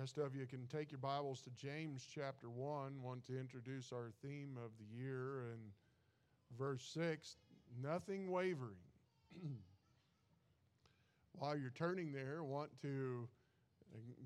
Rest 0.00 0.16
of 0.16 0.34
you 0.34 0.46
can 0.46 0.66
take 0.66 0.90
your 0.90 0.98
Bibles 0.98 1.42
to 1.42 1.50
James 1.50 2.08
chapter 2.10 2.48
1. 2.48 3.02
Want 3.02 3.22
to 3.26 3.38
introduce 3.38 3.92
our 3.92 4.10
theme 4.22 4.56
of 4.56 4.70
the 4.78 4.98
year 4.98 5.42
and 5.52 5.60
verse 6.58 6.90
6 6.94 7.36
nothing 7.82 8.30
wavering. 8.30 8.80
While 11.32 11.54
you're 11.58 11.74
turning 11.76 12.12
there, 12.12 12.42
want 12.42 12.70
to 12.80 13.28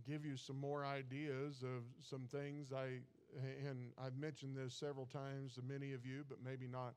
give 0.07 0.25
you 0.25 0.37
some 0.37 0.61
more 0.61 0.87
ideas 0.87 1.65
of 1.65 1.83
some 2.09 2.29
things 2.31 2.73
I 2.73 3.01
and 3.69 3.91
I've 4.01 4.17
mentioned 4.17 4.57
this 4.57 4.75
several 4.75 5.07
times 5.07 5.55
to 5.55 5.63
many 5.63 5.93
of 5.93 6.07
you, 6.07 6.23
but 6.29 6.39
maybe 6.45 6.69
not 6.69 6.95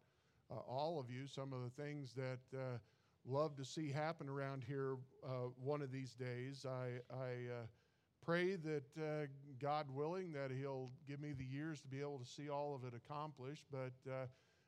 uh, 0.51 0.59
all 0.69 0.99
of 0.99 1.09
you. 1.09 1.25
Some 1.25 1.51
of 1.51 1.63
the 1.63 1.81
things 1.81 2.13
that 2.13 2.55
uh, 2.55 2.77
love 3.25 3.55
to 3.55 3.65
see 3.65 3.91
happen 3.91 4.29
around 4.29 4.63
here 4.63 4.97
uh, 5.25 5.49
one 5.59 5.81
of 5.81 5.91
these 5.91 6.13
days. 6.13 6.63
I, 6.63 6.99
I 7.11 7.51
uh, 7.51 7.65
pray 8.27 8.57
that 8.57 8.83
uh, 8.99 9.25
God 9.57 9.85
willing 9.89 10.33
that 10.33 10.51
He'll 10.51 10.89
give 11.07 11.21
me 11.21 11.31
the 11.31 11.45
years 11.45 11.79
to 11.79 11.87
be 11.87 12.01
able 12.01 12.19
to 12.19 12.25
see 12.25 12.49
all 12.49 12.75
of 12.75 12.83
it 12.83 12.93
accomplished. 12.93 13.63
But 13.71 13.93
uh, 14.11 14.25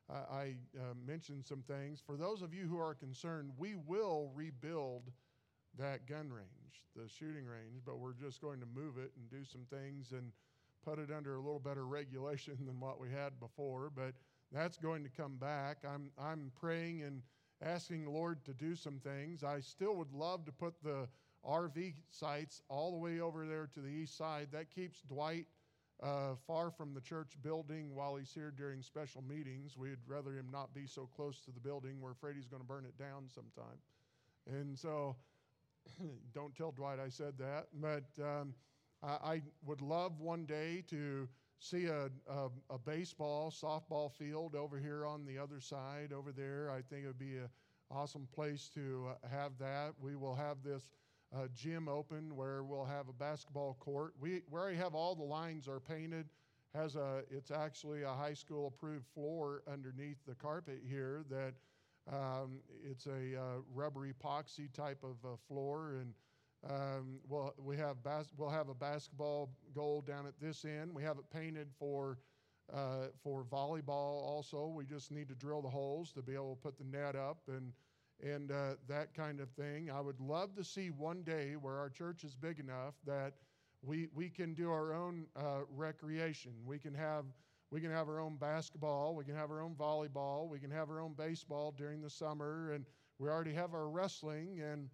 I 0.09 0.55
uh, 0.77 0.93
mentioned 1.05 1.45
some 1.45 1.63
things. 1.67 2.01
For 2.03 2.15
those 2.15 2.41
of 2.41 2.53
you 2.53 2.67
who 2.67 2.79
are 2.79 2.93
concerned, 2.93 3.51
we 3.57 3.75
will 3.75 4.31
rebuild 4.33 5.11
that 5.77 6.07
gun 6.07 6.31
range, 6.31 6.83
the 6.95 7.09
shooting 7.09 7.45
range, 7.45 7.81
but 7.85 7.99
we're 7.99 8.13
just 8.13 8.41
going 8.41 8.61
to 8.61 8.65
move 8.65 8.97
it 8.97 9.11
and 9.17 9.29
do 9.29 9.43
some 9.43 9.65
things 9.69 10.13
and 10.13 10.31
put 10.85 10.97
it 10.97 11.09
under 11.15 11.35
a 11.35 11.41
little 11.41 11.59
better 11.59 11.85
regulation 11.87 12.57
than 12.65 12.79
what 12.79 12.97
we 12.97 13.09
had 13.11 13.37
before. 13.41 13.91
But 13.93 14.13
that's 14.53 14.77
going 14.77 15.03
to 15.03 15.09
come 15.09 15.35
back. 15.35 15.79
I'm, 15.85 16.11
I'm 16.17 16.53
praying 16.59 17.03
and 17.03 17.21
asking 17.61 18.05
Lord 18.05 18.45
to 18.45 18.53
do 18.53 18.73
some 18.73 18.99
things. 18.99 19.43
I 19.43 19.59
still 19.59 19.95
would 19.97 20.13
love 20.13 20.45
to 20.45 20.51
put 20.53 20.81
the 20.81 21.09
RV 21.47 21.93
sites 22.11 22.61
all 22.69 22.91
the 22.91 22.97
way 22.97 23.19
over 23.19 23.45
there 23.45 23.69
to 23.73 23.79
the 23.79 23.89
east 23.89 24.17
side. 24.17 24.47
That 24.51 24.69
keeps 24.69 25.01
Dwight 25.01 25.45
uh, 26.01 26.35
far 26.47 26.71
from 26.71 26.93
the 26.93 27.01
church 27.01 27.35
building 27.41 27.93
while 27.93 28.15
he's 28.15 28.33
here 28.33 28.53
during 28.55 28.81
special 28.81 29.21
meetings. 29.21 29.77
We'd 29.77 29.97
rather 30.07 30.31
him 30.31 30.47
not 30.51 30.73
be 30.73 30.85
so 30.85 31.09
close 31.15 31.41
to 31.41 31.51
the 31.51 31.59
building. 31.59 31.99
We're 31.99 32.11
afraid 32.11 32.35
he's 32.35 32.47
going 32.47 32.61
to 32.61 32.67
burn 32.67 32.85
it 32.85 32.97
down 32.97 33.27
sometime. 33.27 33.77
And 34.47 34.77
so, 34.77 35.15
don't 36.33 36.55
tell 36.55 36.71
Dwight 36.71 36.99
I 36.99 37.09
said 37.09 37.33
that. 37.39 37.67
But 37.73 38.05
um, 38.23 38.53
I, 39.03 39.07
I, 39.07 39.41
would 39.65 39.81
love 39.81 40.19
one 40.19 40.45
day 40.45 40.83
to 40.89 41.27
see 41.59 41.85
a, 41.85 42.09
a, 42.29 42.49
a, 42.69 42.77
baseball, 42.77 43.51
softball 43.51 44.11
field 44.11 44.55
over 44.55 44.79
here 44.79 45.05
on 45.05 45.25
the 45.25 45.37
other 45.37 45.59
side 45.59 46.13
over 46.13 46.31
there. 46.31 46.71
I 46.71 46.81
think 46.81 47.03
it 47.03 47.07
would 47.07 47.19
be 47.19 47.37
an 47.37 47.49
awesome 47.91 48.27
place 48.33 48.69
to 48.75 49.07
uh, 49.09 49.27
have 49.27 49.51
that. 49.59 49.93
We 50.01 50.15
will 50.15 50.35
have 50.35 50.57
this 50.63 50.83
uh, 51.35 51.47
gym 51.55 51.87
open 51.87 52.35
where 52.35 52.63
we'll 52.63 52.85
have 52.85 53.07
a 53.07 53.13
basketball 53.13 53.77
court. 53.79 54.13
We, 54.19 54.41
we 54.49 54.59
already 54.59 54.77
have 54.77 54.95
all 54.95 55.15
the 55.15 55.23
lines 55.23 55.67
are 55.67 55.79
painted. 55.79 56.27
Has 56.75 56.95
a, 56.95 57.23
it's 57.31 57.51
actually 57.51 58.03
a 58.03 58.09
high 58.09 58.33
school 58.33 58.67
approved 58.67 59.05
floor 59.13 59.63
underneath 59.71 60.17
the 60.27 60.35
carpet 60.35 60.81
here 60.87 61.23
that 61.29 61.53
um, 62.11 62.59
it's 62.83 63.05
a 63.07 63.35
uh, 63.39 63.61
rubber 63.73 64.07
epoxy 64.07 64.71
type 64.71 65.03
of 65.03 65.17
uh, 65.25 65.35
floor 65.47 65.95
and 65.99 66.13
um, 66.69 67.19
we'll, 67.27 67.53
we 67.57 67.77
have 67.77 68.03
bas- 68.03 68.33
we'll 68.37 68.49
have 68.49 68.69
a 68.69 68.73
basketball 68.73 69.49
goal 69.73 70.01
down 70.01 70.27
at 70.27 70.33
this 70.41 70.65
end. 70.65 70.93
We 70.93 71.03
have 71.03 71.17
it 71.17 71.29
painted 71.31 71.69
for 71.79 72.17
uh, 72.73 73.07
for 73.23 73.43
volleyball 73.45 73.87
also. 74.23 74.67
We 74.67 74.85
just 74.85 75.11
need 75.11 75.29
to 75.29 75.35
drill 75.35 75.61
the 75.61 75.69
holes 75.69 76.11
to 76.13 76.21
be 76.21 76.33
able 76.35 76.55
to 76.55 76.61
put 76.61 76.77
the 76.77 76.83
net 76.83 77.15
up 77.15 77.37
and 77.47 77.71
and 78.23 78.51
uh, 78.51 78.75
that 78.87 79.13
kind 79.13 79.39
of 79.39 79.49
thing. 79.51 79.89
I 79.89 80.01
would 80.01 80.19
love 80.19 80.55
to 80.55 80.63
see 80.63 80.89
one 80.89 81.23
day 81.23 81.53
where 81.53 81.75
our 81.75 81.89
church 81.89 82.23
is 82.23 82.35
big 82.35 82.59
enough 82.59 82.95
that 83.05 83.33
we, 83.81 84.07
we 84.13 84.29
can 84.29 84.53
do 84.53 84.71
our 84.71 84.93
own 84.93 85.25
uh, 85.35 85.61
recreation. 85.69 86.51
We 86.65 86.79
can 86.79 86.93
have 86.93 87.25
we 87.71 87.79
can 87.79 87.91
have 87.91 88.09
our 88.09 88.19
own 88.19 88.35
basketball, 88.37 89.13
we 89.13 89.23
can 89.23 89.35
have 89.35 89.51
our 89.51 89.61
own 89.61 89.75
volleyball, 89.75 90.49
we 90.49 90.57
can 90.57 90.71
have 90.71 90.89
our 90.89 90.99
own 90.99 91.13
baseball 91.13 91.71
during 91.77 92.01
the 92.01 92.09
summer, 92.09 92.71
and 92.71 92.83
we 93.19 93.29
already 93.29 93.53
have 93.53 93.75
our 93.75 93.89
wrestling, 93.89 94.59
and 94.61 94.89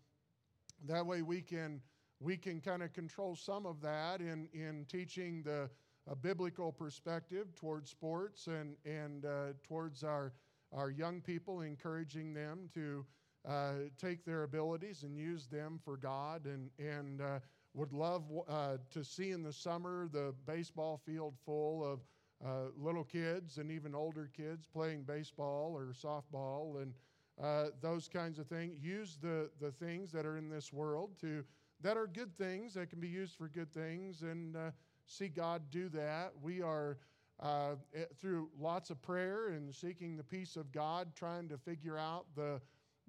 that 0.85 1.05
way 1.05 1.21
we 1.21 1.41
can 1.41 1.79
we 2.19 2.35
can 2.35 2.59
kind 2.59 2.83
of 2.83 2.91
control 2.91 3.35
some 3.35 3.65
of 3.65 3.81
that 3.81 4.19
in 4.19 4.49
in 4.53 4.85
teaching 4.89 5.41
the 5.43 5.69
a 6.07 6.15
biblical 6.15 6.71
perspective 6.71 7.55
towards 7.55 7.89
sports 7.89 8.47
and 8.47 8.75
and 8.85 9.25
uh, 9.25 9.53
towards 9.63 10.03
our 10.03 10.33
our 10.73 10.89
young 10.89 11.21
people, 11.21 11.61
encouraging 11.61 12.33
them 12.33 12.69
to 12.73 13.05
uh, 13.47 13.73
take 13.99 14.25
their 14.25 14.43
abilities 14.43 15.03
and 15.03 15.17
use 15.17 15.47
them 15.47 15.79
for 15.83 15.97
God, 15.97 16.45
and, 16.45 16.69
and 16.79 17.21
uh, 17.21 17.39
would 17.73 17.93
love 17.93 18.23
uh, 18.47 18.77
to 18.91 19.03
see 19.03 19.31
in 19.31 19.43
the 19.43 19.53
summer 19.53 20.07
the 20.11 20.33
baseball 20.45 20.99
field 21.05 21.35
full 21.45 21.83
of 21.83 21.99
uh, 22.45 22.69
little 22.77 23.03
kids 23.03 23.57
and 23.57 23.71
even 23.71 23.95
older 23.95 24.29
kids 24.35 24.67
playing 24.71 25.03
baseball 25.03 25.73
or 25.75 25.93
softball 25.93 26.81
and 26.81 26.93
uh, 27.41 27.69
those 27.81 28.07
kinds 28.07 28.39
of 28.39 28.47
things. 28.47 28.81
Use 28.81 29.17
the, 29.21 29.49
the 29.59 29.71
things 29.71 30.11
that 30.11 30.25
are 30.25 30.37
in 30.37 30.49
this 30.49 30.71
world 30.71 31.11
to 31.21 31.43
that 31.81 31.97
are 31.97 32.07
good 32.07 32.33
things 32.35 32.73
that 32.73 32.89
can 32.89 32.99
be 32.99 33.07
used 33.07 33.35
for 33.35 33.49
good 33.49 33.71
things 33.73 34.21
and 34.21 34.55
uh, 34.55 34.71
see 35.05 35.27
God 35.27 35.63
do 35.69 35.89
that. 35.89 36.31
We 36.41 36.61
are 36.61 36.97
uh, 37.39 37.75
through 38.19 38.49
lots 38.59 38.89
of 38.89 39.01
prayer 39.01 39.49
and 39.49 39.73
seeking 39.73 40.15
the 40.15 40.23
peace 40.23 40.55
of 40.55 40.71
God, 40.71 41.15
trying 41.15 41.49
to 41.49 41.57
figure 41.57 41.97
out 41.97 42.25
the, 42.35 42.61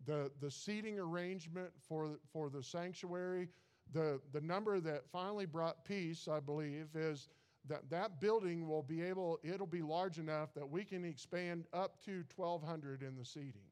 the, 0.04 0.30
the 0.40 0.50
seating 0.50 0.98
arrangement 0.98 1.70
for, 1.88 2.18
for 2.32 2.50
the 2.50 2.62
sanctuary. 2.62 3.48
The, 3.92 4.20
the 4.32 4.40
number 4.40 4.80
that 4.80 5.08
finally 5.12 5.46
brought 5.46 5.84
peace, 5.84 6.28
I 6.28 6.40
believe, 6.40 6.88
is 6.94 7.28
that 7.68 7.88
that 7.90 8.20
building 8.20 8.68
will 8.68 8.82
be 8.82 9.02
able, 9.02 9.38
it'll 9.42 9.66
be 9.66 9.82
large 9.82 10.18
enough 10.18 10.54
that 10.54 10.68
we 10.68 10.84
can 10.84 11.04
expand 11.04 11.64
up 11.72 12.02
to 12.04 12.24
1,200 12.34 13.02
in 13.02 13.16
the 13.16 13.24
seating. 13.24 13.62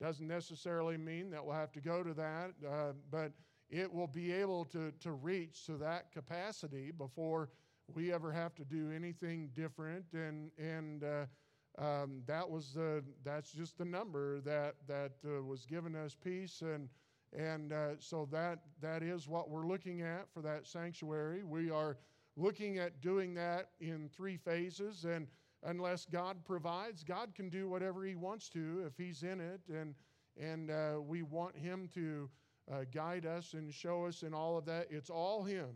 Doesn't 0.00 0.28
necessarily 0.28 0.96
mean 0.96 1.30
that 1.30 1.44
we'll 1.44 1.56
have 1.56 1.72
to 1.72 1.80
go 1.80 2.02
to 2.02 2.14
that, 2.14 2.52
uh, 2.66 2.92
but 3.10 3.32
it 3.68 3.92
will 3.92 4.06
be 4.06 4.32
able 4.32 4.64
to, 4.66 4.92
to 5.00 5.12
reach 5.12 5.66
to 5.66 5.72
that 5.78 6.12
capacity 6.12 6.90
before 6.90 7.50
we 7.94 8.12
ever 8.12 8.32
have 8.32 8.54
to 8.56 8.64
do 8.64 8.90
anything 8.94 9.50
different. 9.54 10.04
And, 10.12 10.50
and 10.58 11.04
uh, 11.04 11.82
um, 11.82 12.22
that 12.26 12.48
was 12.48 12.72
the, 12.74 13.02
that's 13.24 13.50
just 13.52 13.78
the 13.78 13.84
number 13.84 14.40
that, 14.40 14.74
that 14.86 15.12
uh, 15.26 15.42
was 15.42 15.64
given 15.64 15.94
us 15.94 16.14
peace. 16.14 16.62
And, 16.62 16.88
and 17.36 17.72
uh, 17.72 17.90
so 17.98 18.28
that, 18.32 18.60
that 18.80 19.02
is 19.02 19.28
what 19.28 19.50
we're 19.50 19.66
looking 19.66 20.02
at 20.02 20.26
for 20.32 20.42
that 20.42 20.66
sanctuary. 20.66 21.44
We 21.44 21.70
are 21.70 21.96
looking 22.36 22.78
at 22.78 23.00
doing 23.00 23.34
that 23.34 23.70
in 23.80 24.08
three 24.14 24.36
phases. 24.36 25.04
And 25.04 25.26
unless 25.62 26.04
God 26.04 26.44
provides, 26.44 27.02
God 27.02 27.34
can 27.34 27.48
do 27.48 27.68
whatever 27.68 28.04
He 28.04 28.14
wants 28.14 28.48
to 28.50 28.84
if 28.86 28.96
He's 28.96 29.22
in 29.22 29.40
it. 29.40 29.60
And, 29.72 29.94
and 30.40 30.70
uh, 30.70 31.00
we 31.00 31.22
want 31.22 31.56
Him 31.56 31.88
to 31.94 32.28
uh, 32.70 32.84
guide 32.92 33.24
us 33.24 33.54
and 33.54 33.72
show 33.72 34.04
us 34.04 34.22
in 34.22 34.34
all 34.34 34.58
of 34.58 34.66
that. 34.66 34.88
It's 34.90 35.10
all 35.10 35.42
Him 35.42 35.68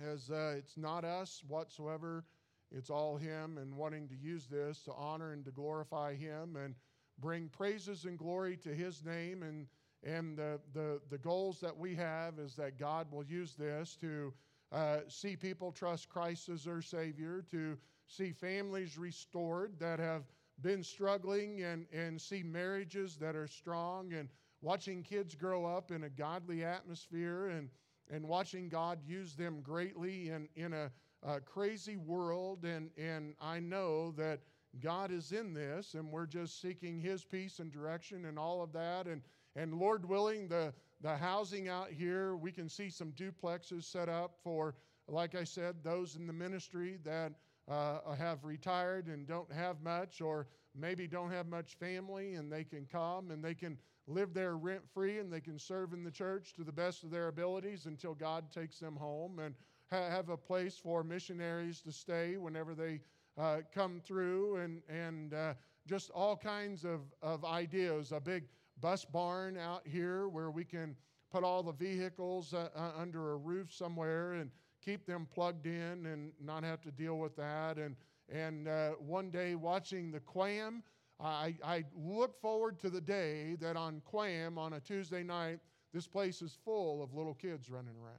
as 0.00 0.30
uh, 0.30 0.54
it's 0.56 0.76
not 0.76 1.04
us 1.04 1.42
whatsoever. 1.46 2.24
It's 2.72 2.90
all 2.90 3.16
Him 3.16 3.58
and 3.58 3.76
wanting 3.76 4.08
to 4.08 4.16
use 4.16 4.46
this 4.46 4.82
to 4.82 4.92
honor 4.92 5.32
and 5.32 5.44
to 5.44 5.50
glorify 5.50 6.14
Him 6.14 6.56
and 6.56 6.74
bring 7.18 7.48
praises 7.48 8.04
and 8.04 8.18
glory 8.18 8.56
to 8.58 8.74
His 8.74 9.04
name. 9.04 9.42
And, 9.42 9.66
and 10.04 10.36
the, 10.36 10.60
the, 10.72 11.00
the 11.10 11.18
goals 11.18 11.60
that 11.60 11.76
we 11.76 11.94
have 11.96 12.38
is 12.38 12.54
that 12.56 12.78
God 12.78 13.10
will 13.10 13.24
use 13.24 13.54
this 13.54 13.96
to 14.00 14.32
uh, 14.72 14.98
see 15.08 15.36
people 15.36 15.72
trust 15.72 16.08
Christ 16.08 16.48
as 16.48 16.64
their 16.64 16.80
Savior, 16.80 17.44
to 17.50 17.76
see 18.06 18.32
families 18.32 18.96
restored 18.96 19.78
that 19.80 19.98
have 19.98 20.22
been 20.62 20.84
struggling, 20.84 21.62
and, 21.62 21.86
and 21.92 22.20
see 22.20 22.42
marriages 22.42 23.16
that 23.16 23.34
are 23.34 23.48
strong, 23.48 24.12
and 24.12 24.28
watching 24.60 25.02
kids 25.02 25.34
grow 25.34 25.64
up 25.64 25.90
in 25.90 26.04
a 26.04 26.10
godly 26.10 26.62
atmosphere. 26.62 27.48
and 27.48 27.70
and 28.10 28.26
watching 28.26 28.68
God 28.68 28.98
use 29.06 29.34
them 29.34 29.60
greatly 29.62 30.30
in, 30.30 30.48
in 30.56 30.72
a, 30.72 30.90
a 31.22 31.40
crazy 31.40 31.96
world. 31.96 32.64
And, 32.64 32.90
and 32.98 33.34
I 33.40 33.60
know 33.60 34.12
that 34.12 34.40
God 34.80 35.10
is 35.10 35.32
in 35.32 35.54
this, 35.54 35.94
and 35.94 36.10
we're 36.10 36.26
just 36.26 36.60
seeking 36.60 37.00
His 37.00 37.24
peace 37.24 37.58
and 37.58 37.72
direction 37.72 38.26
and 38.26 38.38
all 38.38 38.62
of 38.62 38.72
that. 38.72 39.06
And, 39.06 39.22
and 39.56 39.74
Lord 39.74 40.08
willing, 40.08 40.48
the, 40.48 40.72
the 41.00 41.16
housing 41.16 41.68
out 41.68 41.90
here, 41.90 42.36
we 42.36 42.52
can 42.52 42.68
see 42.68 42.88
some 42.88 43.12
duplexes 43.12 43.84
set 43.84 44.08
up 44.08 44.36
for, 44.42 44.74
like 45.08 45.34
I 45.34 45.44
said, 45.44 45.76
those 45.82 46.16
in 46.16 46.26
the 46.26 46.32
ministry 46.32 46.98
that 47.04 47.32
uh, 47.68 48.14
have 48.16 48.44
retired 48.44 49.06
and 49.06 49.26
don't 49.26 49.50
have 49.52 49.80
much, 49.82 50.20
or 50.20 50.46
maybe 50.74 51.06
don't 51.06 51.30
have 51.30 51.48
much 51.48 51.74
family, 51.74 52.34
and 52.34 52.50
they 52.50 52.64
can 52.64 52.86
come 52.86 53.30
and 53.30 53.44
they 53.44 53.54
can 53.54 53.76
live 54.10 54.34
there 54.34 54.56
rent 54.56 54.82
free 54.92 55.18
and 55.18 55.32
they 55.32 55.40
can 55.40 55.58
serve 55.58 55.92
in 55.92 56.02
the 56.02 56.10
church 56.10 56.54
to 56.54 56.64
the 56.64 56.72
best 56.72 57.04
of 57.04 57.10
their 57.10 57.28
abilities 57.28 57.86
until 57.86 58.14
God 58.14 58.50
takes 58.50 58.78
them 58.78 58.96
home 58.96 59.38
and 59.38 59.54
ha- 59.90 60.10
have 60.10 60.28
a 60.28 60.36
place 60.36 60.76
for 60.76 61.02
missionaries 61.02 61.80
to 61.82 61.92
stay 61.92 62.36
whenever 62.36 62.74
they 62.74 63.00
uh, 63.38 63.58
come 63.72 64.00
through, 64.04 64.56
and, 64.56 64.82
and 64.88 65.34
uh, 65.34 65.54
just 65.86 66.10
all 66.10 66.36
kinds 66.36 66.84
of, 66.84 67.00
of 67.22 67.44
ideas. 67.44 68.12
A 68.12 68.20
big 68.20 68.44
bus 68.80 69.04
barn 69.04 69.56
out 69.56 69.86
here 69.86 70.28
where 70.28 70.50
we 70.50 70.64
can 70.64 70.96
put 71.30 71.44
all 71.44 71.62
the 71.62 71.72
vehicles 71.72 72.52
uh, 72.52 72.68
uh, 72.74 72.90
under 72.98 73.32
a 73.32 73.36
roof 73.36 73.72
somewhere 73.72 74.32
and 74.34 74.50
keep 74.84 75.06
them 75.06 75.26
plugged 75.32 75.66
in 75.66 76.06
and 76.06 76.32
not 76.42 76.64
have 76.64 76.82
to 76.82 76.90
deal 76.90 77.18
with 77.18 77.36
that. 77.36 77.76
And, 77.78 77.96
and 78.28 78.68
uh, 78.68 78.90
one 78.98 79.30
day 79.30 79.54
watching 79.54 80.10
the 80.10 80.20
Quam, 80.20 80.82
I, 81.22 81.54
I 81.64 81.84
look 81.94 82.40
forward 82.40 82.78
to 82.80 82.90
the 82.90 83.00
day 83.00 83.56
that 83.60 83.76
on 83.76 84.00
Quam 84.04 84.58
on 84.58 84.74
a 84.74 84.80
Tuesday 84.80 85.22
night, 85.22 85.58
this 85.92 86.06
place 86.06 86.40
is 86.40 86.56
full 86.64 87.02
of 87.02 87.14
little 87.14 87.34
kids 87.34 87.70
running 87.70 87.94
around 88.02 88.16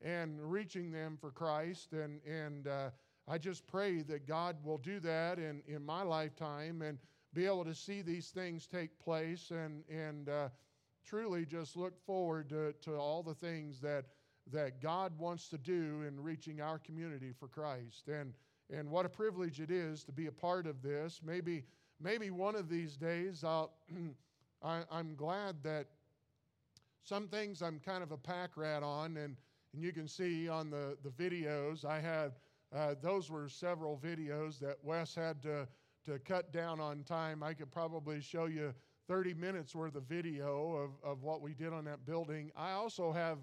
and 0.00 0.40
reaching 0.40 0.92
them 0.92 1.16
for 1.20 1.30
Christ. 1.30 1.92
And, 1.92 2.20
and 2.24 2.68
uh, 2.68 2.90
I 3.26 3.38
just 3.38 3.66
pray 3.66 4.02
that 4.02 4.26
God 4.26 4.56
will 4.62 4.78
do 4.78 5.00
that 5.00 5.38
in, 5.38 5.62
in 5.66 5.84
my 5.84 6.02
lifetime 6.02 6.82
and 6.82 6.98
be 7.34 7.46
able 7.46 7.64
to 7.64 7.74
see 7.74 8.02
these 8.02 8.28
things 8.28 8.66
take 8.66 8.98
place 8.98 9.50
and, 9.50 9.82
and 9.88 10.28
uh, 10.28 10.48
truly 11.04 11.44
just 11.44 11.76
look 11.76 11.98
forward 12.06 12.48
to, 12.50 12.72
to 12.82 12.96
all 12.96 13.22
the 13.22 13.34
things 13.34 13.80
that, 13.80 14.04
that 14.52 14.80
God 14.80 15.12
wants 15.18 15.48
to 15.48 15.58
do 15.58 16.02
in 16.06 16.20
reaching 16.20 16.60
our 16.60 16.78
community 16.78 17.32
for 17.38 17.48
Christ. 17.48 18.08
And, 18.08 18.32
and 18.70 18.90
what 18.90 19.06
a 19.06 19.10
privilege 19.10 19.60
it 19.60 19.70
is 19.70 20.04
to 20.04 20.12
be 20.12 20.26
a 20.26 20.32
part 20.32 20.66
of 20.66 20.82
this. 20.82 21.20
Maybe, 21.24 21.64
maybe 22.00 22.30
one 22.30 22.54
of 22.54 22.68
these 22.68 22.96
days 22.96 23.44
I'll, 23.44 23.72
I, 24.62 24.82
I'm 24.90 25.14
glad 25.14 25.62
that 25.62 25.86
some 27.04 27.28
things 27.28 27.62
I'm 27.62 27.80
kind 27.80 28.02
of 28.02 28.12
a 28.12 28.16
pack 28.16 28.56
rat 28.56 28.82
on, 28.82 29.16
and, 29.16 29.36
and 29.72 29.82
you 29.82 29.92
can 29.92 30.06
see 30.06 30.48
on 30.48 30.70
the, 30.70 30.96
the 31.02 31.10
videos, 31.10 31.84
I 31.84 32.00
had, 32.00 32.32
uh, 32.74 32.94
those 33.00 33.30
were 33.30 33.48
several 33.48 33.98
videos 33.98 34.58
that 34.60 34.76
Wes 34.82 35.14
had 35.14 35.42
to, 35.42 35.66
to 36.04 36.18
cut 36.18 36.52
down 36.52 36.80
on 36.80 37.02
time. 37.04 37.42
I 37.42 37.54
could 37.54 37.70
probably 37.70 38.20
show 38.20 38.44
you 38.44 38.74
30 39.08 39.34
minutes 39.34 39.74
worth 39.74 39.94
of 39.94 40.04
video 40.04 40.74
of, 40.76 40.90
of 41.02 41.22
what 41.22 41.40
we 41.40 41.54
did 41.54 41.72
on 41.72 41.84
that 41.86 42.04
building. 42.04 42.52
I 42.54 42.72
also 42.72 43.10
have 43.10 43.38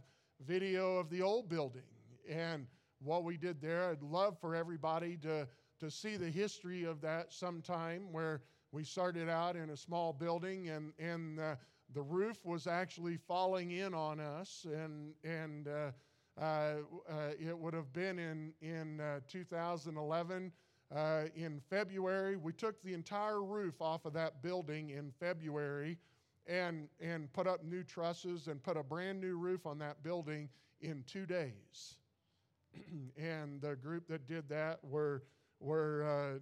video 0.46 0.98
of 0.98 1.10
the 1.10 1.22
old 1.22 1.50
building 1.50 1.82
and 2.30 2.68
what 3.00 3.24
we 3.24 3.38
did 3.38 3.62
there. 3.62 3.90
I'd 3.90 4.04
love 4.04 4.38
for 4.40 4.56
everybody 4.56 5.18
to, 5.18 5.48
to 5.80 5.92
see 5.92 6.18
the 6.18 6.30
history 6.30 6.84
of 6.84 7.02
that 7.02 7.34
sometime 7.34 8.12
where 8.12 8.42
we 8.72 8.84
started 8.84 9.30
out 9.30 9.56
in 9.56 9.70
a 9.70 9.78
small 9.78 10.14
building 10.14 10.70
and, 10.70 10.94
and 11.00 11.40
uh, 11.40 11.56
the 11.94 12.02
roof 12.02 12.38
was 12.44 12.68
actually 12.68 13.18
falling 13.18 13.72
in 13.72 13.94
on 13.94 14.20
us, 14.20 14.66
and, 14.72 15.14
and 15.24 15.68
uh, 15.68 15.92
uh, 16.42 16.76
uh 17.10 17.30
it 17.40 17.58
would 17.58 17.74
have 17.74 17.94
been 17.94 18.20
in, 18.20 18.54
in 18.62 19.00
uh, 19.00 19.20
2011. 19.30 20.52
Uh, 20.96 21.24
in 21.36 21.60
February, 21.70 22.36
we 22.38 22.54
took 22.54 22.82
the 22.84 22.94
entire 22.94 23.44
roof 23.44 23.82
off 23.82 24.06
of 24.06 24.14
that 24.14 24.44
building 24.44 24.92
in 24.92 25.12
February 25.20 25.98
and, 26.48 26.88
and 27.00 27.32
put 27.34 27.48
up 27.48 27.64
new 27.64 27.84
trusses 27.84 28.48
and 28.48 28.62
put 28.62 28.78
a 28.78 28.84
brand 28.84 29.20
new 29.20 29.38
roof 29.38 29.66
on 29.66 29.80
that 29.80 30.04
building 30.04 30.48
in 30.82 31.04
two 31.08 31.26
days. 31.26 31.98
and 33.18 33.62
the 33.62 33.76
group 33.76 34.08
that 34.08 34.28
did 34.28 34.48
that 34.50 34.80
were, 34.84 35.24
were 35.60 36.40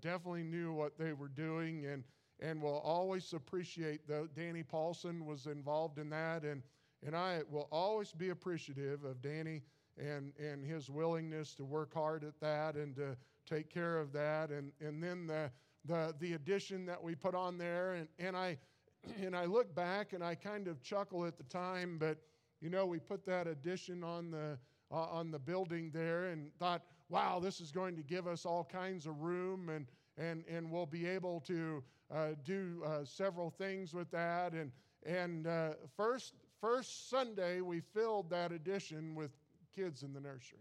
definitely 0.00 0.42
knew 0.42 0.72
what 0.72 0.98
they 0.98 1.12
were 1.12 1.28
doing 1.28 1.86
and 1.86 2.04
and 2.40 2.60
will 2.60 2.78
always 2.78 3.32
appreciate 3.32 4.06
that 4.08 4.34
Danny 4.34 4.62
Paulson 4.62 5.24
was 5.24 5.46
involved 5.46 5.98
in 5.98 6.10
that. 6.10 6.42
And, 6.42 6.62
and 7.04 7.16
I 7.16 7.40
will 7.50 7.68
always 7.70 8.12
be 8.12 8.30
appreciative 8.30 9.04
of 9.04 9.22
Danny 9.22 9.62
and, 9.98 10.32
and 10.38 10.64
his 10.64 10.90
willingness 10.90 11.54
to 11.54 11.64
work 11.64 11.94
hard 11.94 12.24
at 12.24 12.38
that 12.40 12.74
and 12.74 12.94
to 12.96 13.16
take 13.48 13.70
care 13.70 13.98
of 13.98 14.12
that. 14.12 14.50
And, 14.50 14.72
and 14.80 15.02
then 15.02 15.26
the, 15.26 15.50
the, 15.86 16.14
the 16.20 16.34
addition 16.34 16.84
that 16.86 17.02
we 17.02 17.14
put 17.14 17.34
on 17.34 17.56
there. 17.56 17.94
And, 17.94 18.08
and, 18.18 18.36
I, 18.36 18.58
and 19.22 19.34
I 19.34 19.46
look 19.46 19.74
back 19.74 20.12
and 20.12 20.22
I 20.22 20.34
kind 20.34 20.68
of 20.68 20.82
chuckle 20.82 21.24
at 21.24 21.38
the 21.38 21.44
time, 21.44 21.96
but 21.98 22.18
you 22.60 22.70
know, 22.70 22.86
we 22.86 22.98
put 22.98 23.24
that 23.26 23.46
addition 23.46 24.02
on 24.02 24.30
the, 24.30 24.58
uh, 24.90 24.94
on 24.94 25.30
the 25.30 25.38
building 25.38 25.90
there 25.92 26.26
and 26.26 26.50
thought, 26.58 26.82
wow, 27.08 27.38
this 27.40 27.60
is 27.60 27.70
going 27.70 27.96
to 27.96 28.02
give 28.02 28.26
us 28.26 28.44
all 28.44 28.64
kinds 28.64 29.06
of 29.06 29.20
room 29.20 29.68
and, 29.68 29.86
and, 30.18 30.44
and 30.48 30.70
we'll 30.70 30.86
be 30.86 31.06
able 31.06 31.40
to 31.40 31.82
uh, 32.14 32.28
do 32.44 32.82
uh, 32.84 33.04
several 33.04 33.50
things 33.50 33.94
with 33.94 34.10
that. 34.10 34.52
And, 34.52 34.72
and 35.04 35.46
uh, 35.46 35.70
first, 35.96 36.34
first 36.60 37.10
Sunday, 37.10 37.60
we 37.60 37.80
filled 37.80 38.30
that 38.30 38.52
addition 38.52 39.14
with 39.14 39.30
kids 39.74 40.02
in 40.02 40.12
the 40.12 40.20
nursery. 40.20 40.58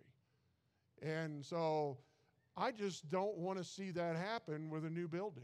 And 1.01 1.43
so 1.43 1.97
I 2.57 2.71
just 2.71 3.09
don't 3.09 3.37
want 3.37 3.57
to 3.57 3.63
see 3.63 3.91
that 3.91 4.15
happen 4.15 4.69
with 4.69 4.85
a 4.85 4.89
new 4.89 5.07
building. 5.07 5.43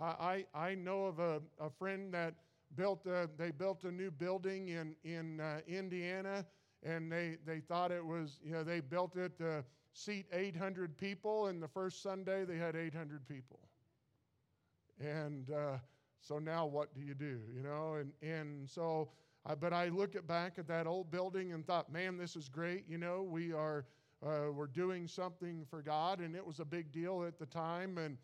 I, 0.00 0.44
I, 0.54 0.76
know 0.76 1.06
of 1.06 1.18
a, 1.18 1.40
a 1.58 1.68
friend 1.68 2.14
that 2.14 2.34
built 2.76 3.04
a, 3.06 3.28
they 3.36 3.50
built 3.50 3.82
a 3.82 3.90
new 3.90 4.12
building 4.12 4.68
in, 4.68 4.94
in 5.02 5.40
uh, 5.40 5.58
Indiana, 5.66 6.46
and 6.84 7.10
they, 7.10 7.38
they 7.44 7.58
thought 7.58 7.90
it 7.90 8.04
was, 8.04 8.38
you 8.44 8.52
know, 8.52 8.62
they 8.62 8.78
built 8.78 9.16
it 9.16 9.36
to 9.38 9.64
seat 9.92 10.26
800 10.32 10.96
people, 10.96 11.46
and 11.46 11.62
the 11.62 11.68
first 11.68 12.02
Sunday 12.02 12.44
they 12.44 12.56
had 12.56 12.76
800 12.76 13.26
people. 13.26 13.60
And 15.00 15.50
uh, 15.50 15.78
so 16.20 16.38
now 16.38 16.66
what 16.66 16.94
do 16.94 17.00
you 17.00 17.14
do? 17.14 17.40
You 17.54 17.62
know, 17.62 17.94
and, 17.94 18.12
and 18.22 18.68
so, 18.68 19.10
but 19.60 19.72
I 19.72 19.88
look 19.88 20.16
at 20.16 20.26
back 20.26 20.58
at 20.58 20.68
that 20.68 20.86
old 20.86 21.10
building 21.10 21.52
and 21.52 21.66
thought, 21.66 21.92
man, 21.92 22.18
this 22.18 22.36
is 22.36 22.48
great. 22.48 22.84
You 22.88 22.98
know, 22.98 23.22
we 23.22 23.52
are, 23.52 23.86
uh, 24.24 24.52
we're 24.52 24.66
doing 24.66 25.08
something 25.08 25.64
for 25.70 25.82
God, 25.82 26.20
and 26.20 26.34
it 26.34 26.46
was 26.46 26.60
a 26.60 26.64
big 26.64 26.92
deal 26.92 27.24
at 27.26 27.38
the 27.38 27.46
time. 27.46 27.98
And, 27.98 28.18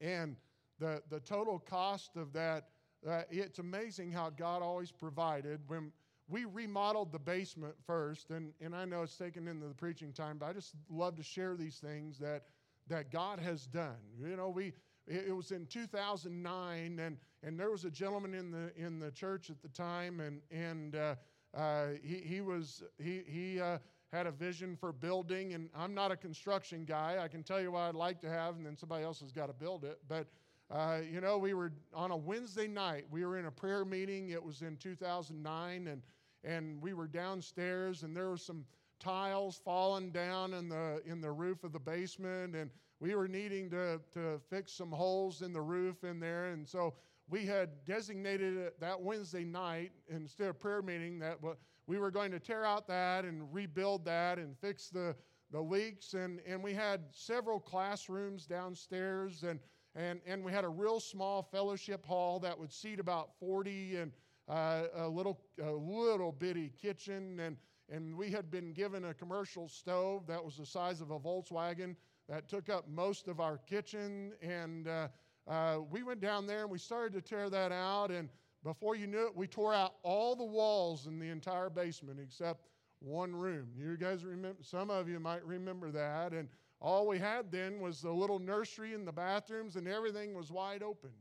and 0.00 0.36
the, 0.78 1.02
the 1.10 1.20
total 1.20 1.58
cost 1.58 2.16
of 2.16 2.32
that, 2.34 2.68
uh, 3.08 3.22
it's 3.30 3.58
amazing 3.58 4.12
how 4.12 4.30
God 4.30 4.62
always 4.62 4.92
provided. 4.92 5.60
When 5.66 5.90
we 6.28 6.44
remodeled 6.44 7.12
the 7.12 7.18
basement 7.18 7.74
first, 7.86 8.30
and, 8.30 8.52
and 8.60 8.74
I 8.74 8.84
know 8.84 9.02
it's 9.02 9.16
taken 9.16 9.48
into 9.48 9.66
the 9.66 9.74
preaching 9.74 10.12
time, 10.12 10.38
but 10.38 10.46
I 10.46 10.52
just 10.52 10.74
love 10.90 11.16
to 11.16 11.22
share 11.22 11.56
these 11.56 11.76
things 11.76 12.18
that, 12.18 12.44
that 12.88 13.10
God 13.10 13.38
has 13.40 13.66
done. 13.66 13.98
You 14.20 14.36
know, 14.36 14.48
we, 14.48 14.72
it 15.06 15.34
was 15.34 15.50
in 15.50 15.66
2009, 15.66 16.98
and, 16.98 17.16
and 17.42 17.58
there 17.58 17.70
was 17.70 17.84
a 17.84 17.90
gentleman 17.90 18.34
in 18.34 18.50
the, 18.50 18.72
in 18.76 18.98
the 18.98 19.10
church 19.10 19.50
at 19.50 19.60
the 19.60 19.68
time, 19.68 20.20
and, 20.20 20.40
and 20.50 20.94
uh, 20.94 21.14
uh, 21.56 21.86
he, 22.02 22.16
he, 22.16 22.40
was, 22.40 22.82
he, 22.98 23.22
he 23.26 23.60
uh, 23.60 23.78
had 24.12 24.26
a 24.26 24.30
vision 24.30 24.76
for 24.76 24.92
building, 24.92 25.54
and 25.54 25.68
I'm 25.76 25.94
not 25.94 26.12
a 26.12 26.16
construction 26.16 26.84
guy. 26.84 27.18
I 27.20 27.28
can 27.28 27.42
tell 27.42 27.60
you 27.60 27.72
what 27.72 27.80
I'd 27.80 27.94
like 27.94 28.20
to 28.20 28.28
have, 28.28 28.56
and 28.56 28.64
then 28.64 28.76
somebody 28.76 29.04
else 29.04 29.20
has 29.20 29.32
got 29.32 29.46
to 29.46 29.52
build 29.52 29.84
it. 29.84 29.98
But, 30.08 30.28
uh, 30.72 31.00
you 31.10 31.20
know, 31.20 31.36
we 31.36 31.52
were 31.52 31.70
on 31.92 32.10
a 32.10 32.16
Wednesday 32.16 32.66
night, 32.66 33.04
we 33.10 33.26
were 33.26 33.38
in 33.38 33.44
a 33.44 33.50
prayer 33.50 33.84
meeting. 33.84 34.30
It 34.30 34.42
was 34.42 34.62
in 34.62 34.78
2009, 34.78 35.86
and, 35.86 36.02
and 36.44 36.80
we 36.80 36.94
were 36.94 37.06
downstairs, 37.06 38.04
and 38.04 38.16
there 38.16 38.30
were 38.30 38.38
some 38.38 38.64
tiles 38.98 39.60
falling 39.62 40.10
down 40.12 40.54
in 40.54 40.70
the, 40.70 41.02
in 41.04 41.20
the 41.20 41.30
roof 41.30 41.62
of 41.62 41.72
the 41.72 41.78
basement, 41.78 42.56
and 42.56 42.70
we 43.00 43.14
were 43.14 43.28
needing 43.28 43.68
to, 43.68 44.00
to 44.14 44.40
fix 44.48 44.72
some 44.72 44.90
holes 44.90 45.42
in 45.42 45.52
the 45.52 45.60
roof 45.60 46.04
in 46.04 46.18
there. 46.18 46.46
And 46.46 46.66
so 46.66 46.94
we 47.28 47.44
had 47.44 47.84
designated 47.84 48.56
it 48.56 48.80
that 48.80 48.98
Wednesday 48.98 49.44
night 49.44 49.92
instead 50.08 50.48
of 50.48 50.58
prayer 50.58 50.80
meeting 50.80 51.18
that 51.18 51.38
we 51.86 51.98
were 51.98 52.10
going 52.10 52.30
to 52.30 52.40
tear 52.40 52.64
out 52.64 52.86
that 52.88 53.26
and 53.26 53.52
rebuild 53.52 54.06
that 54.06 54.38
and 54.38 54.56
fix 54.58 54.88
the, 54.88 55.14
the 55.50 55.60
leaks. 55.60 56.14
And, 56.14 56.40
and 56.46 56.62
we 56.62 56.72
had 56.72 57.02
several 57.10 57.60
classrooms 57.60 58.46
downstairs 58.46 59.42
and, 59.42 59.60
and, 59.94 60.20
and 60.26 60.44
we 60.44 60.52
had 60.52 60.64
a 60.64 60.68
real 60.68 61.00
small 61.00 61.42
fellowship 61.42 62.04
hall 62.06 62.38
that 62.40 62.58
would 62.58 62.72
seat 62.72 62.98
about 62.98 63.30
40 63.38 63.96
and 63.96 64.12
uh, 64.48 64.84
a 64.96 65.08
little, 65.08 65.40
a 65.62 65.70
little 65.70 66.32
bitty 66.32 66.72
kitchen. 66.80 67.38
And, 67.40 67.56
and 67.90 68.16
we 68.16 68.30
had 68.30 68.50
been 68.50 68.72
given 68.72 69.06
a 69.06 69.14
commercial 69.14 69.68
stove 69.68 70.26
that 70.26 70.42
was 70.42 70.56
the 70.56 70.66
size 70.66 71.00
of 71.00 71.10
a 71.10 71.18
Volkswagen 71.18 71.94
that 72.28 72.48
took 72.48 72.70
up 72.70 72.88
most 72.88 73.28
of 73.28 73.40
our 73.40 73.58
kitchen. 73.58 74.32
And 74.40 74.88
uh, 74.88 75.08
uh, 75.46 75.78
we 75.90 76.02
went 76.02 76.20
down 76.20 76.46
there 76.46 76.62
and 76.62 76.70
we 76.70 76.78
started 76.78 77.12
to 77.12 77.20
tear 77.20 77.50
that 77.50 77.70
out. 77.70 78.10
And 78.10 78.30
before 78.64 78.96
you 78.96 79.06
knew 79.06 79.26
it, 79.26 79.36
we 79.36 79.46
tore 79.46 79.74
out 79.74 79.94
all 80.02 80.34
the 80.34 80.44
walls 80.44 81.06
in 81.06 81.18
the 81.18 81.28
entire 81.28 81.68
basement 81.68 82.18
except 82.22 82.68
one 83.00 83.34
room. 83.34 83.68
You 83.76 83.96
guys 83.96 84.24
remember? 84.24 84.58
Some 84.62 84.88
of 84.88 85.08
you 85.08 85.18
might 85.18 85.44
remember 85.44 85.90
that. 85.90 86.32
And 86.32 86.48
all 86.82 87.06
we 87.06 87.18
had 87.18 87.52
then 87.52 87.80
was 87.80 88.02
the 88.02 88.10
little 88.10 88.40
nursery 88.40 88.92
and 88.92 89.06
the 89.06 89.12
bathrooms, 89.12 89.76
and 89.76 89.86
everything 89.86 90.34
was 90.34 90.50
wide 90.50 90.82
open. 90.82 91.12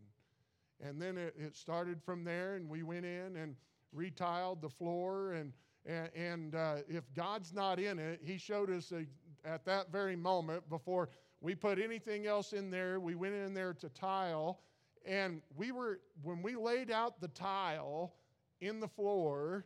And 0.83 0.99
then 0.99 1.17
it, 1.19 1.35
it 1.37 1.55
started 1.55 2.01
from 2.03 2.23
there, 2.23 2.55
and 2.55 2.67
we 2.67 2.81
went 2.81 3.05
in 3.05 3.35
and 3.35 3.55
retiled 3.95 4.61
the 4.61 4.69
floor. 4.69 5.33
And, 5.33 5.53
and, 5.85 6.55
uh, 6.55 6.77
if 6.89 7.03
God's 7.13 7.53
not 7.53 7.79
in 7.79 7.99
it, 7.99 8.21
He 8.23 8.39
showed 8.39 8.71
us 8.71 8.91
a, 8.91 9.05
at 9.47 9.63
that 9.65 9.91
very 9.91 10.15
moment 10.15 10.67
before 10.67 11.09
we 11.41 11.53
put 11.53 11.77
anything 11.77 12.25
else 12.25 12.53
in 12.53 12.71
there. 12.71 12.99
We 12.99 13.13
went 13.13 13.35
in 13.35 13.53
there 13.53 13.73
to 13.73 13.89
tile, 13.89 14.61
and 15.05 15.43
we 15.55 15.71
were, 15.71 15.99
when 16.23 16.41
we 16.41 16.55
laid 16.55 16.89
out 16.89 17.21
the 17.21 17.27
tile 17.27 18.15
in 18.61 18.79
the 18.79 18.87
floor, 18.87 19.65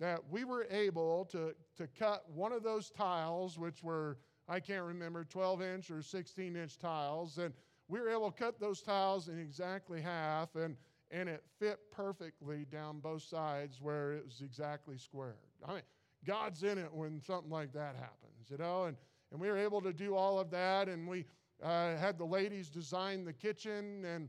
that 0.00 0.20
we 0.28 0.44
were 0.44 0.66
able 0.70 1.26
to, 1.26 1.54
to 1.76 1.86
cut 1.98 2.24
one 2.34 2.52
of 2.52 2.64
those 2.64 2.90
tiles, 2.90 3.56
which 3.56 3.84
were, 3.84 4.18
I 4.48 4.60
can't 4.60 4.84
remember, 4.84 5.24
12 5.24 5.62
inch 5.62 5.90
or 5.90 6.02
16 6.02 6.56
inch 6.56 6.78
tiles, 6.78 7.38
and 7.38 7.52
we 7.88 8.00
were 8.00 8.08
able 8.08 8.30
to 8.30 8.36
cut 8.36 8.58
those 8.58 8.80
tiles 8.80 9.28
in 9.28 9.38
exactly 9.38 10.00
half. 10.00 10.54
And, 10.56 10.76
and 11.10 11.28
it 11.28 11.42
fit 11.58 11.78
perfectly 11.90 12.66
down 12.70 13.00
both 13.00 13.22
sides 13.22 13.80
where 13.80 14.12
it 14.12 14.24
was 14.24 14.40
exactly 14.42 14.98
squared. 14.98 15.36
I 15.66 15.74
mean, 15.74 15.82
God's 16.26 16.62
in 16.62 16.78
it 16.78 16.92
when 16.92 17.20
something 17.20 17.50
like 17.50 17.72
that 17.72 17.94
happens, 17.96 18.50
you 18.50 18.58
know, 18.58 18.84
and, 18.84 18.96
and 19.32 19.40
we 19.40 19.48
were 19.48 19.56
able 19.56 19.80
to 19.82 19.92
do 19.92 20.14
all 20.14 20.38
of 20.38 20.50
that, 20.50 20.88
and 20.88 21.06
we 21.06 21.24
uh, 21.62 21.96
had 21.96 22.18
the 22.18 22.24
ladies 22.24 22.68
design 22.68 23.24
the 23.24 23.32
kitchen 23.32 24.04
and 24.04 24.28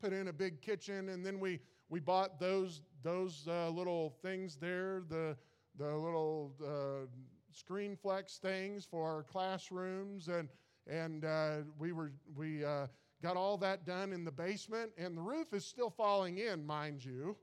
put 0.00 0.12
in 0.12 0.28
a 0.28 0.32
big 0.32 0.60
kitchen, 0.60 1.08
and 1.08 1.24
then 1.24 1.40
we, 1.40 1.60
we 1.88 2.00
bought 2.00 2.38
those, 2.38 2.82
those 3.02 3.46
uh, 3.48 3.68
little 3.70 4.14
things 4.22 4.56
there, 4.56 5.02
the, 5.08 5.36
the 5.76 5.94
little 5.94 6.52
uh, 6.64 7.06
screen 7.52 7.96
flex 7.96 8.38
things 8.38 8.84
for 8.84 9.08
our 9.08 9.22
classrooms, 9.22 10.28
and, 10.28 10.48
and 10.86 11.24
uh, 11.24 11.56
we, 11.78 11.92
were, 11.92 12.12
we 12.36 12.64
uh, 12.64 12.86
got 13.22 13.36
all 13.36 13.56
that 13.58 13.84
done 13.84 14.12
in 14.12 14.24
the 14.24 14.32
basement, 14.32 14.90
and 14.96 15.16
the 15.16 15.22
roof 15.22 15.52
is 15.52 15.64
still 15.64 15.90
falling 15.90 16.38
in, 16.38 16.64
mind 16.64 17.04
you, 17.04 17.36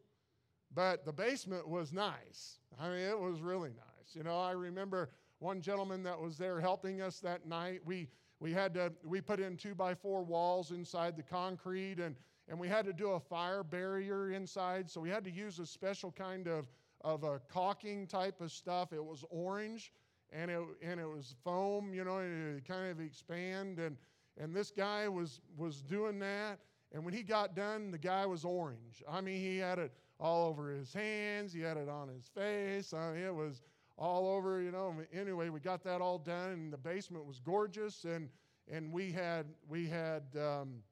but 0.74 1.06
the 1.06 1.14
basement 1.14 1.68
was 1.68 1.94
nice. 1.94 2.60
I 2.80 2.90
mean, 2.90 3.00
it 3.00 3.20
was 3.20 3.42
really 3.42 3.70
nice. 3.70 4.16
You 4.16 4.24
know, 4.24 4.40
I 4.40 4.52
remember 4.52 5.10
one 5.40 5.62
gentleman 5.62 6.04
that 6.04 6.20
was 6.20 6.38
there 6.38 6.60
helping 6.60 7.02
us 7.02 7.20
that 7.20 7.46
night. 7.48 7.82
We 7.86 8.08
we 8.40 8.54
had 8.54 8.74
to 8.76 8.92
we 9.04 9.22
put 9.22 9.40
in 9.40 9.58
two 9.58 9.76
by 9.76 9.94
four 9.96 10.24
walls 10.24 10.72
inside 10.72 11.16
the 11.16 11.24
concrete 11.24 12.00
and 12.00 12.16
and 12.50 12.58
we 12.60 12.68
had 12.68 12.86
to 12.86 12.94
do 12.94 13.12
a 13.12 13.20
fire 13.20 13.64
barrier 13.64 14.32
inside 14.32 14.90
so 14.90 15.02
we 15.02 15.10
had 15.10 15.24
to 15.24 15.32
use 15.32 15.60
a 15.60 15.66
special 15.66 16.12
kind 16.12 16.48
of 16.48 16.66
of 17.02 17.24
a 17.24 17.40
caulking 17.50 18.08
type 18.08 18.42
of 18.42 18.52
stuff 18.52 18.94
it 18.94 19.04
was 19.04 19.24
orange 19.30 19.94
and 20.32 20.52
it 20.52 20.60
and 20.82 21.00
it 21.00 21.08
was 21.08 21.36
foam 21.44 21.94
you 21.94 22.04
know 22.04 22.18
and 22.18 22.58
it 22.58 22.68
kind 22.68 22.90
of 22.92 23.00
expand 23.00 23.80
and 23.80 23.98
and 24.38 24.54
this 24.54 24.72
guy 24.72 25.08
was 25.08 25.42
was 25.58 25.82
doing 25.82 26.20
that 26.20 26.60
and 26.94 27.04
when 27.04 27.14
he 27.14 27.24
got 27.24 27.56
done 27.56 27.92
the 27.92 27.98
guy 27.98 28.26
was 28.26 28.44
orange 28.44 29.04
i 29.10 29.22
mean 29.22 29.40
he 29.40 29.58
had 29.58 29.80
it 29.80 29.92
all 30.20 30.48
over 30.48 30.72
his 30.72 30.94
hands 30.94 31.54
he 31.54 31.62
had 31.62 31.78
it 31.78 31.88
on 31.88 32.08
his 32.08 32.28
face 32.28 32.94
I 32.94 33.14
mean, 33.14 33.24
it 33.24 33.36
was 33.36 33.62
all 33.98 34.28
over, 34.28 34.62
you 34.62 34.72
know. 34.72 34.96
Anyway, 35.12 35.50
we 35.50 35.60
got 35.60 35.84
that 35.84 36.02
all 36.02 36.20
done, 36.20 36.52
and 36.52 36.74
the 36.74 36.78
basement 36.78 37.26
was 37.26 37.40
gorgeous, 37.40 38.04
and 38.04 38.30
and 38.72 38.92
we 38.92 39.12
had 39.12 39.46
we 39.68 39.88
had. 39.88 40.24
Um, 40.36 40.84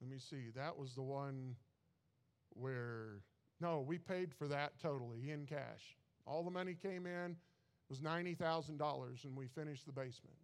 let 0.00 0.10
me 0.10 0.18
see. 0.18 0.50
That 0.54 0.76
was 0.76 0.94
the 0.94 1.02
one 1.02 1.56
where 2.58 3.22
no, 3.60 3.80
we 3.80 3.98
paid 3.98 4.34
for 4.34 4.48
that 4.48 4.78
totally 4.80 5.30
in 5.30 5.46
cash. 5.46 5.96
All 6.26 6.42
the 6.42 6.50
money 6.50 6.74
came 6.74 7.06
in 7.06 7.36
it 7.88 7.90
was 7.90 8.02
ninety 8.02 8.34
thousand 8.34 8.78
dollars, 8.78 9.24
and 9.24 9.36
we 9.36 9.46
finished 9.46 9.86
the 9.86 9.92
basement. 9.92 10.36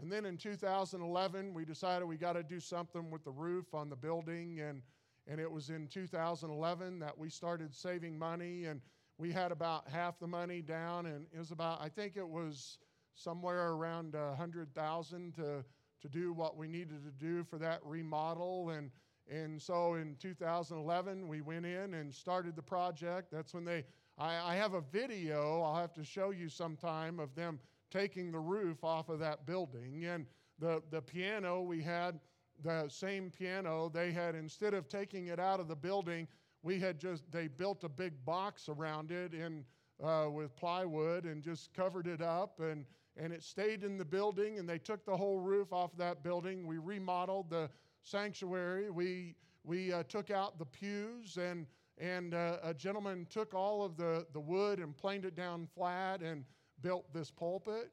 And 0.00 0.10
then 0.10 0.24
in 0.24 0.36
2011, 0.36 1.54
we 1.54 1.64
decided 1.64 2.06
we 2.06 2.16
got 2.16 2.32
to 2.32 2.42
do 2.42 2.58
something 2.58 3.10
with 3.10 3.22
the 3.22 3.30
roof 3.30 3.74
on 3.74 3.90
the 3.90 3.96
building, 3.96 4.60
and 4.60 4.82
and 5.26 5.40
it 5.40 5.50
was 5.50 5.70
in 5.70 5.86
2011 5.88 6.98
that 6.98 7.16
we 7.16 7.30
started 7.30 7.74
saving 7.74 8.18
money, 8.18 8.64
and 8.64 8.80
we 9.18 9.30
had 9.30 9.52
about 9.52 9.88
half 9.88 10.18
the 10.18 10.26
money 10.26 10.62
down, 10.62 11.06
and 11.06 11.26
it 11.32 11.38
was 11.38 11.50
about 11.50 11.80
I 11.82 11.88
think 11.90 12.16
it 12.16 12.28
was 12.28 12.78
somewhere 13.14 13.72
around 13.72 14.14
a 14.14 14.34
hundred 14.34 14.74
thousand 14.74 15.34
to 15.34 15.64
to 16.00 16.08
do 16.08 16.32
what 16.32 16.56
we 16.56 16.66
needed 16.66 17.04
to 17.04 17.10
do 17.10 17.44
for 17.44 17.58
that 17.58 17.80
remodel, 17.84 18.70
and 18.70 18.90
and 19.30 19.60
so 19.60 19.94
in 19.94 20.16
2011 20.20 21.26
we 21.28 21.40
went 21.40 21.66
in 21.66 21.94
and 21.94 22.12
started 22.14 22.56
the 22.56 22.62
project. 22.62 23.30
That's 23.32 23.54
when 23.54 23.64
they 23.64 23.84
I, 24.18 24.52
I 24.52 24.54
have 24.56 24.74
a 24.74 24.80
video 24.80 25.62
I'll 25.62 25.80
have 25.80 25.94
to 25.94 26.04
show 26.04 26.30
you 26.30 26.48
sometime 26.48 27.18
of 27.18 27.34
them 27.34 27.58
taking 27.90 28.32
the 28.32 28.40
roof 28.40 28.82
off 28.84 29.08
of 29.08 29.18
that 29.20 29.46
building, 29.46 30.04
and 30.04 30.26
the 30.58 30.82
the 30.90 31.02
piano 31.02 31.62
we 31.62 31.82
had 31.82 32.20
the 32.62 32.88
same 32.88 33.30
piano, 33.30 33.90
they 33.92 34.12
had, 34.12 34.34
instead 34.34 34.74
of 34.74 34.88
taking 34.88 35.28
it 35.28 35.40
out 35.40 35.60
of 35.60 35.68
the 35.68 35.76
building, 35.76 36.28
we 36.62 36.78
had 36.78 36.98
just, 36.98 37.30
they 37.30 37.48
built 37.48 37.84
a 37.84 37.88
big 37.88 38.12
box 38.24 38.68
around 38.68 39.10
it 39.10 39.34
in, 39.34 39.64
uh, 40.02 40.28
with 40.30 40.54
plywood 40.56 41.24
and 41.24 41.42
just 41.42 41.72
covered 41.74 42.06
it 42.06 42.22
up. 42.22 42.60
And, 42.60 42.84
and 43.16 43.32
it 43.32 43.42
stayed 43.42 43.84
in 43.84 43.98
the 43.98 44.04
building, 44.04 44.58
and 44.58 44.68
they 44.68 44.78
took 44.78 45.04
the 45.04 45.16
whole 45.16 45.40
roof 45.40 45.72
off 45.72 45.96
that 45.98 46.22
building. 46.22 46.66
We 46.66 46.78
remodeled 46.78 47.50
the 47.50 47.70
sanctuary. 48.04 48.90
We, 48.90 49.34
we 49.64 49.92
uh, 49.92 50.04
took 50.04 50.30
out 50.30 50.58
the 50.58 50.66
pews, 50.66 51.36
and, 51.36 51.66
and 51.98 52.34
uh, 52.34 52.58
a 52.62 52.72
gentleman 52.72 53.26
took 53.28 53.54
all 53.54 53.82
of 53.82 53.96
the, 53.96 54.26
the 54.32 54.40
wood 54.40 54.78
and 54.78 54.96
planed 54.96 55.24
it 55.24 55.34
down 55.34 55.66
flat 55.74 56.22
and 56.22 56.44
built 56.80 57.12
this 57.12 57.30
pulpit 57.30 57.90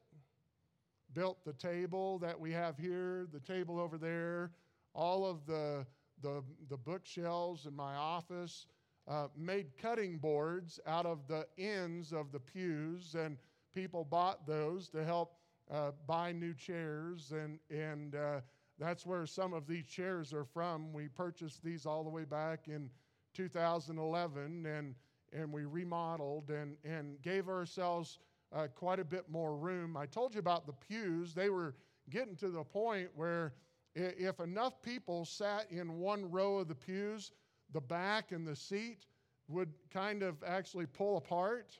built 1.14 1.44
the 1.44 1.52
table 1.52 2.18
that 2.18 2.38
we 2.38 2.52
have 2.52 2.76
here, 2.78 3.26
the 3.32 3.40
table 3.40 3.78
over 3.78 3.98
there, 3.98 4.50
all 4.94 5.26
of 5.26 5.44
the, 5.46 5.86
the, 6.22 6.42
the 6.68 6.76
bookshelves 6.76 7.66
in 7.66 7.74
my 7.74 7.94
office, 7.94 8.66
uh, 9.08 9.26
made 9.36 9.76
cutting 9.76 10.18
boards 10.18 10.78
out 10.86 11.06
of 11.06 11.26
the 11.26 11.46
ends 11.58 12.12
of 12.12 12.32
the 12.32 12.38
pews, 12.38 13.14
and 13.14 13.36
people 13.74 14.04
bought 14.04 14.46
those 14.46 14.88
to 14.88 15.04
help 15.04 15.36
uh, 15.70 15.90
buy 16.06 16.32
new 16.32 16.54
chairs, 16.54 17.32
and, 17.32 17.58
and 17.70 18.14
uh, 18.14 18.40
that's 18.82 19.06
where 19.06 19.26
some 19.26 19.52
of 19.52 19.68
these 19.68 19.86
chairs 19.86 20.32
are 20.32 20.44
from. 20.44 20.92
We 20.92 21.06
purchased 21.06 21.62
these 21.62 21.86
all 21.86 22.02
the 22.02 22.10
way 22.10 22.24
back 22.24 22.66
in 22.66 22.90
2011, 23.32 24.66
and, 24.66 24.94
and 25.32 25.52
we 25.52 25.64
remodeled 25.66 26.50
and, 26.50 26.76
and 26.84 27.22
gave 27.22 27.48
ourselves 27.48 28.18
uh, 28.52 28.66
quite 28.74 28.98
a 28.98 29.04
bit 29.04 29.30
more 29.30 29.56
room. 29.56 29.96
I 29.96 30.06
told 30.06 30.34
you 30.34 30.40
about 30.40 30.66
the 30.66 30.72
pews. 30.72 31.32
They 31.32 31.48
were 31.48 31.76
getting 32.10 32.34
to 32.36 32.48
the 32.48 32.64
point 32.64 33.08
where 33.14 33.54
if 33.94 34.40
enough 34.40 34.82
people 34.82 35.24
sat 35.24 35.70
in 35.70 36.00
one 36.00 36.28
row 36.28 36.58
of 36.58 36.66
the 36.66 36.74
pews, 36.74 37.30
the 37.72 37.80
back 37.80 38.32
and 38.32 38.46
the 38.46 38.56
seat 38.56 39.06
would 39.46 39.72
kind 39.92 40.24
of 40.24 40.42
actually 40.44 40.86
pull 40.86 41.18
apart. 41.18 41.78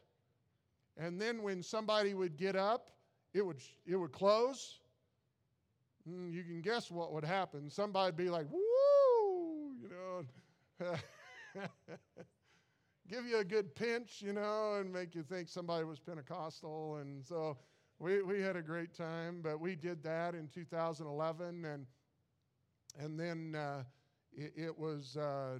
And 0.97 1.21
then 1.21 1.43
when 1.43 1.65
somebody 1.65 2.15
would 2.15 2.37
get 2.37 2.55
up, 2.55 2.91
it 3.35 3.45
would, 3.45 3.59
it 3.87 3.97
would 3.97 4.13
close. 4.13 4.79
Mm, 6.09 6.33
you 6.33 6.43
can 6.43 6.61
guess 6.61 6.91
what 6.91 7.13
would 7.13 7.25
happen. 7.25 7.71
Somebody'd 7.71 8.17
be 8.17 8.29
like, 8.29 8.47
woo, 8.51 9.75
you 9.81 9.89
know. 9.89 10.95
give 13.09 13.27
you 13.27 13.39
a 13.39 13.45
good 13.45 13.75
pinch, 13.75 14.23
you 14.23 14.33
know, 14.33 14.77
and 14.81 14.93
make 14.93 15.15
you 15.15 15.23
think 15.23 15.49
somebody 15.49 15.85
was 15.85 15.99
Pentecostal. 15.99 16.97
And 16.97 17.25
so 17.25 17.57
we, 17.99 18.23
we 18.23 18.41
had 18.41 18.57
a 18.57 18.63
great 18.63 18.95
time, 18.95 19.41
but 19.43 19.61
we 19.61 19.77
did 19.77 20.03
that 20.03 20.35
in 20.35 20.49
2011. 20.49 21.65
And, 21.65 21.87
and 22.99 23.19
then 23.19 23.55
uh, 23.55 23.85
it, 24.33 24.53
it, 24.57 24.79
was 24.79 25.17
uh, 25.17 25.59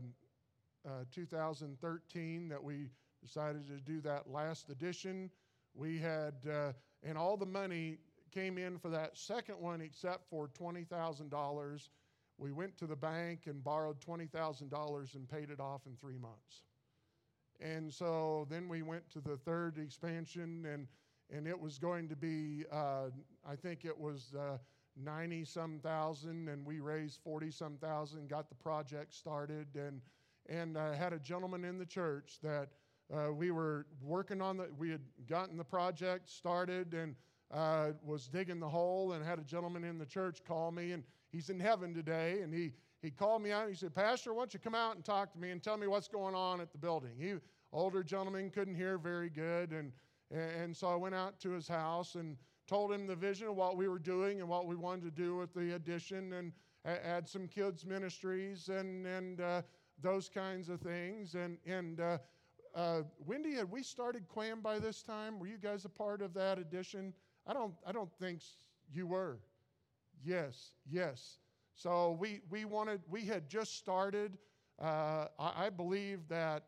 uh, 0.87 1.05
2013 1.15 2.49
that 2.49 2.63
we 2.63 2.89
decided 3.23 3.67
to 3.69 3.79
do 3.81 4.01
that 4.01 4.31
last 4.31 4.71
edition. 4.71 5.31
We 5.75 5.99
had, 5.99 6.35
uh, 6.51 6.73
and 7.03 7.17
all 7.17 7.37
the 7.37 7.47
money 7.47 7.99
came 8.33 8.59
in 8.59 8.79
for 8.79 8.89
that 8.91 9.17
second 9.17 9.57
one 9.61 9.81
except 9.81 10.29
for 10.29 10.49
$20,000. 10.49 11.89
We 12.39 12.53
went 12.53 12.77
to 12.79 12.87
the 12.87 12.97
bank 12.97 13.43
and 13.47 13.63
borrowed 13.63 14.01
$20,000 14.01 15.15
and 15.15 15.29
paid 15.29 15.51
it 15.51 15.61
off 15.61 15.83
in 15.87 15.97
three 15.97 16.19
months. 16.19 16.63
And 17.61 17.93
so 17.93 18.47
then 18.51 18.69
we 18.69 18.83
went 18.83 19.09
to 19.11 19.21
the 19.21 19.37
third 19.37 19.79
expansion, 19.79 20.67
and, 20.67 20.89
and 21.31 21.47
it 21.47 21.59
was 21.59 21.79
going 21.79 22.09
to 22.09 22.17
be, 22.17 22.65
uh, 22.73 23.11
I 23.49 23.55
think 23.55 23.85
it 23.85 23.97
was 23.97 24.35
90 24.97 25.43
uh, 25.43 25.45
some 25.45 25.79
thousand, 25.81 26.49
and 26.49 26.67
we 26.67 26.81
raised 26.81 27.21
40 27.23 27.51
some 27.53 27.77
thousand, 27.77 28.29
got 28.29 28.49
the 28.49 28.57
project 28.57 29.15
started, 29.15 29.69
and, 29.77 30.01
and 30.49 30.77
I 30.77 30.97
had 30.97 31.13
a 31.13 31.19
gentleman 31.21 31.65
in 31.65 31.79
the 31.79 31.87
church 31.87 32.39
that 32.43 32.71
uh, 33.15 33.33
we 33.33 33.51
were 33.51 33.87
working 34.01 34.41
on 34.41 34.57
the, 34.57 34.69
we 34.77 34.91
had 34.91 35.03
gotten 35.29 35.57
the 35.57 35.65
project 35.65 36.29
started 36.29 36.95
and 36.95 37.15
uh, 37.53 37.91
was 38.05 38.29
digging 38.29 38.61
the 38.61 38.69
hole, 38.69 39.13
and 39.13 39.25
had 39.25 39.39
a 39.39 39.45
gentleman 39.45 39.85
in 39.85 39.99
the 39.99 40.07
church 40.07 40.43
call 40.45 40.71
me, 40.71 40.93
and 40.93 41.03
he's 41.31 41.51
in 41.51 41.61
heaven 41.61 41.95
today, 41.95 42.41
and 42.43 42.53
he 42.53 42.73
he 43.03 43.11
called 43.11 43.43
me 43.43 43.51
out 43.51 43.63
and 43.63 43.71
he 43.71 43.77
said, 43.77 43.95
Pastor, 43.95 44.33
why 44.33 44.43
don't 44.43 44.55
you 44.55 44.61
come 44.61 44.77
out 44.77 44.95
and 44.95 45.05
talk 45.05 45.33
to 45.33 45.39
me 45.39 45.51
and 45.51 45.61
tell 45.61 45.77
me 45.77 45.89
what's 45.89 46.07
going 46.07 46.37
on 46.37 46.61
at 46.61 46.71
the 46.71 46.79
building? 46.79 47.11
He, 47.19 47.35
older 47.73 48.05
gentleman, 48.05 48.49
couldn't 48.49 48.77
hear 48.77 48.97
very 48.97 49.29
good. 49.29 49.73
And, 49.73 49.93
and 50.31 50.75
so 50.75 50.87
I 50.87 50.95
went 50.95 51.15
out 51.15 51.41
to 51.41 51.51
his 51.51 51.67
house 51.67 52.15
and 52.15 52.37
told 52.69 52.93
him 52.93 53.09
the 53.09 53.17
vision 53.17 53.49
of 53.49 53.57
what 53.57 53.77
we 53.77 53.89
were 53.89 53.99
doing 53.99 54.39
and 54.39 54.49
what 54.49 54.67
we 54.67 54.77
wanted 54.77 55.03
to 55.05 55.23
do 55.23 55.37
with 55.37 55.53
the 55.53 55.75
addition 55.75 56.33
and 56.35 56.53
add 56.85 57.29
some 57.29 57.49
kids' 57.49 57.85
ministries 57.85 58.69
and, 58.69 59.05
and 59.05 59.41
uh, 59.41 59.63
those 60.01 60.29
kinds 60.29 60.69
of 60.69 60.81
things. 60.81 61.35
And, 61.35 61.59
and 61.67 62.01
uh, 62.01 62.19
uh, 62.73 63.03
Wendy, 63.27 63.55
had 63.55 63.69
we 63.69 63.83
started 63.83 64.29
Quam 64.29 64.61
by 64.61 64.79
this 64.79 65.03
time? 65.03 65.41
Were 65.41 65.49
you 65.49 65.59
guys 65.59 65.85
a 65.85 65.89
part 65.89 66.23
of 66.23 66.35
that 66.35 66.59
addition? 66.59 67.13
I 67.47 67.53
don't, 67.53 67.75
I 67.87 67.93
don't 67.93 68.11
think 68.21 68.41
you 68.93 69.07
were. 69.07 69.39
Yes, 70.25 70.73
yes. 70.91 71.39
So 71.75 72.17
we, 72.21 72.41
we 72.51 72.65
wanted, 72.65 73.01
we 73.11 73.25
had 73.25 73.49
just 73.49 73.77
started. 73.77 74.39
Uh, 74.81 75.27
I, 75.39 75.67
I, 75.67 75.71
believe 75.71 76.21
that 76.29 76.65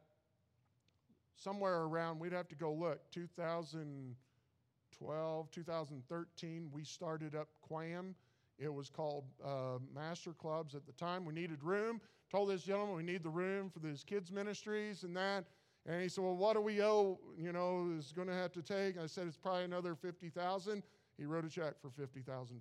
somewhere 1.36 1.82
around, 1.82 2.18
we'd 2.18 2.32
have 2.32 2.48
to 2.48 2.54
go 2.54 2.72
look, 2.72 3.00
2012, 3.12 5.50
2013, 5.50 6.68
we 6.72 6.84
started 6.84 7.34
up 7.34 7.48
Quam 7.60 8.14
It 8.58 8.72
was 8.72 8.90
called 8.90 9.24
uh, 9.44 9.78
Master 9.94 10.32
Clubs 10.32 10.74
at 10.74 10.86
the 10.86 10.92
time. 10.92 11.24
We 11.24 11.34
needed 11.34 11.62
room. 11.62 12.00
Told 12.30 12.50
this 12.50 12.62
gentleman 12.62 12.96
we 12.96 13.02
need 13.02 13.22
the 13.22 13.30
room 13.30 13.70
for 13.70 13.80
these 13.80 14.04
kids' 14.04 14.32
ministries 14.32 15.04
and 15.04 15.16
that. 15.16 15.44
And 15.86 16.00
he 16.00 16.08
said, 16.08 16.24
Well, 16.24 16.36
what 16.36 16.54
do 16.54 16.60
we 16.60 16.82
owe? 16.82 17.18
You 17.38 17.52
know, 17.52 17.94
is 17.98 18.12
going 18.12 18.28
to 18.28 18.34
have 18.34 18.52
to 18.52 18.62
take? 18.62 18.98
I 18.98 19.06
said, 19.06 19.26
It's 19.26 19.36
probably 19.36 19.64
another 19.64 19.94
50000 19.94 20.82
He 21.18 21.24
wrote 21.24 21.44
a 21.44 21.48
check 21.48 21.74
for 21.80 21.88
$50,000. 21.88 22.52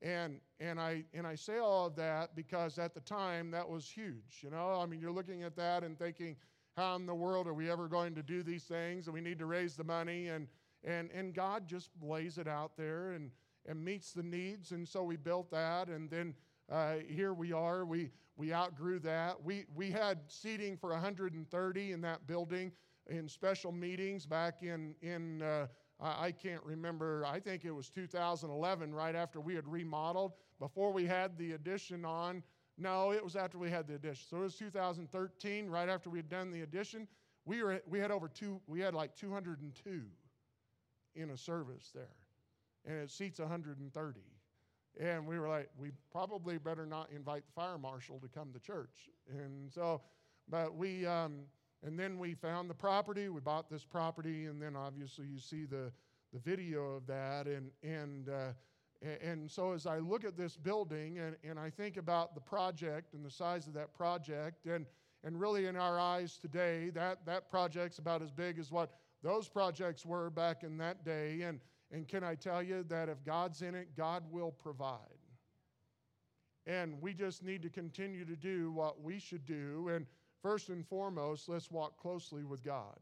And, 0.00 0.40
and, 0.58 0.80
I, 0.80 1.04
and 1.14 1.26
I 1.26 1.36
say 1.36 1.58
all 1.58 1.86
of 1.86 1.94
that 1.96 2.34
because 2.34 2.78
at 2.78 2.92
the 2.92 3.00
time 3.00 3.52
that 3.52 3.68
was 3.68 3.88
huge. 3.88 4.40
You 4.40 4.50
know, 4.50 4.80
I 4.80 4.86
mean, 4.86 5.00
you're 5.00 5.12
looking 5.12 5.44
at 5.44 5.54
that 5.56 5.84
and 5.84 5.96
thinking, 5.96 6.36
how 6.76 6.96
in 6.96 7.06
the 7.06 7.14
world 7.14 7.46
are 7.46 7.54
we 7.54 7.70
ever 7.70 7.86
going 7.86 8.14
to 8.16 8.22
do 8.22 8.42
these 8.42 8.64
things? 8.64 9.06
And 9.06 9.14
we 9.14 9.20
need 9.20 9.38
to 9.38 9.46
raise 9.46 9.76
the 9.76 9.84
money. 9.84 10.28
And, 10.28 10.48
and, 10.82 11.10
and 11.12 11.34
God 11.34 11.68
just 11.68 11.90
lays 12.02 12.38
it 12.38 12.48
out 12.48 12.76
there 12.76 13.12
and, 13.12 13.30
and 13.66 13.84
meets 13.84 14.12
the 14.12 14.22
needs. 14.24 14.72
And 14.72 14.88
so 14.88 15.04
we 15.04 15.16
built 15.16 15.50
that. 15.52 15.88
And 15.88 16.10
then 16.10 16.34
uh, 16.70 16.94
here 17.06 17.32
we 17.32 17.52
are. 17.52 17.84
We, 17.84 18.10
we 18.36 18.52
outgrew 18.52 18.98
that. 19.00 19.42
We, 19.42 19.64
we 19.74 19.90
had 19.90 20.20
seating 20.28 20.76
for 20.76 20.90
130 20.90 21.92
in 21.92 22.00
that 22.00 22.26
building 22.26 22.72
in 23.08 23.28
special 23.28 23.72
meetings 23.72 24.26
back 24.26 24.62
in, 24.62 24.94
in 25.02 25.42
uh, 25.42 25.66
I 26.00 26.32
can't 26.32 26.62
remember, 26.64 27.24
I 27.26 27.38
think 27.38 27.64
it 27.64 27.70
was 27.70 27.88
2011, 27.90 28.92
right 28.92 29.14
after 29.14 29.40
we 29.40 29.54
had 29.54 29.68
remodeled, 29.68 30.32
before 30.58 30.92
we 30.92 31.06
had 31.06 31.38
the 31.38 31.52
addition 31.52 32.04
on. 32.04 32.42
No, 32.78 33.12
it 33.12 33.22
was 33.22 33.36
after 33.36 33.58
we 33.58 33.70
had 33.70 33.86
the 33.86 33.94
addition. 33.94 34.24
So 34.28 34.38
it 34.38 34.42
was 34.42 34.56
2013, 34.56 35.68
right 35.68 35.88
after 35.88 36.10
we 36.10 36.18
had 36.18 36.28
done 36.28 36.50
the 36.50 36.62
addition. 36.62 37.06
We, 37.44 37.62
were, 37.62 37.82
we 37.86 37.98
had 37.98 38.10
over 38.10 38.28
two, 38.28 38.60
we 38.66 38.80
had 38.80 38.94
like 38.94 39.14
202 39.14 40.02
in 41.14 41.30
a 41.30 41.36
service 41.36 41.90
there, 41.94 42.16
and 42.84 42.96
it 42.98 43.10
seats 43.10 43.38
130. 43.38 44.20
And 45.00 45.26
we 45.26 45.38
were 45.38 45.48
like, 45.48 45.70
we 45.78 45.90
probably 46.10 46.58
better 46.58 46.84
not 46.84 47.08
invite 47.14 47.44
the 47.46 47.52
fire 47.52 47.78
marshal 47.78 48.18
to 48.20 48.28
come 48.28 48.52
to 48.52 48.58
church. 48.58 49.08
And 49.30 49.72
so, 49.72 50.02
but 50.48 50.76
we, 50.76 51.06
um, 51.06 51.40
and 51.82 51.98
then 51.98 52.18
we 52.18 52.34
found 52.34 52.68
the 52.68 52.74
property. 52.74 53.28
We 53.28 53.40
bought 53.40 53.70
this 53.70 53.84
property, 53.84 54.46
and 54.46 54.60
then 54.60 54.76
obviously 54.76 55.26
you 55.26 55.38
see 55.38 55.64
the, 55.64 55.90
the 56.32 56.38
video 56.38 56.92
of 56.94 57.06
that. 57.06 57.46
And, 57.46 57.70
and, 57.82 58.28
uh, 58.28 58.52
and 59.22 59.50
so 59.50 59.72
as 59.72 59.86
I 59.86 59.98
look 59.98 60.24
at 60.24 60.36
this 60.36 60.56
building 60.56 61.18
and, 61.18 61.36
and 61.42 61.58
I 61.58 61.70
think 61.70 61.96
about 61.96 62.34
the 62.34 62.40
project 62.40 63.14
and 63.14 63.24
the 63.24 63.30
size 63.30 63.66
of 63.66 63.72
that 63.74 63.94
project, 63.94 64.66
and, 64.66 64.84
and 65.24 65.40
really 65.40 65.66
in 65.66 65.76
our 65.76 65.98
eyes 65.98 66.36
today, 66.36 66.90
that, 66.90 67.24
that 67.24 67.50
project's 67.50 67.98
about 67.98 68.22
as 68.22 68.30
big 68.30 68.58
as 68.58 68.70
what 68.70 68.92
those 69.22 69.48
projects 69.48 70.04
were 70.04 70.28
back 70.28 70.64
in 70.64 70.76
that 70.78 71.04
day. 71.04 71.42
And, 71.42 71.60
and 71.92 72.08
can 72.08 72.24
I 72.24 72.34
tell 72.34 72.62
you 72.62 72.84
that 72.88 73.08
if 73.08 73.22
God's 73.24 73.62
in 73.62 73.74
it, 73.74 73.96
God 73.96 74.24
will 74.30 74.50
provide. 74.50 74.98
And 76.66 77.00
we 77.00 77.12
just 77.12 77.42
need 77.42 77.62
to 77.62 77.68
continue 77.68 78.24
to 78.24 78.36
do 78.36 78.72
what 78.72 79.02
we 79.02 79.18
should 79.18 79.44
do. 79.44 79.90
And 79.92 80.06
First 80.42 80.70
and 80.70 80.84
foremost, 80.84 81.48
let's 81.48 81.70
walk 81.70 81.96
closely 81.96 82.42
with 82.42 82.64
God. 82.64 82.98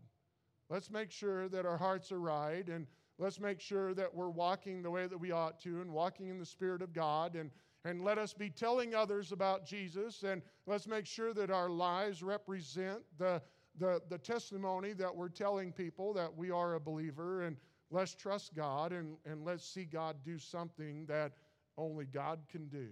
Let's 0.68 0.90
make 0.90 1.10
sure 1.10 1.48
that 1.48 1.64
our 1.64 1.78
hearts 1.78 2.12
are 2.12 2.20
right 2.20 2.68
and 2.68 2.86
let's 3.18 3.40
make 3.40 3.60
sure 3.60 3.94
that 3.94 4.14
we're 4.14 4.28
walking 4.28 4.82
the 4.82 4.90
way 4.90 5.06
that 5.06 5.18
we 5.18 5.32
ought 5.32 5.58
to 5.62 5.80
and 5.80 5.90
walking 5.90 6.28
in 6.28 6.38
the 6.38 6.44
Spirit 6.44 6.82
of 6.82 6.92
God. 6.92 7.36
And, 7.36 7.50
and 7.86 8.04
let 8.04 8.18
us 8.18 8.34
be 8.34 8.50
telling 8.50 8.94
others 8.94 9.32
about 9.32 9.64
Jesus. 9.64 10.22
And 10.22 10.42
let's 10.66 10.86
make 10.86 11.06
sure 11.06 11.32
that 11.32 11.50
our 11.50 11.70
lives 11.70 12.22
represent 12.22 13.00
the, 13.18 13.40
the, 13.78 14.02
the 14.10 14.18
testimony 14.18 14.92
that 14.92 15.14
we're 15.14 15.30
telling 15.30 15.72
people 15.72 16.12
that 16.12 16.36
we 16.36 16.50
are 16.50 16.74
a 16.74 16.80
believer. 16.80 17.42
And 17.42 17.56
let's 17.90 18.14
trust 18.14 18.54
God 18.54 18.92
and, 18.92 19.16
and 19.24 19.44
let's 19.44 19.64
see 19.64 19.84
God 19.84 20.16
do 20.24 20.38
something 20.38 21.06
that 21.06 21.32
only 21.76 22.04
God 22.06 22.40
can 22.50 22.68
do. 22.68 22.88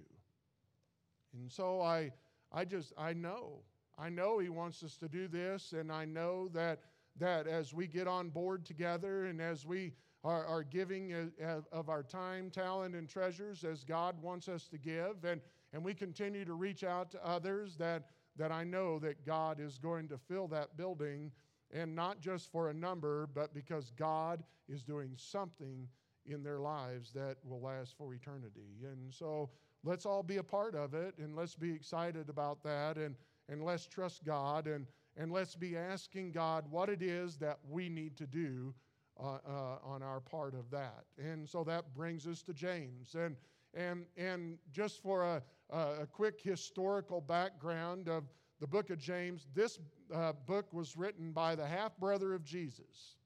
And 1.35 1.51
so 1.51 1.81
I, 1.81 2.11
I 2.53 2.65
just, 2.65 2.93
I 2.97 3.13
know 3.13 3.63
I 3.99 4.09
know 4.09 4.39
He 4.39 4.49
wants 4.49 4.83
us 4.85 4.97
to 4.99 5.09
do 5.09 5.27
this, 5.27 5.73
and 5.73 5.91
I 5.91 6.05
know 6.05 6.49
that, 6.55 6.81
that 7.19 7.49
as 7.49 7.75
we 7.75 7.89
get 7.89 8.07
on 8.07 8.29
board 8.29 8.65
together 8.65 9.27
and 9.27 9.41
as 9.41 9.67
we 9.67 9.93
are, 10.23 10.47
are 10.47 10.63
giving 10.63 11.33
of 11.73 11.89
our 11.89 12.05
time, 12.05 12.51
talent, 12.51 12.95
and 12.95 13.09
treasures 13.09 13.65
as 13.65 13.83
God 13.83 14.21
wants 14.23 14.49
us 14.49 14.69
to 14.69 14.79
give, 14.79 15.25
and, 15.25 15.41
and 15.73 15.85
we 15.85 15.95
continue 15.95 16.45
to 16.45 16.55
reach 16.55 16.85
out 16.85 17.11
to 17.11 17.27
others, 17.27 17.77
that, 17.77 18.11
that 18.37 18.53
I 18.53 18.63
know 18.63 19.01
that 19.01 19.27
God 19.27 19.59
is 19.61 19.79
going 19.79 20.09
to 20.09 20.19
fill 20.19 20.47
that 20.49 20.77
building, 20.77 21.33
and 21.73 21.95
not 21.95 22.21
just 22.21 22.51
for 22.51 22.71
a 22.71 22.75
number, 22.75 23.29
but 23.35 23.55
because 23.55 23.93
God 23.97 24.43
is 24.69 24.83
doing 24.83 25.13
something 25.17 25.89
in 26.27 26.43
their 26.43 26.59
lives 26.61 27.13
that 27.13 27.37
will 27.45 27.61
last 27.61 27.95
for 27.97 28.13
eternity. 28.15 28.85
And 28.85 29.13
so 29.13 29.51
let's 29.85 30.07
all 30.07 30.23
be 30.23 30.37
a 30.37 30.43
part 30.43 30.75
of 30.75 30.95
it, 30.95 31.15
and 31.19 31.35
let's 31.37 31.55
be 31.55 31.73
excited 31.73 32.29
about 32.29 32.63
that. 32.65 32.97
And 32.97 33.15
and 33.49 33.65
let's 33.65 33.87
trust 33.87 34.25
God 34.25 34.67
and, 34.67 34.87
and 35.17 35.33
let's 35.33 35.57
be 35.57 35.77
asking 35.77 36.33
God 36.33 36.65
what 36.71 36.89
it 36.89 37.03
is 37.03 37.37
that 37.39 37.59
we 37.69 37.89
need 37.89 38.17
to 38.19 38.27
do 38.27 38.75
uh, 39.19 39.39
uh, 39.49 39.79
on 39.83 40.03
our 40.03 40.21
part 40.21 40.55
of 40.55 40.71
that. 40.71 41.05
And 41.19 41.49
so 41.49 41.65
that 41.65 41.95
brings 41.95 42.27
us 42.27 42.43
to 42.43 42.53
James. 42.53 43.15
And, 43.15 43.37
and, 43.75 44.05
and 44.17 44.59
just 44.71 45.03
for 45.03 45.25
a, 45.25 45.43
a 45.71 46.07
quick 46.07 46.41
historical 46.43 47.21
background 47.21 48.09
of 48.09 48.25
the 48.61 48.67
book 48.67 48.91
of 48.91 48.99
James, 48.99 49.47
this 49.55 49.79
uh, 50.13 50.33
book 50.47 50.73
was 50.73 50.97
written 50.97 51.33
by 51.33 51.55
the 51.55 51.67
half 51.67 51.97
brother 51.99 52.35
of 52.35 52.45
Jesus. 52.45 53.17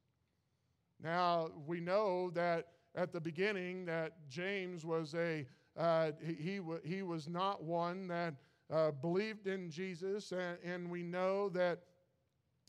Now, 1.03 1.49
we 1.67 1.81
know 1.81 2.31
that 2.31 2.69
at 2.95 3.13
the 3.13 3.21
beginning 3.21 3.87
that 3.87 4.29
James 4.29 4.85
was 4.85 5.15
a, 5.15 5.47
uh, 5.77 6.13
he, 6.25 6.35
he, 6.35 6.61
he 6.85 7.03
was 7.03 7.29
not 7.29 7.65
one 7.65 8.09
that 8.09 8.35
uh, 8.71 8.91
believed 8.91 9.47
in 9.47 9.71
Jesus, 9.71 10.33
and, 10.33 10.59
and, 10.65 10.91
we 10.91 11.03
know 11.03 11.49
that 11.51 11.81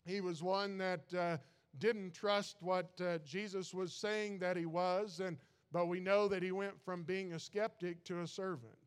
he 0.06 0.20
was 0.20 0.44
one 0.44 0.78
that 0.78 1.14
uh, 1.14 1.38
didn't 1.78 2.14
trust 2.14 2.58
what 2.60 2.92
uh, 3.02 3.20
Jesus 3.20 3.74
was 3.74 3.94
saying 3.94 4.40
that 4.40 4.58
he 4.58 4.66
was, 4.66 5.22
and, 5.22 5.38
but 5.72 5.88
we 5.88 6.00
know 6.00 6.28
that 6.28 6.44
he 6.44 6.52
went 6.52 6.74
from 6.84 7.04
being 7.04 7.34
a 7.34 7.40
skeptic 7.40 8.04
to 8.06 8.22
a 8.22 8.28
servant. 8.28 8.83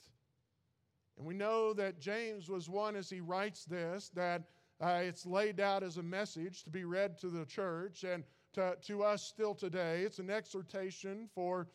And 1.16 1.26
we 1.26 1.34
know 1.34 1.72
that 1.74 1.98
James 1.98 2.48
was 2.48 2.68
one, 2.68 2.96
as 2.96 3.08
he 3.08 3.20
writes 3.20 3.64
this, 3.64 4.10
that 4.14 4.42
uh, 4.80 5.00
it's 5.02 5.24
laid 5.24 5.60
out 5.60 5.82
as 5.82 5.96
a 5.96 6.02
message 6.02 6.62
to 6.64 6.70
be 6.70 6.84
read 6.84 7.18
to 7.18 7.28
the 7.28 7.46
church 7.46 8.04
and 8.04 8.24
to, 8.52 8.76
to 8.82 9.02
us 9.02 9.22
still 9.22 9.54
today. 9.54 10.02
It's 10.02 10.18
an 10.18 10.30
exhortation 10.30 11.28
for 11.34 11.68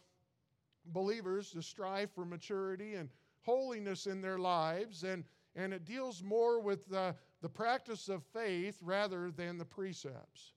believers 0.87 1.51
to 1.51 1.61
strive 1.61 2.11
for 2.11 2.25
maturity 2.25 2.95
and 2.95 3.09
holiness 3.41 4.05
in 4.05 4.21
their 4.21 4.37
lives, 4.37 5.03
and, 5.03 5.23
and 5.55 5.73
it 5.73 5.85
deals 5.85 6.21
more 6.21 6.59
with 6.59 6.87
the, 6.87 7.15
the 7.41 7.49
practice 7.49 8.07
of 8.09 8.23
faith 8.23 8.77
rather 8.81 9.31
than 9.31 9.57
the 9.57 9.65
precepts. 9.65 10.53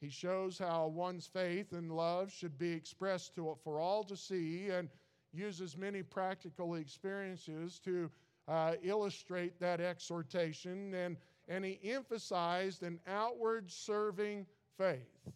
He 0.00 0.08
shows 0.08 0.58
how 0.58 0.86
one's 0.86 1.26
faith 1.26 1.72
and 1.72 1.92
love 1.92 2.32
should 2.32 2.58
be 2.58 2.72
expressed 2.72 3.34
to, 3.34 3.54
for 3.62 3.78
all 3.78 4.02
to 4.04 4.16
see 4.16 4.70
and 4.70 4.88
uses 5.32 5.76
many 5.76 6.02
practical 6.02 6.74
experiences 6.74 7.78
to 7.84 8.10
uh, 8.48 8.72
illustrate 8.82 9.58
that 9.60 9.80
exhortation. 9.80 10.94
And, 10.94 11.16
and 11.48 11.64
he 11.64 11.78
emphasized 11.84 12.82
an 12.82 12.98
outward 13.06 13.70
serving 13.70 14.46
faith. 14.76 15.28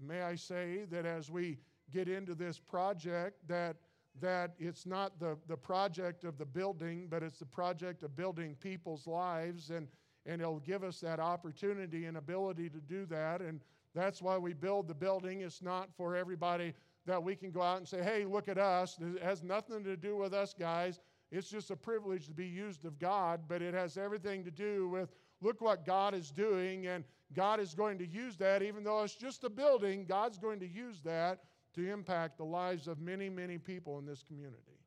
may 0.00 0.22
I 0.22 0.36
say 0.36 0.84
that 0.90 1.06
as 1.06 1.30
we 1.30 1.58
get 1.92 2.08
into 2.08 2.34
this 2.34 2.58
project, 2.58 3.46
that 3.48 3.76
that 4.20 4.52
it's 4.58 4.84
not 4.84 5.18
the, 5.18 5.36
the 5.48 5.56
project 5.56 6.24
of 6.24 6.36
the 6.36 6.44
building, 6.44 7.06
but 7.08 7.22
it's 7.22 7.38
the 7.38 7.46
project 7.46 8.02
of 8.02 8.14
building 8.14 8.54
people's 8.60 9.06
lives, 9.06 9.70
and, 9.70 9.88
and 10.26 10.40
it'll 10.40 10.60
give 10.60 10.84
us 10.84 11.00
that 11.00 11.18
opportunity 11.18 12.04
and 12.04 12.16
ability 12.16 12.68
to 12.68 12.78
do 12.78 13.06
that. 13.06 13.40
And 13.40 13.60
that's 13.94 14.20
why 14.20 14.36
we 14.36 14.52
build 14.52 14.88
the 14.88 14.94
building. 14.94 15.40
It's 15.40 15.62
not 15.62 15.88
for 15.96 16.14
everybody 16.14 16.74
that 17.06 17.22
we 17.22 17.34
can 17.34 17.50
go 17.50 17.62
out 17.62 17.78
and 17.78 17.88
say, 17.88 18.02
hey, 18.02 18.24
look 18.24 18.48
at 18.48 18.58
us. 18.58 18.98
It 19.00 19.22
has 19.22 19.42
nothing 19.42 19.82
to 19.84 19.96
do 19.96 20.16
with 20.16 20.32
us, 20.32 20.54
guys. 20.58 21.00
It's 21.30 21.48
just 21.48 21.70
a 21.70 21.76
privilege 21.76 22.26
to 22.26 22.34
be 22.34 22.46
used 22.46 22.84
of 22.84 22.98
God, 22.98 23.42
but 23.48 23.62
it 23.62 23.74
has 23.74 23.96
everything 23.96 24.44
to 24.44 24.50
do 24.50 24.88
with 24.88 25.10
look 25.40 25.60
what 25.60 25.84
God 25.84 26.14
is 26.14 26.30
doing, 26.30 26.86
and 26.86 27.04
God 27.34 27.58
is 27.58 27.74
going 27.74 27.98
to 27.98 28.06
use 28.06 28.36
that, 28.36 28.62
even 28.62 28.84
though 28.84 29.02
it's 29.02 29.14
just 29.14 29.42
a 29.42 29.50
building, 29.50 30.04
God's 30.04 30.38
going 30.38 30.60
to 30.60 30.68
use 30.68 31.00
that 31.04 31.40
to 31.74 31.90
impact 31.90 32.36
the 32.38 32.44
lives 32.44 32.86
of 32.86 33.00
many, 33.00 33.28
many 33.28 33.58
people 33.58 33.98
in 33.98 34.06
this 34.06 34.22
community. 34.22 34.78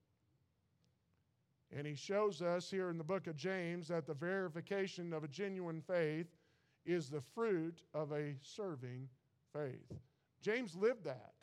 And 1.75 1.85
he 1.85 1.95
shows 1.95 2.41
us 2.41 2.69
here 2.69 2.89
in 2.89 2.97
the 2.97 3.03
book 3.03 3.27
of 3.27 3.35
James 3.35 3.87
that 3.89 4.07
the 4.07 4.13
verification 4.13 5.11
of 5.11 5.23
a 5.23 5.27
genuine 5.27 5.81
faith 5.81 6.27
is 6.85 7.09
the 7.09 7.21
fruit 7.21 7.81
of 7.93 8.11
a 8.11 8.35
serving 8.41 9.09
faith. 9.51 9.91
James 10.41 10.75
lived 10.75 11.03
that. 11.03 11.34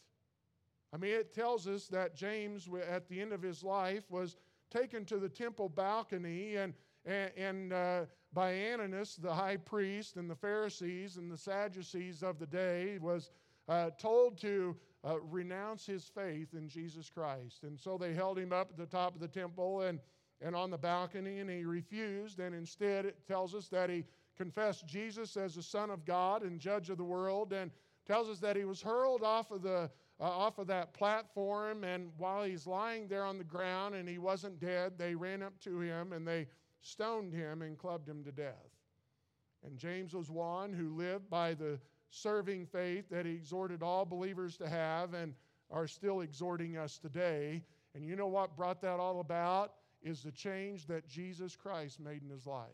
I 0.92 0.98
mean, 0.98 1.12
it 1.12 1.35
tells 1.35 1.66
us 1.66 1.87
that 1.88 2.14
James, 2.14 2.68
at 2.90 3.09
the 3.09 3.20
end 3.20 3.33
of 3.33 3.40
his 3.40 3.64
life, 3.64 4.05
was 4.11 4.37
taken 4.70 5.05
to 5.07 5.16
the 5.16 5.28
temple 5.28 5.68
balcony 5.68 6.57
and, 6.57 6.74
and, 7.07 7.31
and 7.37 7.72
uh, 7.72 8.05
by 8.33 8.52
Ananus, 8.52 9.20
the 9.20 9.33
high 9.33 9.57
priest, 9.57 10.16
and 10.16 10.28
the 10.31 10.35
Pharisees 10.35 11.16
and 11.16 11.31
the 11.31 11.37
Sadducees 11.37 12.22
of 12.22 12.38
the 12.38 12.46
day, 12.46 12.98
was 13.00 13.31
uh, 13.68 13.90
told 13.98 14.38
to 14.40 14.76
uh, 15.05 15.20
renounce 15.20 15.87
his 15.87 16.05
faith 16.05 16.55
in 16.55 16.68
Jesus 16.68 17.11
Christ. 17.11 17.62
And 17.62 17.78
so 17.78 17.98
they 17.98 18.14
held 18.14 18.38
him 18.38 18.52
up 18.52 18.70
at 18.70 18.76
the 18.76 18.87
top 18.87 19.14
of 19.14 19.20
the 19.20 19.28
temple 19.28 19.83
and, 19.83 19.98
and 20.40 20.55
on 20.55 20.70
the 20.70 20.78
balcony, 20.78 21.40
and 21.40 21.50
he 21.50 21.64
refused. 21.64 22.38
And 22.38 22.55
instead, 22.55 23.05
it 23.07 23.26
tells 23.26 23.55
us 23.55 23.68
that 23.68 23.90
he 23.90 24.05
confessed 24.37 24.87
Jesus 24.87 25.37
as 25.37 25.55
the 25.55 25.62
Son 25.62 25.90
of 25.90 26.05
God 26.05 26.42
and 26.42 26.59
Judge 26.59 26.90
of 26.90 26.96
the 26.98 27.05
world, 27.05 27.52
and 27.52 27.70
tells 28.07 28.28
us 28.28 28.38
that 28.40 28.57
he 28.57 28.64
was 28.64 28.83
hurled 28.83 29.22
off 29.22 29.50
of 29.50 29.62
the 29.62 29.90
uh, 30.22 30.26
off 30.26 30.58
of 30.58 30.68
that 30.68 30.94
platform. 30.94 31.82
And 31.82 32.11
while 32.16 32.44
he's 32.44 32.66
lying 32.66 33.08
there 33.08 33.24
on 33.24 33.38
the 33.38 33.44
ground 33.44 33.96
and 33.96 34.08
he 34.08 34.18
wasn't 34.18 34.61
dead, 34.61 34.92
they 34.96 35.16
ran 35.16 35.42
up 35.42 35.58
to 35.64 35.80
him 35.80 36.12
and 36.12 36.26
they 36.26 36.46
stoned 36.80 37.35
him 37.35 37.62
and 37.62 37.76
clubbed 37.76 38.08
him 38.08 38.22
to 38.24 38.32
death. 38.32 38.70
And 39.64 39.76
James 39.76 40.14
was 40.14 40.30
one 40.30 40.72
who 40.72 40.96
lived 40.96 41.28
by 41.28 41.54
the 41.54 41.78
serving 42.11 42.66
faith 42.66 43.08
that 43.11 43.26
he 43.26 43.32
exhorted 43.32 43.82
all 43.82 44.04
believers 44.04 44.56
to 44.58 44.68
have 44.68 45.14
and 45.14 45.35
are 45.70 45.87
still 45.88 46.20
exhorting 46.20 46.76
us 46.76 46.98
today. 46.98 47.62
And 47.94 48.04
you 48.04 48.14
know 48.14 48.28
what 48.28 48.56
brought 48.56 48.80
that 48.82 49.00
all 49.00 49.20
about? 49.20 49.74
Is 50.02 50.22
the 50.22 50.32
change 50.32 50.87
that 50.87 51.08
Jesus 51.08 51.56
Christ 51.56 52.00
made 52.00 52.22
in 52.22 52.30
his 52.30 52.46
life. 52.46 52.68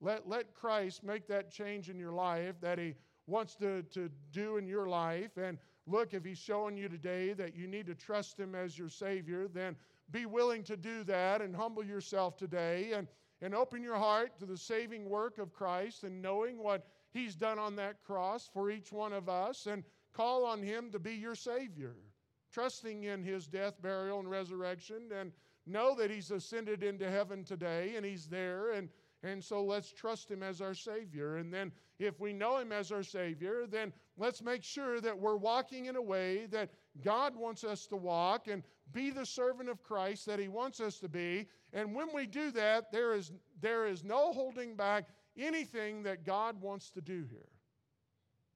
Let, 0.00 0.28
let 0.28 0.54
Christ 0.54 1.02
make 1.02 1.26
that 1.28 1.50
change 1.50 1.88
in 1.88 1.98
your 1.98 2.12
life 2.12 2.56
that 2.60 2.78
he 2.78 2.94
wants 3.26 3.54
to, 3.56 3.82
to 3.94 4.10
do 4.32 4.58
in 4.58 4.66
your 4.66 4.86
life. 4.86 5.36
And 5.38 5.58
look, 5.86 6.14
if 6.14 6.24
he's 6.24 6.38
showing 6.38 6.76
you 6.76 6.88
today 6.88 7.32
that 7.34 7.54
you 7.54 7.66
need 7.66 7.86
to 7.86 7.94
trust 7.94 8.38
him 8.38 8.54
as 8.54 8.78
your 8.78 8.88
Savior, 8.88 9.48
then 9.48 9.76
be 10.10 10.26
willing 10.26 10.62
to 10.64 10.76
do 10.76 11.04
that 11.04 11.40
and 11.40 11.54
humble 11.54 11.84
yourself 11.84 12.36
today 12.36 12.92
and, 12.92 13.08
and 13.40 13.54
open 13.54 13.82
your 13.82 13.96
heart 13.96 14.38
to 14.38 14.46
the 14.46 14.56
saving 14.56 15.08
work 15.08 15.38
of 15.38 15.52
Christ 15.52 16.04
and 16.04 16.20
knowing 16.20 16.62
what 16.62 16.86
He's 17.12 17.34
done 17.34 17.58
on 17.58 17.76
that 17.76 18.02
cross 18.02 18.50
for 18.52 18.70
each 18.70 18.92
one 18.92 19.12
of 19.12 19.28
us 19.28 19.66
and 19.66 19.84
call 20.12 20.44
on 20.44 20.62
Him 20.62 20.90
to 20.90 20.98
be 20.98 21.14
your 21.14 21.36
Savior, 21.36 21.94
trusting 22.52 23.04
in 23.04 23.22
His 23.22 23.46
death, 23.46 23.80
burial, 23.80 24.18
and 24.18 24.30
resurrection, 24.30 25.10
and 25.18 25.32
know 25.66 25.94
that 25.94 26.10
He's 26.10 26.30
ascended 26.30 26.82
into 26.82 27.08
heaven 27.08 27.44
today 27.44 27.94
and 27.96 28.04
He's 28.04 28.26
there. 28.26 28.72
And, 28.72 28.88
and 29.24 29.42
so 29.42 29.64
let's 29.64 29.90
trust 29.90 30.30
Him 30.30 30.42
as 30.42 30.60
our 30.60 30.74
Savior. 30.74 31.36
And 31.36 31.52
then, 31.52 31.72
if 31.98 32.20
we 32.20 32.32
know 32.34 32.58
Him 32.58 32.72
as 32.72 32.92
our 32.92 33.02
Savior, 33.02 33.64
then 33.66 33.92
let's 34.18 34.42
make 34.42 34.62
sure 34.62 35.00
that 35.00 35.18
we're 35.18 35.36
walking 35.36 35.86
in 35.86 35.96
a 35.96 36.02
way 36.02 36.46
that 36.50 36.70
God 37.02 37.34
wants 37.34 37.64
us 37.64 37.86
to 37.86 37.96
walk 37.96 38.48
and 38.48 38.62
be 38.92 39.10
the 39.10 39.24
servant 39.24 39.70
of 39.70 39.82
Christ 39.82 40.26
that 40.26 40.38
He 40.38 40.48
wants 40.48 40.78
us 40.78 40.98
to 40.98 41.08
be. 41.08 41.48
And 41.72 41.94
when 41.94 42.08
we 42.14 42.26
do 42.26 42.50
that, 42.50 42.92
there 42.92 43.14
is, 43.14 43.32
there 43.60 43.86
is 43.86 44.04
no 44.04 44.32
holding 44.32 44.76
back 44.76 45.08
anything 45.38 46.02
that 46.02 46.26
God 46.26 46.60
wants 46.60 46.90
to 46.90 47.00
do 47.00 47.24
here. 47.30 47.48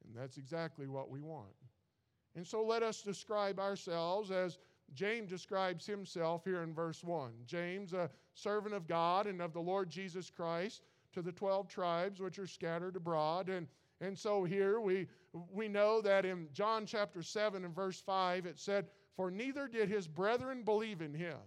And 0.06 0.14
that's 0.14 0.36
exactly 0.36 0.86
what 0.86 1.10
we 1.10 1.20
want. 1.20 1.48
And 2.36 2.46
so 2.46 2.62
let 2.62 2.82
us 2.82 3.00
describe 3.00 3.58
ourselves 3.58 4.30
as 4.30 4.58
James 4.94 5.30
describes 5.30 5.86
himself 5.86 6.44
here 6.44 6.62
in 6.62 6.74
verse 6.74 7.02
1. 7.02 7.32
James, 7.46 7.94
servant 8.38 8.74
of 8.74 8.86
God 8.86 9.26
and 9.26 9.40
of 9.40 9.52
the 9.52 9.60
Lord 9.60 9.90
Jesus 9.90 10.30
Christ, 10.30 10.82
to 11.12 11.22
the 11.22 11.32
12 11.32 11.68
tribes 11.68 12.20
which 12.20 12.38
are 12.38 12.46
scattered 12.46 12.96
abroad. 12.96 13.48
And, 13.48 13.66
and 14.00 14.16
so 14.16 14.44
here 14.44 14.80
we, 14.80 15.06
we 15.52 15.68
know 15.68 16.00
that 16.02 16.24
in 16.24 16.48
John 16.52 16.86
chapter 16.86 17.22
7 17.22 17.64
and 17.64 17.74
verse 17.74 18.00
5, 18.00 18.46
it 18.46 18.58
said, 18.58 18.86
For 19.16 19.30
neither 19.30 19.66
did 19.68 19.88
his 19.88 20.06
brethren 20.06 20.62
believe 20.62 21.02
in 21.02 21.14
him. 21.14 21.38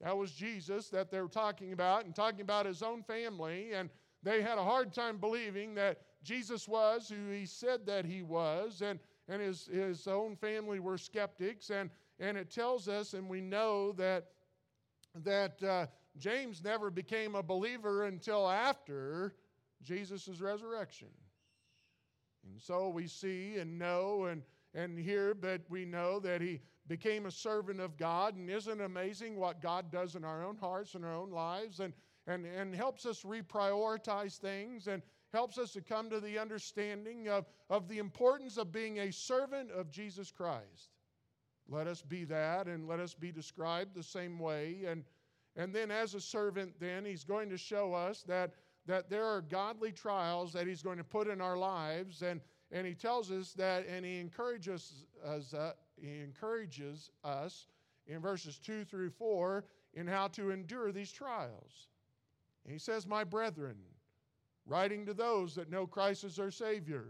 That 0.00 0.16
was 0.16 0.32
Jesus 0.32 0.88
that 0.88 1.10
they're 1.10 1.28
talking 1.28 1.72
about, 1.72 2.04
and 2.04 2.14
talking 2.14 2.40
about 2.40 2.66
his 2.66 2.82
own 2.82 3.04
family. 3.04 3.72
And 3.72 3.88
they 4.22 4.42
had 4.42 4.58
a 4.58 4.64
hard 4.64 4.92
time 4.92 5.18
believing 5.18 5.74
that 5.76 6.00
Jesus 6.24 6.66
was 6.68 7.08
who 7.08 7.32
he 7.32 7.46
said 7.46 7.86
that 7.86 8.04
he 8.04 8.22
was, 8.22 8.82
and, 8.82 8.98
and 9.28 9.40
his, 9.40 9.66
his 9.66 10.06
own 10.08 10.36
family 10.36 10.80
were 10.80 10.98
skeptics. 10.98 11.70
And, 11.70 11.88
and 12.18 12.36
it 12.36 12.50
tells 12.50 12.88
us, 12.88 13.14
and 13.14 13.28
we 13.28 13.40
know 13.40 13.92
that, 13.92 14.26
that 15.22 15.62
uh, 15.62 15.86
James 16.18 16.62
never 16.62 16.90
became 16.90 17.34
a 17.34 17.42
believer 17.42 18.04
until 18.04 18.48
after 18.48 19.34
Jesus' 19.82 20.40
resurrection. 20.40 21.08
And 22.44 22.60
so 22.60 22.88
we 22.88 23.06
see 23.06 23.56
and 23.58 23.78
know 23.78 24.24
and, 24.24 24.42
and 24.74 24.98
hear, 24.98 25.34
but 25.34 25.62
we 25.68 25.84
know 25.84 26.20
that 26.20 26.40
he 26.40 26.60
became 26.88 27.26
a 27.26 27.30
servant 27.30 27.80
of 27.80 27.96
God. 27.96 28.36
And 28.36 28.50
isn't 28.50 28.80
it 28.80 28.84
amazing 28.84 29.36
what 29.36 29.62
God 29.62 29.90
does 29.90 30.16
in 30.16 30.24
our 30.24 30.44
own 30.44 30.56
hearts 30.56 30.94
and 30.94 31.04
our 31.04 31.14
own 31.14 31.30
lives? 31.30 31.80
And 31.80 31.92
and, 32.26 32.46
and 32.46 32.74
helps 32.74 33.04
us 33.06 33.22
reprioritize 33.22 34.38
things 34.38 34.86
and 34.86 35.02
helps 35.32 35.58
us 35.58 35.72
to 35.72 35.80
come 35.80 36.10
to 36.10 36.20
the 36.20 36.38
understanding 36.38 37.28
of, 37.28 37.46
of 37.70 37.88
the 37.88 37.98
importance 37.98 38.58
of 38.58 38.70
being 38.70 39.00
a 39.00 39.12
servant 39.12 39.70
of 39.70 39.90
Jesus 39.90 40.30
Christ. 40.30 40.90
Let 41.68 41.86
us 41.86 42.02
be 42.02 42.24
that 42.24 42.66
and 42.66 42.86
let 42.86 43.00
us 43.00 43.14
be 43.14 43.32
described 43.32 43.94
the 43.94 44.02
same 44.02 44.38
way. 44.38 44.82
And, 44.86 45.04
and 45.56 45.74
then, 45.74 45.90
as 45.90 46.14
a 46.14 46.20
servant, 46.20 46.72
then, 46.80 47.04
he's 47.04 47.24
going 47.24 47.50
to 47.50 47.58
show 47.58 47.92
us 47.92 48.22
that, 48.22 48.52
that 48.86 49.10
there 49.10 49.24
are 49.24 49.42
godly 49.42 49.92
trials 49.92 50.52
that 50.54 50.66
he's 50.66 50.82
going 50.82 50.98
to 50.98 51.04
put 51.04 51.28
in 51.28 51.40
our 51.40 51.56
lives. 51.56 52.22
And, 52.22 52.40
and 52.70 52.86
he 52.86 52.94
tells 52.94 53.30
us 53.30 53.52
that, 53.54 53.86
and 53.86 54.04
he 54.04 54.18
encourages 54.18 55.04
us, 55.24 55.52
uh, 55.52 55.72
he 56.00 56.20
encourages 56.20 57.10
us 57.22 57.66
in 58.06 58.20
verses 58.20 58.58
2 58.58 58.84
through 58.84 59.10
4 59.10 59.64
in 59.94 60.06
how 60.06 60.28
to 60.28 60.50
endure 60.50 60.90
these 60.90 61.12
trials. 61.12 61.88
And 62.64 62.72
he 62.72 62.78
says, 62.78 63.06
My 63.06 63.22
brethren, 63.22 63.76
writing 64.64 65.04
to 65.04 65.14
those 65.14 65.54
that 65.56 65.70
know 65.70 65.86
Christ 65.86 66.24
as 66.24 66.36
their 66.36 66.50
Savior. 66.50 67.08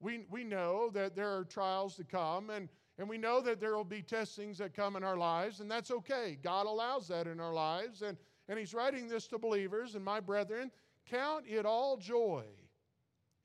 We, 0.00 0.24
we 0.30 0.44
know 0.44 0.90
that 0.90 1.14
there 1.14 1.30
are 1.36 1.44
trials 1.44 1.96
to 1.96 2.04
come, 2.04 2.50
and, 2.50 2.68
and 2.98 3.08
we 3.08 3.18
know 3.18 3.40
that 3.42 3.60
there 3.60 3.76
will 3.76 3.84
be 3.84 4.00
testings 4.00 4.58
that 4.58 4.74
come 4.74 4.96
in 4.96 5.04
our 5.04 5.18
lives, 5.18 5.60
and 5.60 5.70
that's 5.70 5.90
okay. 5.90 6.38
God 6.42 6.66
allows 6.66 7.08
that 7.08 7.26
in 7.26 7.40
our 7.40 7.52
lives. 7.52 8.02
And, 8.02 8.16
and 8.48 8.58
he's 8.58 8.72
writing 8.72 9.06
this 9.06 9.26
to 9.28 9.38
believers, 9.38 9.94
and 9.94 10.04
my 10.04 10.20
brethren, 10.20 10.70
count 11.04 11.44
it 11.46 11.66
all 11.66 11.96
joy. 11.96 12.44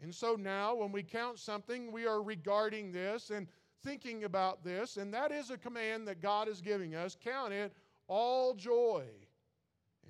And 0.01 0.13
so 0.13 0.35
now, 0.35 0.75
when 0.75 0.91
we 0.91 1.03
count 1.03 1.37
something, 1.37 1.91
we 1.91 2.07
are 2.07 2.23
regarding 2.23 2.91
this 2.91 3.29
and 3.29 3.47
thinking 3.83 4.23
about 4.23 4.63
this, 4.63 4.97
and 4.97 5.13
that 5.13 5.31
is 5.31 5.49
a 5.49 5.57
command 5.57 6.07
that 6.07 6.21
God 6.21 6.47
is 6.47 6.61
giving 6.61 6.95
us. 6.95 7.17
Count 7.21 7.51
it 7.51 7.73
all 8.07 8.53
joy. 8.53 9.05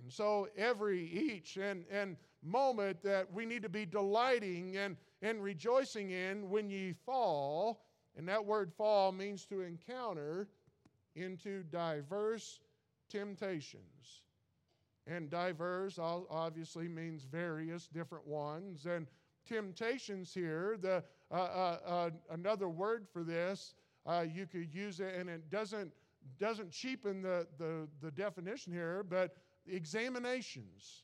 And 0.02 0.12
so 0.12 0.48
every, 0.56 1.08
each, 1.08 1.58
and, 1.58 1.86
and 1.92 2.16
moment 2.44 3.02
that 3.04 3.32
we 3.32 3.46
need 3.46 3.62
to 3.64 3.70
be 3.70 3.86
delighting 3.86 4.78
and, 4.78 4.98
and 5.22 5.44
rejoicing 5.44 6.12
in 6.12 6.50
when 6.50 6.70
ye 6.70 6.94
fall, 7.06 7.82
and 8.18 8.28
that 8.28 8.46
word 8.46 8.72
fall 8.74 9.12
means 9.12 9.46
to 9.46 9.62
encounter 9.62 10.48
into 11.16 11.64
diverse 11.64 12.60
temptations. 13.10 14.22
And 15.08 15.30
diverse 15.30 15.98
obviously 16.00 16.88
means 16.88 17.24
various 17.24 17.88
different 17.88 18.28
ones. 18.28 18.86
And 18.86 19.08
temptations 19.46 20.34
here, 20.34 20.78
the, 20.80 21.04
uh, 21.32 21.34
uh, 21.34 21.78
uh, 21.86 22.10
another 22.30 22.70
word 22.70 23.08
for 23.12 23.24
this, 23.24 23.74
uh, 24.06 24.26
you 24.32 24.46
could 24.46 24.74
use 24.74 25.00
it, 25.00 25.16
and 25.16 25.30
it 25.30 25.50
doesn't, 25.50 25.92
doesn't 26.40 26.72
cheapen 26.72 27.22
the, 27.22 27.48
the, 27.58 27.88
the 28.02 28.12
definition 28.12 28.74
here, 28.74 29.04
but 29.04 29.36
examinations. 29.68 31.04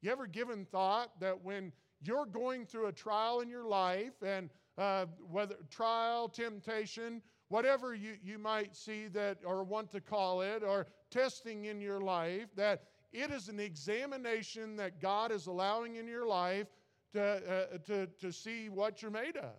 You 0.00 0.12
ever 0.12 0.26
given 0.26 0.64
thought 0.64 1.18
that 1.20 1.42
when 1.44 1.72
you're 2.00 2.26
going 2.26 2.66
through 2.66 2.86
a 2.86 2.92
trial 2.92 3.40
in 3.40 3.48
your 3.48 3.64
life, 3.64 4.22
and 4.24 4.50
uh, 4.78 5.06
whether 5.30 5.56
trial, 5.70 6.28
temptation, 6.28 7.20
whatever 7.48 7.94
you, 7.94 8.12
you 8.22 8.38
might 8.38 8.76
see 8.76 9.08
that 9.08 9.38
or 9.44 9.64
want 9.64 9.90
to 9.90 10.00
call 10.00 10.40
it, 10.40 10.62
or 10.62 10.86
testing 11.10 11.64
in 11.64 11.80
your 11.80 12.00
life, 12.00 12.46
that 12.54 12.84
it 13.12 13.30
is 13.30 13.48
an 13.48 13.58
examination 13.58 14.76
that 14.76 15.00
God 15.00 15.32
is 15.32 15.46
allowing 15.46 15.96
in 15.96 16.06
your 16.06 16.26
life 16.26 16.68
to, 17.14 17.22
uh, 17.22 17.78
to, 17.86 18.06
to 18.06 18.32
see 18.32 18.68
what 18.68 19.02
you're 19.02 19.10
made 19.10 19.36
of. 19.36 19.56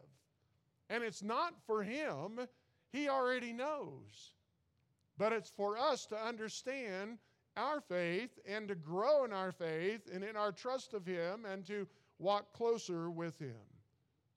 And 0.90 1.04
it's 1.04 1.24
not 1.24 1.54
for 1.66 1.84
Him, 1.84 2.40
He 2.92 3.10
already 3.10 3.54
knows. 3.54 4.34
But 5.18 5.34
it's 5.34 5.50
for 5.50 5.78
us 5.78 6.06
to 6.08 6.18
understand 6.18 7.18
our 7.58 7.82
faith 7.82 8.40
and 8.48 8.68
to 8.70 8.76
grow 8.76 9.26
in 9.26 9.34
our 9.34 9.52
faith 9.52 10.02
and 10.14 10.24
in 10.24 10.38
our 10.38 10.52
trust 10.52 10.94
of 10.94 11.06
Him 11.06 11.46
and 11.46 11.66
to 11.66 11.88
walk 12.20 12.54
closer 12.54 13.10
with 13.10 13.38
Him. 13.40 13.58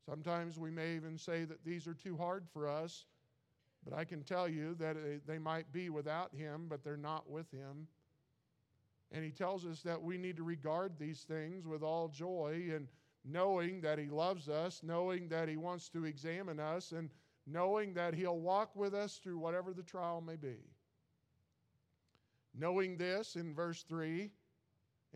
Sometimes 0.08 0.58
we 0.58 0.70
may 0.70 0.96
even 0.96 1.16
say 1.16 1.44
that 1.44 1.64
these 1.64 1.86
are 1.86 1.94
too 1.94 2.16
hard 2.16 2.44
for 2.52 2.68
us, 2.68 3.06
but 3.84 3.96
I 3.96 4.04
can 4.04 4.22
tell 4.22 4.48
you 4.48 4.74
that 4.74 4.96
they 5.26 5.38
might 5.38 5.72
be 5.72 5.90
without 5.90 6.34
Him, 6.34 6.66
but 6.68 6.82
they're 6.82 6.96
not 6.96 7.30
with 7.30 7.50
Him. 7.50 7.86
And 9.12 9.24
He 9.24 9.30
tells 9.30 9.64
us 9.64 9.82
that 9.82 10.02
we 10.02 10.18
need 10.18 10.36
to 10.36 10.42
regard 10.42 10.98
these 10.98 11.22
things 11.22 11.66
with 11.66 11.82
all 11.82 12.08
joy 12.08 12.70
and 12.74 12.88
knowing 13.24 13.80
that 13.82 13.98
He 13.98 14.08
loves 14.08 14.48
us, 14.48 14.80
knowing 14.82 15.28
that 15.28 15.48
He 15.48 15.56
wants 15.56 15.88
to 15.90 16.04
examine 16.04 16.58
us, 16.58 16.92
and 16.92 17.10
knowing 17.46 17.94
that 17.94 18.14
He'll 18.14 18.40
walk 18.40 18.74
with 18.74 18.94
us 18.94 19.18
through 19.22 19.38
whatever 19.38 19.72
the 19.72 19.82
trial 19.82 20.20
may 20.20 20.36
be. 20.36 20.56
Knowing 22.54 22.96
this 22.96 23.36
in 23.36 23.54
verse 23.54 23.82
3, 23.84 24.30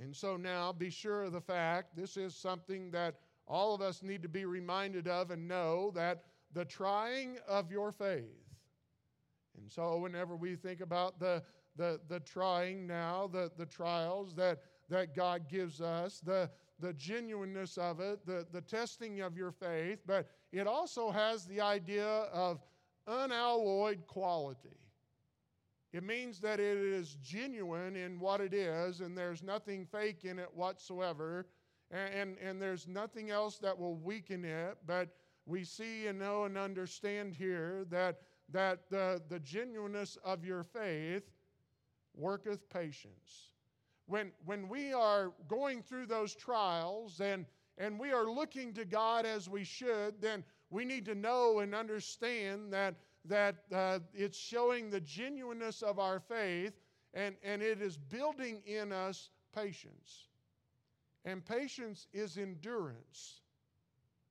and 0.01 0.15
so 0.15 0.37
now 0.37 0.73
be 0.73 0.91
sure 0.91 1.25
of 1.25 1.33
the 1.33 1.41
fact 1.41 1.97
this 1.97 2.17
is 2.17 2.35
something 2.35 2.91
that 2.91 3.17
all 3.47 3.75
of 3.75 3.81
us 3.81 4.03
need 4.03 4.23
to 4.23 4.29
be 4.29 4.45
reminded 4.45 5.09
of 5.09 5.31
and 5.31 5.47
know 5.47 5.93
that, 5.95 6.25
the 6.53 6.65
trying 6.65 7.39
of 7.47 7.71
your 7.71 7.93
faith. 7.93 8.25
And 9.59 9.71
so, 9.71 9.99
whenever 9.99 10.37
we 10.37 10.57
think 10.57 10.81
about 10.81 11.19
the, 11.19 11.43
the, 11.77 12.01
the 12.09 12.21
trying 12.21 12.87
now, 12.87 13.29
the, 13.33 13.51
the 13.57 13.67
trials 13.67 14.35
that, 14.35 14.61
that 14.89 15.15
God 15.15 15.49
gives 15.49 15.81
us, 15.81 16.21
the, 16.21 16.51
the 16.79 16.93
genuineness 16.93 17.79
of 17.79 18.01
it, 18.01 18.25
the, 18.27 18.47
the 18.53 18.61
testing 18.61 19.21
of 19.21 19.37
your 19.37 19.51
faith, 19.51 20.01
but 20.07 20.29
it 20.53 20.67
also 20.67 21.11
has 21.11 21.47
the 21.47 21.61
idea 21.61 22.07
of 22.07 22.61
unalloyed 23.07 24.07
quality. 24.07 24.79
It 25.93 26.03
means 26.03 26.41
that 26.41 26.61
it 26.61 26.77
is 26.77 27.17
genuine 27.23 27.97
in 27.97 28.21
what 28.21 28.41
it 28.41 28.53
is, 28.53 29.01
and 29.01 29.17
there's 29.17 29.43
nothing 29.43 29.87
fake 29.87 30.25
in 30.25 30.39
it 30.39 30.51
whatsoever, 30.53 31.47
and, 31.91 32.37
and, 32.39 32.61
there's 32.61 32.89
nothing 32.89 33.31
else 33.31 33.59
that 33.59 33.79
will 33.79 33.97
weaken 33.97 34.45
it. 34.45 34.77
But 34.87 35.09
we 35.47 35.63
see 35.65 36.07
and 36.09 36.19
know 36.19 36.45
and 36.45 36.59
understand 36.59 37.35
here 37.35 37.85
that, 37.91 38.21
that 38.51 38.91
the, 38.91 39.23
the 39.29 39.39
genuineness 39.39 40.19
of 40.25 40.45
your 40.45 40.65
faith 40.65 41.31
worketh 42.15 42.69
patience. 42.71 43.51
When, 44.07 44.33
when 44.45 44.69
we 44.69 44.93
are 44.93 45.33
going 45.49 45.83
through 45.83 46.07
those 46.07 46.35
trials 46.35 47.21
and, 47.21 47.47
and 47.79 47.99
we 47.99 48.13
are 48.13 48.27
looking 48.31 48.73
to 48.75 48.85
God 48.85 49.27
as 49.27 49.49
we 49.49 49.63
should, 49.63 50.21
then 50.21 50.45
we 50.71 50.85
need 50.85 51.05
to 51.07 51.15
know 51.15 51.61
and 51.61 51.75
understand 51.75 52.73
that 52.73 52.97
that 53.29 53.57
uh, 53.75 53.99
it's 54.15 54.39
showing 54.39 54.91
the 54.91 55.01
genuineness 55.01 55.83
of 55.83 55.99
our 55.99 56.21
faith 56.21 56.73
and, 57.15 57.35
and 57.43 57.63
it 57.63 57.81
is 57.81 57.97
building 57.97 58.63
in 58.67 58.93
us 58.93 59.31
patience. 59.55 60.26
And 61.27 61.45
patience 61.45 62.07
is 62.15 62.39
endurance. 62.39 63.41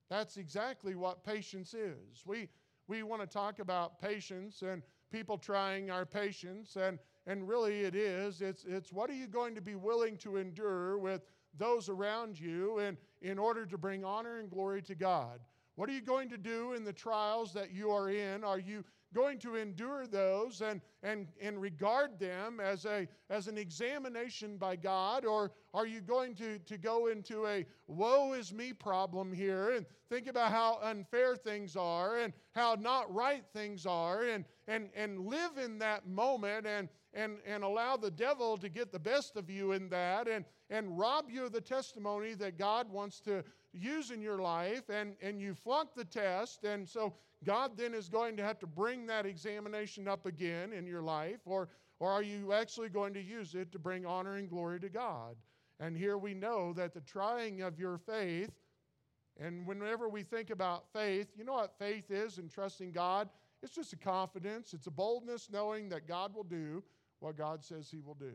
That's 0.08 0.38
exactly 0.38 0.94
what 0.94 1.22
patience 1.22 1.74
is. 1.74 2.24
We, 2.24 2.48
we 2.88 3.02
want 3.02 3.20
to 3.20 3.28
talk 3.28 3.58
about 3.58 4.00
patience 4.00 4.62
and 4.62 4.82
people 5.12 5.36
trying 5.36 5.90
our 5.90 6.06
patience, 6.06 6.76
and, 6.76 6.98
and 7.26 7.46
really 7.46 7.82
it 7.82 7.94
is. 7.94 8.40
It's, 8.40 8.64
it's 8.64 8.92
what 8.92 9.10
are 9.10 9.14
you 9.14 9.26
going 9.26 9.54
to 9.54 9.60
be 9.60 9.74
willing 9.74 10.16
to 10.18 10.38
endure 10.38 10.96
with 10.96 11.22
those 11.58 11.88
around 11.90 12.40
you 12.40 12.78
in, 12.78 12.96
in 13.20 13.38
order 13.38 13.66
to 13.66 13.76
bring 13.76 14.04
honor 14.04 14.38
and 14.38 14.50
glory 14.50 14.80
to 14.82 14.94
God? 14.94 15.40
What 15.74 15.90
are 15.90 15.92
you 15.92 16.00
going 16.00 16.30
to 16.30 16.38
do 16.38 16.72
in 16.72 16.82
the 16.82 16.92
trials 16.92 17.52
that 17.52 17.72
you 17.72 17.90
are 17.90 18.08
in? 18.08 18.42
Are 18.42 18.58
you 18.58 18.84
going 19.16 19.38
to 19.38 19.56
endure 19.56 20.06
those 20.06 20.60
and, 20.60 20.82
and, 21.02 21.26
and 21.40 21.60
regard 21.60 22.18
them 22.18 22.60
as, 22.60 22.84
a, 22.84 23.08
as 23.30 23.48
an 23.48 23.56
examination 23.56 24.58
by 24.58 24.76
God? 24.76 25.24
Or 25.24 25.52
are 25.72 25.86
you 25.86 26.02
going 26.02 26.34
to, 26.34 26.58
to 26.58 26.76
go 26.76 27.06
into 27.06 27.46
a 27.46 27.64
woe 27.86 28.34
is 28.34 28.52
me 28.52 28.74
problem 28.74 29.32
here 29.32 29.70
and 29.70 29.86
think 30.10 30.26
about 30.26 30.52
how 30.52 30.78
unfair 30.82 31.34
things 31.34 31.76
are 31.76 32.18
and 32.18 32.34
how 32.54 32.76
not 32.78 33.12
right 33.12 33.42
things 33.54 33.86
are 33.86 34.24
and, 34.24 34.44
and, 34.68 34.90
and 34.94 35.26
live 35.26 35.56
in 35.56 35.78
that 35.78 36.06
moment 36.06 36.66
and, 36.66 36.90
and, 37.14 37.38
and 37.46 37.64
allow 37.64 37.96
the 37.96 38.10
devil 38.10 38.58
to 38.58 38.68
get 38.68 38.92
the 38.92 38.98
best 38.98 39.36
of 39.36 39.48
you 39.48 39.72
in 39.72 39.88
that 39.88 40.28
and, 40.28 40.44
and 40.68 40.98
rob 40.98 41.30
you 41.30 41.46
of 41.46 41.52
the 41.52 41.60
testimony 41.60 42.34
that 42.34 42.58
God 42.58 42.90
wants 42.90 43.20
to 43.20 43.42
use 43.76 44.10
in 44.10 44.20
your 44.20 44.38
life 44.38 44.88
and, 44.88 45.14
and 45.22 45.40
you 45.40 45.54
flunk 45.54 45.90
the 45.94 46.04
test. 46.04 46.64
And 46.64 46.88
so 46.88 47.14
God 47.44 47.72
then 47.76 47.94
is 47.94 48.08
going 48.08 48.36
to 48.36 48.42
have 48.42 48.58
to 48.60 48.66
bring 48.66 49.06
that 49.06 49.26
examination 49.26 50.08
up 50.08 50.26
again 50.26 50.72
in 50.72 50.86
your 50.86 51.02
life. 51.02 51.40
Or, 51.44 51.68
or 51.98 52.10
are 52.10 52.22
you 52.22 52.52
actually 52.52 52.88
going 52.88 53.14
to 53.14 53.22
use 53.22 53.54
it 53.54 53.72
to 53.72 53.78
bring 53.78 54.06
honor 54.06 54.36
and 54.36 54.48
glory 54.48 54.80
to 54.80 54.88
God? 54.88 55.36
And 55.78 55.96
here 55.96 56.16
we 56.16 56.34
know 56.34 56.72
that 56.72 56.94
the 56.94 57.00
trying 57.00 57.62
of 57.62 57.78
your 57.78 57.98
faith, 57.98 58.50
and 59.38 59.66
whenever 59.66 60.08
we 60.08 60.22
think 60.22 60.50
about 60.50 60.84
faith, 60.92 61.28
you 61.36 61.44
know 61.44 61.54
what 61.54 61.78
faith 61.78 62.10
is 62.10 62.38
in 62.38 62.48
trusting 62.48 62.92
God? 62.92 63.28
It's 63.62 63.74
just 63.74 63.92
a 63.92 63.96
confidence, 63.96 64.72
it's 64.72 64.86
a 64.86 64.90
boldness 64.90 65.48
knowing 65.52 65.88
that 65.90 66.08
God 66.08 66.34
will 66.34 66.44
do 66.44 66.82
what 67.20 67.36
God 67.36 67.64
says 67.64 67.90
He 67.90 68.00
will 68.00 68.14
do. 68.14 68.34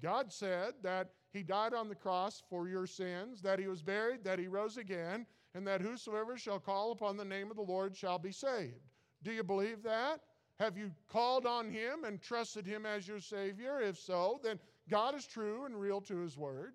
God 0.00 0.32
said 0.32 0.74
that 0.82 1.10
He 1.32 1.42
died 1.42 1.72
on 1.72 1.88
the 1.88 1.94
cross 1.94 2.42
for 2.50 2.68
your 2.68 2.86
sins, 2.86 3.40
that 3.42 3.58
He 3.58 3.66
was 3.66 3.82
buried, 3.82 4.22
that 4.24 4.38
He 4.38 4.48
rose 4.48 4.76
again, 4.76 5.26
and 5.54 5.66
that 5.66 5.80
whosoever 5.80 6.36
shall 6.36 6.60
call 6.60 6.92
upon 6.92 7.16
the 7.16 7.24
name 7.24 7.50
of 7.50 7.56
the 7.56 7.62
Lord 7.62 7.96
shall 7.96 8.18
be 8.18 8.32
saved. 8.32 8.90
Do 9.22 9.32
you 9.32 9.42
believe 9.42 9.82
that? 9.82 10.20
Have 10.60 10.76
you 10.76 10.90
called 11.08 11.46
on 11.46 11.70
Him 11.70 12.04
and 12.04 12.20
trusted 12.20 12.66
Him 12.66 12.84
as 12.84 13.08
your 13.08 13.20
Savior? 13.20 13.80
If 13.80 13.98
so, 13.98 14.40
then 14.42 14.58
God 14.90 15.14
is 15.14 15.26
true 15.26 15.64
and 15.64 15.80
real 15.80 16.00
to 16.02 16.18
His 16.18 16.36
Word. 16.36 16.74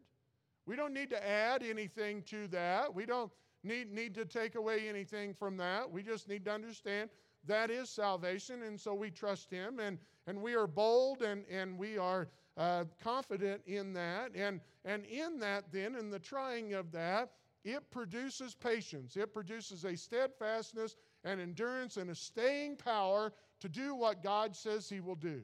We 0.65 0.75
don't 0.75 0.93
need 0.93 1.09
to 1.11 1.27
add 1.27 1.63
anything 1.63 2.23
to 2.23 2.47
that. 2.47 2.93
We 2.93 3.05
don't 3.05 3.31
need, 3.63 3.91
need 3.91 4.15
to 4.15 4.25
take 4.25 4.55
away 4.55 4.89
anything 4.89 5.33
from 5.33 5.55
that. 5.57 5.89
We 5.89 6.03
just 6.03 6.27
need 6.27 6.45
to 6.45 6.51
understand 6.51 7.09
that 7.45 7.69
is 7.69 7.89
salvation, 7.89 8.63
and 8.63 8.79
so 8.79 8.93
we 8.93 9.09
trust 9.11 9.51
Him, 9.51 9.79
and, 9.79 9.99
and 10.25 10.41
we 10.41 10.55
are 10.55 10.67
bold 10.67 11.21
and, 11.21 11.45
and 11.49 11.77
we 11.77 11.97
are 11.97 12.27
uh, 12.57 12.85
confident 13.03 13.61
in 13.65 13.93
that. 13.93 14.31
And, 14.35 14.61
and 14.83 15.05
in 15.05 15.39
that, 15.39 15.71
then, 15.71 15.95
in 15.95 16.09
the 16.09 16.19
trying 16.19 16.73
of 16.73 16.91
that, 16.91 17.31
it 17.63 17.89
produces 17.91 18.55
patience. 18.55 19.17
It 19.17 19.33
produces 19.33 19.83
a 19.83 19.95
steadfastness 19.95 20.95
and 21.23 21.39
endurance 21.41 21.97
and 21.97 22.09
a 22.09 22.15
staying 22.15 22.77
power 22.77 23.33
to 23.59 23.69
do 23.69 23.95
what 23.95 24.23
God 24.23 24.55
says 24.55 24.89
He 24.89 24.99
will 24.99 25.15
do. 25.15 25.41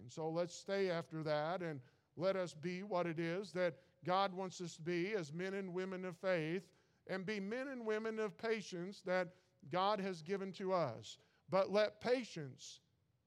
And 0.00 0.10
so 0.10 0.28
let's 0.28 0.54
stay 0.54 0.90
after 0.90 1.22
that 1.22 1.62
and 1.62 1.80
let 2.16 2.36
us 2.36 2.54
be 2.54 2.82
what 2.82 3.06
it 3.06 3.18
is 3.18 3.52
that 3.52 3.74
God 4.04 4.32
wants 4.32 4.60
us 4.60 4.76
to 4.76 4.82
be 4.82 5.12
as 5.14 5.32
men 5.32 5.54
and 5.54 5.74
women 5.74 6.04
of 6.04 6.16
faith 6.16 6.62
and 7.08 7.26
be 7.26 7.40
men 7.40 7.68
and 7.68 7.84
women 7.84 8.18
of 8.18 8.38
patience 8.38 9.02
that 9.04 9.28
God 9.70 10.00
has 10.00 10.22
given 10.22 10.52
to 10.52 10.72
us. 10.72 11.18
But 11.50 11.72
let 11.72 12.00
patience 12.00 12.80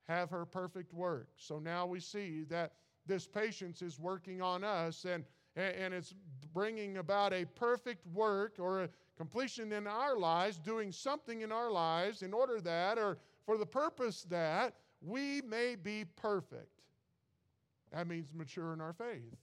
have 0.07 0.29
her 0.29 0.45
perfect 0.45 0.93
work. 0.93 1.29
So 1.37 1.59
now 1.59 1.85
we 1.85 1.99
see 1.99 2.43
that 2.49 2.73
this 3.05 3.27
patience 3.27 3.81
is 3.81 3.99
working 3.99 4.41
on 4.41 4.63
us 4.63 5.05
and, 5.05 5.23
and 5.55 5.93
it's 5.93 6.13
bringing 6.53 6.97
about 6.97 7.33
a 7.33 7.45
perfect 7.45 8.05
work 8.07 8.55
or 8.59 8.83
a 8.83 8.89
completion 9.17 9.71
in 9.71 9.87
our 9.87 10.17
lives, 10.17 10.57
doing 10.57 10.91
something 10.91 11.41
in 11.41 11.51
our 11.51 11.71
lives 11.71 12.21
in 12.21 12.33
order 12.33 12.59
that, 12.61 12.97
or 12.97 13.17
for 13.45 13.57
the 13.57 13.65
purpose 13.65 14.23
that 14.29 14.75
we 15.01 15.41
may 15.41 15.75
be 15.75 16.05
perfect. 16.15 16.81
That 17.91 18.07
means 18.07 18.33
mature 18.33 18.73
in 18.73 18.81
our 18.81 18.93
faith. 18.93 19.35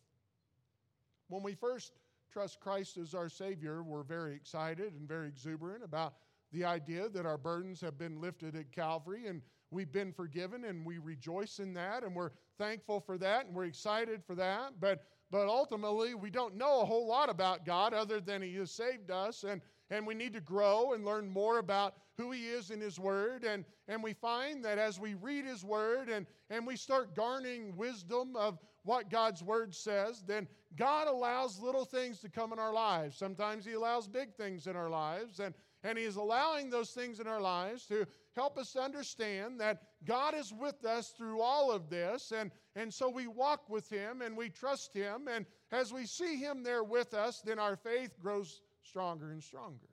When 1.29 1.43
we 1.43 1.55
first 1.55 1.93
trust 2.33 2.61
Christ 2.61 2.97
as 2.97 3.15
our 3.15 3.29
Savior, 3.29 3.83
we're 3.83 4.03
very 4.03 4.35
excited 4.35 4.95
and 4.95 5.07
very 5.07 5.29
exuberant 5.29 5.85
about 5.85 6.15
the 6.53 6.65
idea 6.65 7.09
that 7.09 7.27
our 7.27 7.39
burdens 7.39 7.81
have 7.81 7.97
been 7.97 8.21
lifted 8.21 8.57
at 8.57 8.73
Calvary 8.73 9.27
and 9.27 9.43
we've 9.71 9.93
been 9.93 10.13
forgiven 10.13 10.65
and 10.65 10.85
we 10.85 10.99
rejoice 10.99 11.59
in 11.59 11.75
that 11.75 12.03
and 12.03 12.15
we're 12.15 12.31
thankful 12.59 13.01
for 13.01 13.19
that 13.19 13.47
and 13.47 13.55
we're 13.55 13.65
excited 13.65 14.23
for 14.25 14.35
that. 14.35 14.73
But 14.81 15.05
but 15.31 15.47
ultimately 15.47 16.15
we 16.15 16.31
don't 16.31 16.57
know 16.57 16.81
a 16.81 16.85
whole 16.85 17.07
lot 17.07 17.31
about 17.31 17.65
God 17.65 17.95
other 17.95 18.21
than 18.21 18.43
He 18.43 18.55
has 18.57 18.71
saved 18.71 19.11
us 19.11 19.45
and 19.45 19.61
and 19.91 20.07
we 20.07 20.15
need 20.15 20.33
to 20.35 20.41
grow 20.41 20.93
and 20.93 21.05
learn 21.05 21.29
more 21.29 21.59
about 21.59 21.95
who 22.17 22.31
He 22.31 22.47
is 22.47 22.71
in 22.71 22.81
His 22.81 22.99
Word. 22.99 23.45
And, 23.45 23.65
and 23.89 24.03
we 24.03 24.13
find 24.13 24.65
that 24.65 24.79
as 24.79 25.01
we 25.01 25.15
read 25.15 25.45
His 25.45 25.65
Word 25.65 26.09
and, 26.09 26.27
and 26.49 26.67
we 26.67 26.77
start 26.77 27.17
garnering 27.17 27.77
wisdom 27.77 28.37
of 28.37 28.59
what 28.85 29.11
God's 29.11 29.43
Word 29.43 29.75
says, 29.75 30.23
then 30.27 30.47
God 30.77 31.09
allows 31.09 31.61
little 31.61 31.85
things 31.85 32.21
to 32.21 32.29
come 32.29 32.53
in 32.53 32.59
our 32.59 32.73
lives. 32.73 33.17
Sometimes 33.17 33.65
He 33.65 33.73
allows 33.73 34.07
big 34.07 34.35
things 34.35 34.67
in 34.69 34.77
our 34.77 34.89
lives. 34.89 35.41
And, 35.41 35.55
and 35.83 35.99
He 35.99 36.05
is 36.05 36.17
allowing 36.17 36.71
those 36.71 36.91
things 36.91 37.19
in 37.19 37.27
our 37.27 37.41
lives 37.41 37.85
to 37.87 38.07
help 38.37 38.59
us 38.59 38.77
understand 38.77 39.61
that 39.61 39.83
God 40.05 40.35
is 40.35 40.53
with 40.53 40.85
us 40.85 41.13
through 41.17 41.41
all 41.41 41.71
of 41.71 41.91
this. 41.91 42.33
And, 42.33 42.51
and 42.77 42.93
so 42.93 43.09
we 43.09 43.27
walk 43.27 43.69
with 43.69 43.89
Him 43.91 44.23
and 44.23 44.37
we 44.37 44.49
trust 44.49 44.95
Him. 44.95 45.29
And 45.29 45.47
as 45.73 45.93
we 45.93 46.07
see 46.07 46.37
Him 46.37 46.63
there 46.63 46.85
with 46.85 47.15
us, 47.15 47.43
then 47.45 47.59
our 47.59 47.77
faith 47.77 48.19
grows 48.21 48.61
stronger 48.83 49.33
and 49.33 49.43
stronger. 49.43 49.89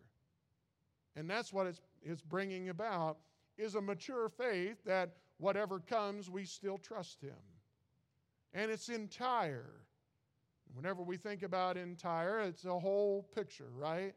And 1.15 1.29
that's 1.29 1.51
what 1.51 1.67
it's, 1.67 1.81
it's 2.03 2.21
bringing 2.21 2.69
about 2.69 3.17
is 3.57 3.75
a 3.75 3.81
mature 3.81 4.29
faith 4.29 4.77
that 4.85 5.15
whatever 5.39 5.79
comes, 5.79 6.29
we 6.29 6.45
still 6.45 6.77
trust 6.77 7.21
Him. 7.21 7.33
And 8.53 8.71
it's 8.71 8.89
entire. 8.89 9.71
Whenever 10.73 11.01
we 11.01 11.17
think 11.17 11.43
about 11.43 11.75
entire, 11.75 12.39
it's 12.41 12.65
a 12.65 12.79
whole 12.79 13.27
picture, 13.33 13.69
right? 13.75 14.13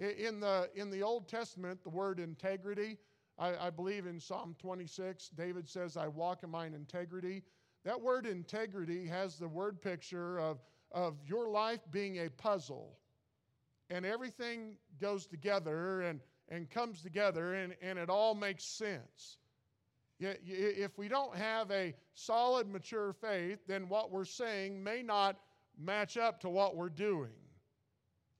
In 0.00 0.40
the, 0.40 0.68
in 0.74 0.90
the 0.90 1.02
Old 1.02 1.28
Testament, 1.28 1.82
the 1.82 1.90
word 1.90 2.18
integrity, 2.18 2.98
I, 3.38 3.66
I 3.66 3.70
believe 3.70 4.06
in 4.06 4.18
Psalm 4.18 4.56
26, 4.58 5.30
David 5.30 5.68
says, 5.68 5.96
I 5.96 6.08
walk 6.08 6.42
in 6.42 6.50
mine 6.50 6.74
integrity. 6.74 7.42
That 7.84 8.00
word 8.00 8.26
integrity 8.26 9.06
has 9.06 9.38
the 9.38 9.48
word 9.48 9.80
picture 9.80 10.38
of, 10.38 10.58
of 10.92 11.16
your 11.26 11.48
life 11.48 11.80
being 11.90 12.18
a 12.18 12.30
puzzle 12.30 12.96
and 13.90 14.04
everything 14.04 14.76
goes 15.00 15.26
together 15.26 16.02
and, 16.02 16.20
and 16.48 16.68
comes 16.70 17.02
together 17.02 17.54
and, 17.54 17.74
and 17.82 17.98
it 17.98 18.10
all 18.10 18.34
makes 18.34 18.64
sense. 18.64 19.38
If 20.18 20.96
we 20.96 21.08
don't 21.08 21.36
have 21.36 21.70
a 21.70 21.94
solid, 22.14 22.68
mature 22.68 23.12
faith, 23.12 23.58
then 23.66 23.88
what 23.88 24.10
we're 24.10 24.24
saying 24.24 24.82
may 24.82 25.02
not 25.02 25.36
match 25.78 26.16
up 26.16 26.40
to 26.40 26.48
what 26.48 26.74
we're 26.74 26.88
doing. 26.88 27.36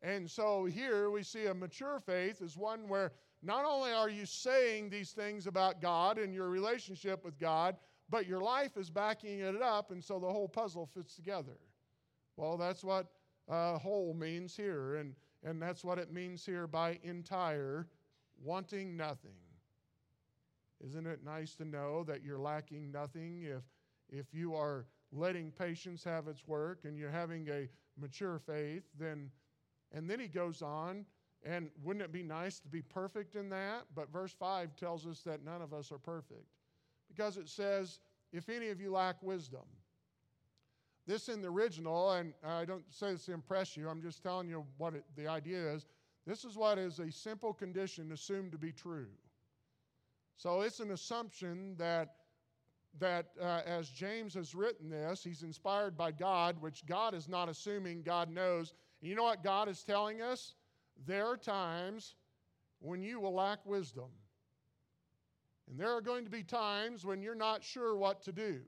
And 0.02 0.30
so 0.30 0.64
here 0.64 1.11
we 1.11 1.22
see 1.22 1.46
a 1.46 1.54
mature 1.54 2.00
faith 2.00 2.40
is 2.40 2.56
one 2.56 2.88
where 2.88 3.12
not 3.42 3.64
only 3.64 3.92
are 3.92 4.09
you 4.09 4.27
saying 4.27 4.90
these 4.90 5.12
things 5.12 5.46
about 5.46 5.81
God 5.81 6.18
and 6.18 6.35
your 6.35 6.49
relationship 6.49 7.25
with 7.25 7.38
God, 7.38 7.77
but 8.09 8.27
your 8.27 8.40
life 8.40 8.77
is 8.77 8.90
backing 8.90 9.40
it 9.40 9.61
up, 9.61 9.90
and 9.90 10.03
so 10.03 10.18
the 10.18 10.31
whole 10.31 10.49
puzzle 10.49 10.87
fits 10.87 11.14
together. 11.16 11.59
Well, 12.37 12.57
that's 12.57 12.85
what 12.85 13.07
uh, 13.49 13.79
whole 13.79 14.14
means 14.14 14.57
here, 14.57 14.96
and, 14.96 15.14
and 15.44 15.61
that's 15.61 15.85
what 15.85 15.99
it 15.99 16.12
means 16.12 16.44
here 16.44 16.66
by 16.66 16.99
entire, 17.03 17.88
wanting 18.42 18.96
nothing. 18.96 19.38
Isn't 20.85 21.07
it 21.07 21.25
nice 21.25 21.55
to 21.57 21.64
know 21.64 22.05
that 22.05 22.22
you're 22.22 22.38
lacking 22.38 22.92
nothing 22.92 23.42
if, 23.44 23.62
if 24.11 24.35
you 24.35 24.55
are 24.55 24.87
letting 25.12 25.51
patience 25.51 26.05
have 26.05 26.29
its 26.29 26.46
work 26.46 26.81
and 26.85 26.99
you're 26.99 27.11
having 27.11 27.49
a 27.49 27.68
mature 27.99 28.38
faith? 28.38 28.85
Then, 28.99 29.31
and 29.92 30.09
then 30.09 30.20
he 30.20 30.29
goes 30.29 30.62
on, 30.62 31.07
and 31.44 31.70
wouldn't 31.83 32.05
it 32.05 32.12
be 32.12 32.22
nice 32.22 32.59
to 32.61 32.68
be 32.68 32.83
perfect 32.83 33.37
in 33.37 33.49
that? 33.51 33.85
But 33.94 34.12
verse 34.12 34.35
5 34.38 34.77
tells 34.77 35.07
us 35.07 35.20
that 35.20 35.44
none 35.44 35.62
of 35.62 35.72
us 35.72 35.92
are 35.92 35.99
perfect 35.99 36.46
because 37.09 37.37
it 37.37 37.49
says, 37.49 38.01
if 38.33 38.49
any 38.49 38.68
of 38.68 38.81
you 38.81 38.92
lack 38.92 39.22
wisdom. 39.22 39.62
This 41.07 41.29
in 41.29 41.40
the 41.40 41.49
original, 41.49 42.12
and 42.12 42.33
I 42.44 42.64
don't 42.64 42.85
say 42.90 43.12
this 43.12 43.27
to 43.27 43.33
impress 43.33 43.77
you, 43.77 43.88
I'm 43.88 44.03
just 44.03 44.22
telling 44.22 44.49
you 44.49 44.64
what 44.77 44.94
it, 44.94 45.05
the 45.16 45.29
idea 45.29 45.72
is. 45.72 45.87
This 46.27 46.44
is 46.44 46.57
what 46.57 46.79
is 46.79 46.99
a 46.99 47.12
simple 47.12 47.53
condition 47.53 48.11
assumed 48.11 48.51
to 48.53 48.59
be 48.59 48.72
true. 48.72 49.07
So 50.37 50.62
it's 50.62 50.81
an 50.81 50.90
assumption 50.90 51.77
that, 51.79 52.16
that 52.99 53.27
uh, 53.40 53.61
as 53.64 53.88
James 53.88 54.35
has 54.35 54.55
written 54.55 54.90
this, 54.90 55.22
he's 55.22 55.44
inspired 55.44 55.96
by 55.96 56.11
God, 56.11 56.61
which 56.61 56.85
God 56.87 57.14
is 57.14 57.29
not 57.29 57.49
assuming 57.49 58.03
God 58.03 58.29
knows. 58.29 58.75
And 59.01 59.09
you 59.09 59.14
know 59.14 59.22
what 59.22 59.44
God 59.44 59.68
is 59.68 59.85
telling 59.85 60.20
us? 60.20 60.55
There 61.04 61.26
are 61.26 61.37
times 61.37 62.14
when 62.80 63.02
you 63.02 63.20
will 63.20 63.35
lack 63.35 63.64
wisdom. 63.64 64.11
And 65.68 65.78
there 65.78 65.90
are 65.90 66.00
going 66.00 66.24
to 66.24 66.30
be 66.30 66.42
times 66.42 67.04
when 67.04 67.22
you're 67.22 67.35
not 67.35 67.64
sure 67.64 67.96
what 67.96 68.22
to 68.22 68.32
do. 68.32 68.61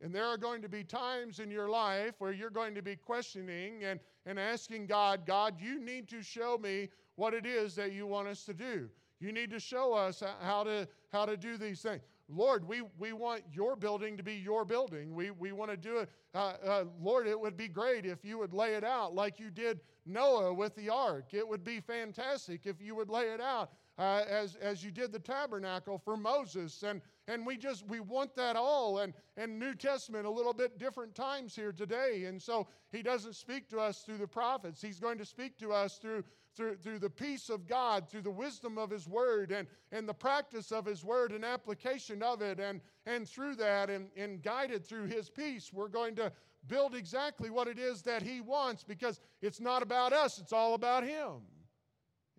And 0.00 0.14
there 0.14 0.26
are 0.26 0.36
going 0.36 0.62
to 0.62 0.68
be 0.68 0.84
times 0.84 1.38
in 1.38 1.50
your 1.50 1.68
life 1.68 2.14
where 2.18 2.32
you're 2.32 2.50
going 2.50 2.74
to 2.74 2.82
be 2.82 2.96
questioning 2.96 3.84
and, 3.84 4.00
and 4.26 4.38
asking 4.38 4.86
God, 4.86 5.26
God, 5.26 5.54
you 5.60 5.80
need 5.80 6.08
to 6.08 6.22
show 6.22 6.58
me 6.58 6.88
what 7.16 7.34
it 7.34 7.46
is 7.46 7.74
that 7.76 7.92
you 7.92 8.06
want 8.06 8.28
us 8.28 8.44
to 8.44 8.54
do. 8.54 8.88
You 9.20 9.32
need 9.32 9.50
to 9.50 9.60
show 9.60 9.94
us 9.94 10.22
how 10.42 10.64
to, 10.64 10.88
how 11.12 11.24
to 11.24 11.36
do 11.36 11.56
these 11.56 11.80
things. 11.80 12.02
Lord, 12.28 12.66
we, 12.66 12.82
we 12.98 13.12
want 13.12 13.42
your 13.52 13.76
building 13.76 14.16
to 14.16 14.22
be 14.22 14.34
your 14.34 14.64
building. 14.64 15.14
We, 15.14 15.30
we 15.30 15.52
want 15.52 15.70
to 15.70 15.76
do 15.76 15.98
it. 15.98 16.08
Uh, 16.34 16.54
uh, 16.66 16.84
Lord, 17.00 17.26
it 17.26 17.38
would 17.38 17.56
be 17.56 17.68
great 17.68 18.06
if 18.06 18.24
you 18.24 18.38
would 18.38 18.54
lay 18.54 18.74
it 18.74 18.84
out 18.84 19.14
like 19.14 19.38
you 19.38 19.50
did 19.50 19.80
Noah 20.06 20.52
with 20.52 20.74
the 20.74 20.88
ark. 20.88 21.34
It 21.34 21.46
would 21.46 21.64
be 21.64 21.80
fantastic 21.80 22.62
if 22.64 22.80
you 22.80 22.94
would 22.94 23.10
lay 23.10 23.26
it 23.26 23.40
out 23.40 23.72
uh, 23.98 24.22
as, 24.28 24.56
as 24.56 24.82
you 24.82 24.90
did 24.90 25.12
the 25.12 25.18
tabernacle 25.18 25.98
for 25.98 26.16
Moses. 26.16 26.82
And, 26.82 27.00
and 27.26 27.46
we 27.46 27.56
just, 27.56 27.86
we 27.86 28.00
want 28.00 28.34
that 28.36 28.56
all. 28.56 28.98
And, 28.98 29.14
and 29.36 29.58
New 29.58 29.74
Testament, 29.74 30.26
a 30.26 30.30
little 30.30 30.52
bit 30.52 30.78
different 30.78 31.14
times 31.14 31.56
here 31.56 31.72
today. 31.72 32.24
And 32.26 32.40
so 32.40 32.68
he 32.92 33.02
doesn't 33.02 33.34
speak 33.34 33.68
to 33.70 33.78
us 33.80 34.02
through 34.02 34.18
the 34.18 34.26
prophets. 34.26 34.82
He's 34.82 35.00
going 35.00 35.18
to 35.18 35.24
speak 35.24 35.58
to 35.58 35.72
us 35.72 35.96
through, 35.96 36.24
through, 36.54 36.76
through 36.76 36.98
the 36.98 37.08
peace 37.08 37.48
of 37.48 37.66
God, 37.66 38.08
through 38.08 38.22
the 38.22 38.30
wisdom 38.30 38.76
of 38.76 38.90
his 38.90 39.08
word 39.08 39.52
and, 39.52 39.66
and 39.90 40.06
the 40.06 40.14
practice 40.14 40.70
of 40.70 40.84
his 40.84 41.02
word 41.02 41.32
and 41.32 41.44
application 41.44 42.22
of 42.22 42.42
it. 42.42 42.60
And, 42.60 42.82
and 43.06 43.26
through 43.26 43.56
that 43.56 43.88
and, 43.88 44.08
and 44.16 44.42
guided 44.42 44.84
through 44.84 45.06
his 45.06 45.30
peace, 45.30 45.72
we're 45.72 45.88
going 45.88 46.16
to 46.16 46.30
build 46.68 46.94
exactly 46.94 47.48
what 47.48 47.68
it 47.68 47.78
is 47.78 48.02
that 48.02 48.22
he 48.22 48.42
wants 48.42 48.84
because 48.84 49.20
it's 49.40 49.60
not 49.60 49.82
about 49.82 50.12
us, 50.12 50.38
it's 50.38 50.52
all 50.52 50.74
about 50.74 51.04
him. 51.04 51.40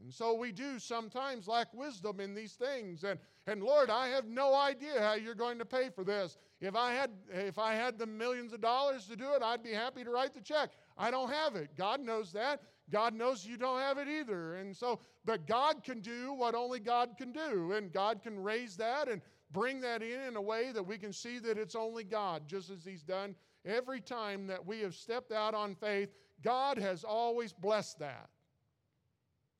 And 0.03 0.13
so 0.13 0.33
we 0.33 0.51
do 0.51 0.77
sometimes 0.77 1.47
lack 1.47 1.73
wisdom 1.73 2.19
in 2.19 2.35
these 2.35 2.53
things. 2.53 3.03
And, 3.03 3.17
and 3.47 3.61
Lord, 3.61 3.89
I 3.89 4.07
have 4.07 4.25
no 4.25 4.55
idea 4.55 4.99
how 4.99 5.13
you're 5.13 5.35
going 5.35 5.59
to 5.59 5.65
pay 5.65 5.89
for 5.89 6.03
this. 6.03 6.37
If 6.61 6.75
I 6.75 6.93
had 6.93 7.11
if 7.29 7.59
I 7.59 7.75
had 7.75 7.99
the 7.99 8.07
millions 8.07 8.53
of 8.53 8.61
dollars 8.61 9.05
to 9.07 9.15
do 9.15 9.33
it, 9.33 9.43
I'd 9.43 9.61
be 9.61 9.71
happy 9.71 10.03
to 10.03 10.09
write 10.09 10.33
the 10.33 10.41
check. 10.41 10.71
I 10.97 11.11
don't 11.11 11.31
have 11.31 11.55
it. 11.55 11.69
God 11.77 11.99
knows 11.99 12.31
that. 12.33 12.61
God 12.89 13.13
knows 13.13 13.45
you 13.45 13.57
don't 13.57 13.79
have 13.79 13.97
it 13.97 14.07
either. 14.07 14.55
And 14.55 14.75
so, 14.75 14.99
but 15.25 15.47
God 15.47 15.83
can 15.83 16.01
do 16.01 16.33
what 16.33 16.55
only 16.55 16.79
God 16.79 17.17
can 17.17 17.31
do. 17.31 17.73
And 17.73 17.91
God 17.91 18.21
can 18.21 18.41
raise 18.41 18.77
that 18.77 19.07
and 19.09 19.21
bring 19.51 19.79
that 19.81 20.01
in 20.01 20.21
in 20.21 20.35
a 20.35 20.41
way 20.41 20.71
that 20.71 20.83
we 20.83 20.97
can 20.97 21.13
see 21.13 21.39
that 21.39 21.57
it's 21.57 21.75
only 21.75 22.03
God, 22.03 22.47
just 22.47 22.69
as 22.69 22.83
He's 22.83 23.03
done 23.03 23.35
every 23.65 24.01
time 24.01 24.47
that 24.47 24.65
we 24.65 24.79
have 24.81 24.95
stepped 24.95 25.31
out 25.31 25.53
on 25.53 25.75
faith. 25.75 26.09
God 26.43 26.77
has 26.77 27.03
always 27.03 27.53
blessed 27.53 27.99
that. 27.99 28.29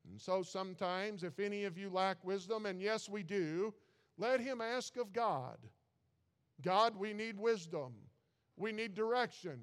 And 0.09 0.19
so 0.19 0.43
sometimes, 0.43 1.23
if 1.23 1.39
any 1.39 1.63
of 1.63 1.77
you 1.77 1.89
lack 1.89 2.23
wisdom, 2.23 2.65
and 2.65 2.81
yes, 2.81 3.09
we 3.09 3.23
do, 3.23 3.73
let 4.17 4.39
him 4.39 4.61
ask 4.61 4.97
of 4.97 5.11
God. 5.11 5.57
God, 6.61 6.95
we 6.95 7.13
need 7.13 7.37
wisdom. 7.37 7.93
We 8.57 8.71
need 8.71 8.93
direction. 8.93 9.59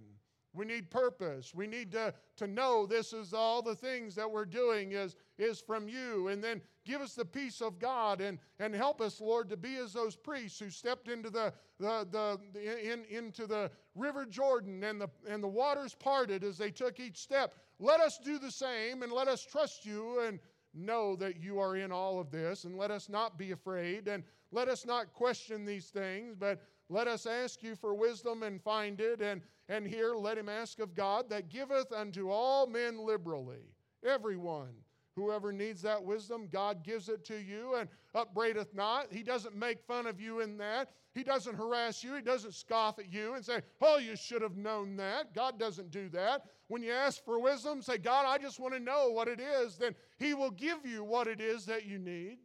We 0.54 0.66
need 0.66 0.90
purpose. 0.90 1.54
We 1.54 1.66
need 1.66 1.92
to, 1.92 2.12
to 2.36 2.46
know 2.46 2.84
this 2.84 3.14
is 3.14 3.32
all 3.32 3.62
the 3.62 3.74
things 3.74 4.14
that 4.16 4.30
we're 4.30 4.44
doing 4.44 4.92
is, 4.92 5.16
is 5.38 5.62
from 5.62 5.88
you. 5.88 6.28
And 6.28 6.44
then 6.44 6.60
give 6.84 7.00
us 7.00 7.14
the 7.14 7.24
peace 7.24 7.62
of 7.62 7.78
God 7.78 8.20
and, 8.20 8.38
and 8.58 8.74
help 8.74 9.00
us, 9.00 9.18
Lord, 9.18 9.48
to 9.48 9.56
be 9.56 9.76
as 9.76 9.94
those 9.94 10.14
priests 10.14 10.58
who 10.58 10.68
stepped 10.68 11.08
into 11.08 11.30
the, 11.30 11.54
the, 11.80 12.06
the, 12.10 12.92
in, 12.92 13.04
into 13.08 13.46
the 13.46 13.70
river 13.94 14.26
Jordan 14.26 14.84
and 14.84 15.00
the, 15.00 15.08
and 15.26 15.42
the 15.42 15.48
waters 15.48 15.94
parted 15.94 16.44
as 16.44 16.58
they 16.58 16.70
took 16.70 17.00
each 17.00 17.16
step. 17.16 17.54
Let 17.82 18.00
us 18.00 18.16
do 18.16 18.38
the 18.38 18.52
same 18.52 19.02
and 19.02 19.10
let 19.10 19.26
us 19.26 19.44
trust 19.44 19.84
you 19.84 20.20
and 20.20 20.38
know 20.72 21.16
that 21.16 21.42
you 21.42 21.58
are 21.58 21.74
in 21.74 21.90
all 21.90 22.20
of 22.20 22.30
this. 22.30 22.62
And 22.62 22.78
let 22.78 22.92
us 22.92 23.08
not 23.08 23.36
be 23.36 23.50
afraid 23.50 24.06
and 24.06 24.22
let 24.52 24.68
us 24.68 24.86
not 24.86 25.12
question 25.12 25.64
these 25.64 25.86
things, 25.86 26.36
but 26.38 26.62
let 26.88 27.08
us 27.08 27.26
ask 27.26 27.60
you 27.60 27.74
for 27.74 27.92
wisdom 27.92 28.44
and 28.44 28.62
find 28.62 29.00
it. 29.00 29.20
And, 29.20 29.42
and 29.68 29.84
here 29.84 30.14
let 30.14 30.38
him 30.38 30.48
ask 30.48 30.78
of 30.78 30.94
God 30.94 31.28
that 31.30 31.48
giveth 31.48 31.92
unto 31.92 32.30
all 32.30 32.68
men 32.68 33.04
liberally, 33.04 33.74
everyone. 34.06 34.74
Whoever 35.14 35.52
needs 35.52 35.82
that 35.82 36.02
wisdom, 36.02 36.48
God 36.50 36.82
gives 36.82 37.08
it 37.08 37.24
to 37.26 37.36
you 37.36 37.74
and 37.74 37.88
upbraideth 38.14 38.74
not. 38.74 39.12
He 39.12 39.22
doesn't 39.22 39.54
make 39.54 39.82
fun 39.82 40.06
of 40.06 40.20
you 40.20 40.40
in 40.40 40.56
that. 40.58 40.90
He 41.14 41.22
doesn't 41.22 41.54
harass 41.54 42.02
you. 42.02 42.14
He 42.14 42.22
doesn't 42.22 42.54
scoff 42.54 42.98
at 42.98 43.12
you 43.12 43.34
and 43.34 43.44
say, 43.44 43.60
Oh, 43.82 43.98
you 43.98 44.16
should 44.16 44.40
have 44.40 44.56
known 44.56 44.96
that. 44.96 45.34
God 45.34 45.58
doesn't 45.58 45.90
do 45.90 46.08
that. 46.10 46.46
When 46.68 46.82
you 46.82 46.92
ask 46.92 47.22
for 47.24 47.38
wisdom, 47.38 47.82
say, 47.82 47.98
God, 47.98 48.24
I 48.26 48.38
just 48.38 48.58
want 48.58 48.72
to 48.72 48.80
know 48.80 49.10
what 49.10 49.28
it 49.28 49.38
is. 49.38 49.76
Then 49.76 49.94
He 50.18 50.32
will 50.32 50.50
give 50.50 50.86
you 50.86 51.04
what 51.04 51.26
it 51.26 51.40
is 51.40 51.66
that 51.66 51.84
you 51.84 51.98
need. 51.98 52.38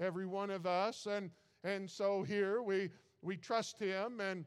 Every 0.00 0.26
one 0.26 0.50
of 0.50 0.66
us. 0.66 1.06
And, 1.06 1.30
and 1.62 1.88
so 1.88 2.24
here 2.24 2.62
we 2.62 2.90
we 3.22 3.36
trust 3.36 3.78
Him 3.78 4.20
and 4.20 4.44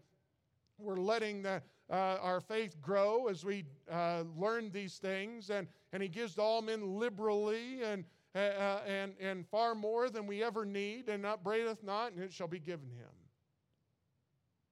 we're 0.78 1.00
letting 1.00 1.44
the, 1.44 1.62
uh, 1.90 2.18
our 2.22 2.42
faith 2.42 2.82
grow 2.82 3.28
as 3.28 3.46
we 3.46 3.66
uh, 3.92 4.24
learn 4.36 4.72
these 4.72 4.98
things. 4.98 5.50
And, 5.50 5.68
and 5.94 6.04
He 6.04 6.10
gives 6.10 6.36
to 6.36 6.42
all 6.42 6.62
men 6.62 7.00
liberally 7.00 7.84
and, 7.84 8.04
uh, 8.36 8.40
uh, 8.40 8.82
and, 8.86 9.14
and 9.22 9.48
far 9.48 9.76
more 9.76 10.10
than 10.10 10.28
we 10.28 10.44
ever 10.44 10.66
need, 10.66 11.08
and 11.08 11.26
upbraideth 11.26 11.84
not, 11.84 12.12
and 12.12 12.22
it 12.22 12.34
shall 12.34 12.48
be 12.48 12.60
given 12.60 12.90
Him. 12.90 13.10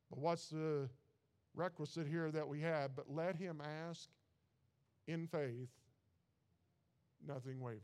But 0.10 0.20
what's 0.20 0.50
the 0.50 0.90
requisite 1.56 2.08
here 2.08 2.32
that 2.32 2.48
we 2.48 2.60
have? 2.62 2.96
But 2.96 3.06
let 3.10 3.38
Him 3.38 3.62
ask 3.90 4.10
in 5.08 5.28
faith, 5.28 5.70
nothing 7.26 7.62
wavering. 7.62 7.82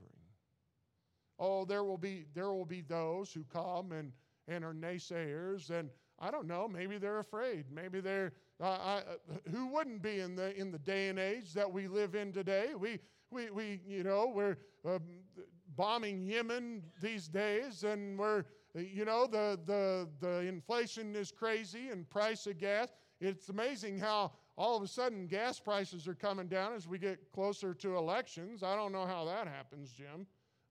Oh, 1.39 1.63
there 1.63 1.83
will 1.83 1.99
be, 1.99 2.25
there 2.33 2.51
will 2.51 2.65
be 2.65 2.81
those 2.81 3.31
who 3.31 3.45
come 3.45 3.91
and, 3.91 4.11
and 4.47 4.65
are 4.65 4.73
naysayers 4.73 5.69
and 5.69 5.89
I 6.19 6.31
don't 6.31 6.47
know. 6.47 6.67
Maybe 6.67 6.97
they're 6.97 7.19
afraid. 7.19 7.65
Maybe 7.71 7.99
they're. 7.99 8.33
Uh, 8.59 8.65
I, 8.65 9.01
who 9.51 9.67
wouldn't 9.67 10.01
be 10.01 10.19
in 10.19 10.35
the 10.35 10.55
in 10.59 10.71
the 10.71 10.79
day 10.79 11.09
and 11.09 11.19
age 11.19 11.53
that 11.53 11.71
we 11.71 11.87
live 11.87 12.15
in 12.15 12.33
today? 12.33 12.69
We 12.77 12.99
we 13.31 13.49
we 13.49 13.81
you 13.87 14.03
know 14.03 14.31
we're 14.33 14.57
um, 14.85 15.01
bombing 15.75 16.25
Yemen 16.25 16.83
these 17.01 17.27
days, 17.27 17.83
and 17.83 18.17
we're 18.17 18.45
you 18.75 19.05
know 19.05 19.27
the 19.27 19.59
the 19.65 20.07
the 20.19 20.39
inflation 20.47 21.15
is 21.15 21.31
crazy 21.31 21.89
and 21.89 22.09
price 22.09 22.47
of 22.47 22.57
gas. 22.57 22.89
It's 23.19 23.49
amazing 23.49 23.99
how 23.99 24.33
all 24.57 24.75
of 24.75 24.83
a 24.83 24.87
sudden 24.87 25.27
gas 25.27 25.59
prices 25.59 26.07
are 26.07 26.15
coming 26.15 26.47
down 26.47 26.73
as 26.73 26.87
we 26.87 26.97
get 26.97 27.31
closer 27.31 27.73
to 27.75 27.95
elections. 27.95 28.63
I 28.63 28.75
don't 28.75 28.91
know 28.91 29.05
how 29.05 29.25
that 29.25 29.47
happens, 29.47 29.91
Jim. 29.91 30.25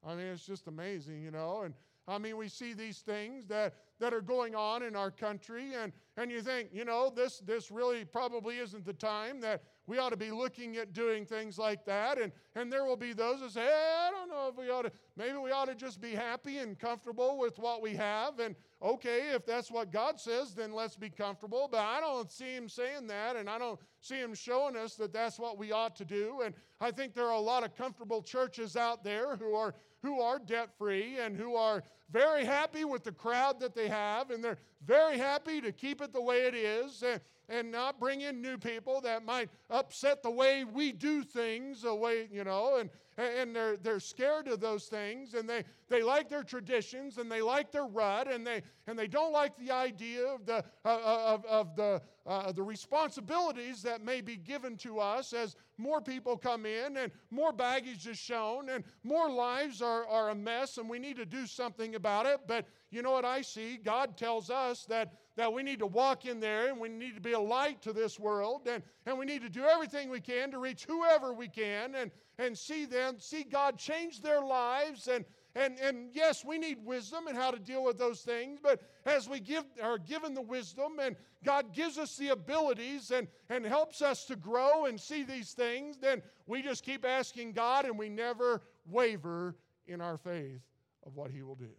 I 0.04 0.14
mean, 0.14 0.26
it's 0.26 0.46
just 0.46 0.66
amazing, 0.66 1.22
you 1.22 1.30
know. 1.30 1.62
And 1.62 1.74
I 2.08 2.18
mean, 2.18 2.36
we 2.36 2.48
see 2.48 2.72
these 2.72 2.98
things 2.98 3.46
that, 3.46 3.74
that 3.98 4.14
are 4.14 4.20
going 4.20 4.54
on 4.54 4.82
in 4.82 4.94
our 4.94 5.10
country, 5.10 5.74
and, 5.74 5.92
and 6.16 6.30
you 6.30 6.40
think, 6.40 6.68
you 6.72 6.84
know, 6.84 7.10
this, 7.14 7.38
this 7.40 7.70
really 7.70 8.04
probably 8.04 8.58
isn't 8.58 8.84
the 8.84 8.92
time 8.92 9.40
that 9.40 9.62
we 9.86 9.98
ought 9.98 10.10
to 10.10 10.16
be 10.16 10.30
looking 10.30 10.76
at 10.76 10.92
doing 10.92 11.24
things 11.24 11.58
like 11.58 11.84
that. 11.86 12.20
And, 12.20 12.32
and 12.54 12.72
there 12.72 12.84
will 12.84 12.96
be 12.96 13.12
those 13.12 13.40
that 13.40 13.52
say, 13.52 13.60
hey, 13.60 13.94
I 14.06 14.10
don't 14.10 14.28
know 14.28 14.48
if 14.48 14.56
we 14.56 14.70
ought 14.70 14.82
to, 14.82 14.92
maybe 15.16 15.36
we 15.36 15.52
ought 15.52 15.66
to 15.66 15.74
just 15.74 16.00
be 16.00 16.12
happy 16.12 16.58
and 16.58 16.78
comfortable 16.78 17.38
with 17.38 17.58
what 17.58 17.82
we 17.82 17.94
have. 17.94 18.40
And 18.40 18.56
okay, 18.82 19.30
if 19.32 19.46
that's 19.46 19.70
what 19.70 19.92
God 19.92 20.18
says, 20.18 20.54
then 20.54 20.72
let's 20.72 20.96
be 20.96 21.08
comfortable. 21.08 21.68
But 21.70 21.80
I 21.80 22.00
don't 22.00 22.30
see 22.30 22.54
him 22.54 22.68
saying 22.68 23.06
that, 23.06 23.36
and 23.36 23.48
I 23.48 23.58
don't 23.58 23.78
see 24.00 24.16
him 24.16 24.34
showing 24.34 24.76
us 24.76 24.94
that 24.96 25.12
that's 25.12 25.38
what 25.38 25.56
we 25.56 25.72
ought 25.72 25.94
to 25.96 26.04
do. 26.04 26.40
And 26.44 26.54
I 26.80 26.90
think 26.90 27.14
there 27.14 27.26
are 27.26 27.32
a 27.32 27.40
lot 27.40 27.64
of 27.64 27.76
comfortable 27.76 28.22
churches 28.22 28.76
out 28.76 29.04
there 29.04 29.36
who 29.36 29.54
are 29.54 29.74
who 30.02 30.20
are 30.20 30.38
debt 30.38 30.68
free 30.78 31.18
and 31.18 31.36
who 31.36 31.56
are 31.56 31.82
very 32.10 32.44
happy 32.44 32.84
with 32.84 33.02
the 33.02 33.10
crowd 33.10 33.58
that 33.58 33.74
they 33.74 33.88
have, 33.88 34.30
and 34.30 34.44
they're 34.44 34.58
very 34.84 35.18
happy 35.18 35.60
to 35.60 35.72
keep 35.72 36.00
it 36.00 36.12
the 36.12 36.20
way 36.20 36.42
it 36.42 36.54
is 36.54 37.02
and, 37.02 37.20
and 37.48 37.70
not 37.70 38.00
bring 38.00 38.22
in 38.22 38.40
new 38.40 38.58
people 38.58 39.00
that 39.02 39.24
might 39.24 39.48
upset 39.70 40.22
the 40.22 40.30
way 40.30 40.64
we 40.64 40.92
do 40.92 41.22
things, 41.22 41.82
the 41.82 41.94
way, 41.94 42.28
you 42.32 42.44
know, 42.44 42.76
and, 42.78 42.90
and 43.18 43.54
they're, 43.54 43.76
they're 43.76 44.00
scared 44.00 44.48
of 44.48 44.60
those 44.60 44.86
things, 44.86 45.34
and 45.34 45.48
they, 45.48 45.64
they 45.88 46.02
like 46.02 46.28
their 46.28 46.42
traditions, 46.42 47.18
and 47.18 47.30
they 47.30 47.40
like 47.40 47.72
their 47.72 47.86
rut, 47.86 48.28
and 48.30 48.46
they, 48.46 48.62
and 48.86 48.98
they 48.98 49.06
don't 49.06 49.32
like 49.32 49.56
the 49.56 49.70
idea 49.70 50.26
of 50.26 50.44
the, 50.44 50.64
uh, 50.84 50.98
of, 51.04 51.44
of 51.46 51.76
the, 51.76 52.02
uh, 52.26 52.52
the 52.52 52.62
responsibilities 52.62 53.82
that 53.82 54.04
may 54.04 54.20
be 54.20 54.36
given 54.36 54.76
to 54.76 54.98
us 54.98 55.32
as 55.32 55.56
more 55.78 56.00
people 56.00 56.36
come 56.36 56.66
in, 56.66 56.96
and 56.96 57.12
more 57.30 57.52
baggage 57.52 58.06
is 58.06 58.18
shown, 58.18 58.68
and 58.68 58.84
more 59.02 59.30
lives 59.30 59.80
are, 59.80 60.06
are 60.06 60.30
a 60.30 60.34
mess, 60.34 60.76
and 60.76 60.90
we 60.90 60.98
need 60.98 61.16
to 61.16 61.26
do 61.26 61.46
something 61.46 61.94
about 61.94 62.26
it. 62.26 62.40
But 62.46 62.66
you 62.90 63.02
know 63.02 63.12
what 63.12 63.24
I 63.24 63.40
see? 63.40 63.78
God 63.78 64.16
tells 64.16 64.50
us 64.50 64.84
that, 64.86 65.14
that 65.36 65.52
we 65.52 65.62
need 65.62 65.78
to 65.78 65.86
walk 65.86 66.24
in 66.24 66.40
there 66.40 66.68
and 66.68 66.80
we 66.80 66.88
need 66.88 67.14
to 67.14 67.20
be 67.20 67.32
a 67.32 67.40
light 67.40 67.82
to 67.82 67.92
this 67.92 68.18
world 68.18 68.66
and, 68.66 68.82
and 69.04 69.18
we 69.18 69.26
need 69.26 69.42
to 69.42 69.50
do 69.50 69.64
everything 69.64 70.08
we 70.08 70.20
can 70.20 70.50
to 70.50 70.58
reach 70.58 70.84
whoever 70.84 71.32
we 71.34 71.46
can 71.46 71.94
and, 71.94 72.10
and 72.38 72.56
see 72.56 72.86
them, 72.86 73.16
see 73.18 73.44
God 73.44 73.78
change 73.78 74.22
their 74.22 74.40
lives. 74.40 75.08
And, 75.08 75.26
and, 75.54 75.78
and 75.78 76.08
yes, 76.12 76.44
we 76.44 76.58
need 76.58 76.78
wisdom 76.84 77.26
and 77.26 77.36
how 77.36 77.50
to 77.50 77.58
deal 77.58 77.84
with 77.84 77.98
those 77.98 78.22
things, 78.22 78.58
but 78.62 78.82
as 79.04 79.28
we 79.28 79.40
give, 79.40 79.64
are 79.82 79.98
given 79.98 80.34
the 80.34 80.42
wisdom 80.42 80.98
and 81.00 81.16
God 81.44 81.72
gives 81.74 81.98
us 81.98 82.16
the 82.16 82.28
abilities 82.28 83.10
and, 83.10 83.28
and 83.50 83.64
helps 83.64 84.00
us 84.00 84.24
to 84.26 84.36
grow 84.36 84.86
and 84.86 84.98
see 84.98 85.22
these 85.22 85.52
things, 85.52 85.98
then 85.98 86.22
we 86.46 86.62
just 86.62 86.82
keep 86.82 87.04
asking 87.04 87.52
God 87.52 87.84
and 87.84 87.98
we 87.98 88.08
never 88.08 88.62
waver 88.86 89.54
in 89.86 90.00
our 90.00 90.16
faith 90.16 90.62
of 91.04 91.14
what 91.14 91.30
He 91.30 91.42
will 91.42 91.54
do. 91.54 91.70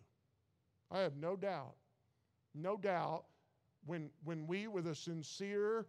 I 0.92 1.00
have 1.00 1.18
no 1.18 1.36
doubt, 1.36 1.76
no 2.56 2.78
doubt, 2.78 3.26
when, 3.88 4.10
when 4.24 4.46
we, 4.46 4.68
with 4.68 4.88
a 4.88 4.96
sincere 4.96 5.88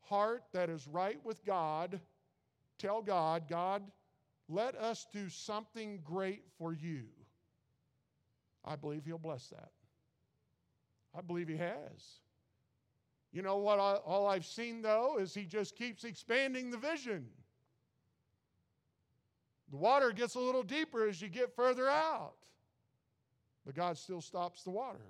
heart 0.00 0.44
that 0.52 0.70
is 0.70 0.86
right 0.86 1.18
with 1.24 1.44
God, 1.44 2.00
tell 2.78 3.02
God, 3.02 3.48
God, 3.48 3.82
let 4.48 4.76
us 4.76 5.06
do 5.12 5.28
something 5.28 6.00
great 6.04 6.44
for 6.58 6.72
you, 6.72 7.04
I 8.64 8.76
believe 8.76 9.04
He'll 9.04 9.18
bless 9.18 9.48
that. 9.48 9.70
I 11.16 11.20
believe 11.20 11.48
He 11.48 11.56
has. 11.56 12.20
You 13.32 13.42
know 13.42 13.56
what? 13.56 13.78
I, 13.78 13.94
all 13.94 14.26
I've 14.26 14.46
seen, 14.46 14.80
though, 14.82 15.18
is 15.18 15.34
He 15.34 15.44
just 15.44 15.76
keeps 15.76 16.04
expanding 16.04 16.70
the 16.70 16.78
vision. 16.78 17.26
The 19.70 19.76
water 19.76 20.12
gets 20.12 20.34
a 20.34 20.40
little 20.40 20.62
deeper 20.62 21.06
as 21.06 21.20
you 21.20 21.28
get 21.28 21.54
further 21.54 21.88
out. 21.88 22.34
But 23.66 23.74
God 23.74 23.98
still 23.98 24.22
stops 24.22 24.62
the 24.62 24.70
water. 24.70 25.04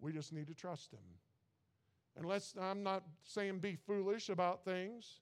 We 0.00 0.12
just 0.12 0.32
need 0.32 0.46
to 0.48 0.54
trust 0.54 0.92
Him. 0.92 1.00
And 2.16 2.26
let's, 2.26 2.54
I'm 2.60 2.82
not 2.82 3.04
saying 3.24 3.60
be 3.60 3.76
foolish 3.86 4.28
about 4.28 4.64
things, 4.64 5.20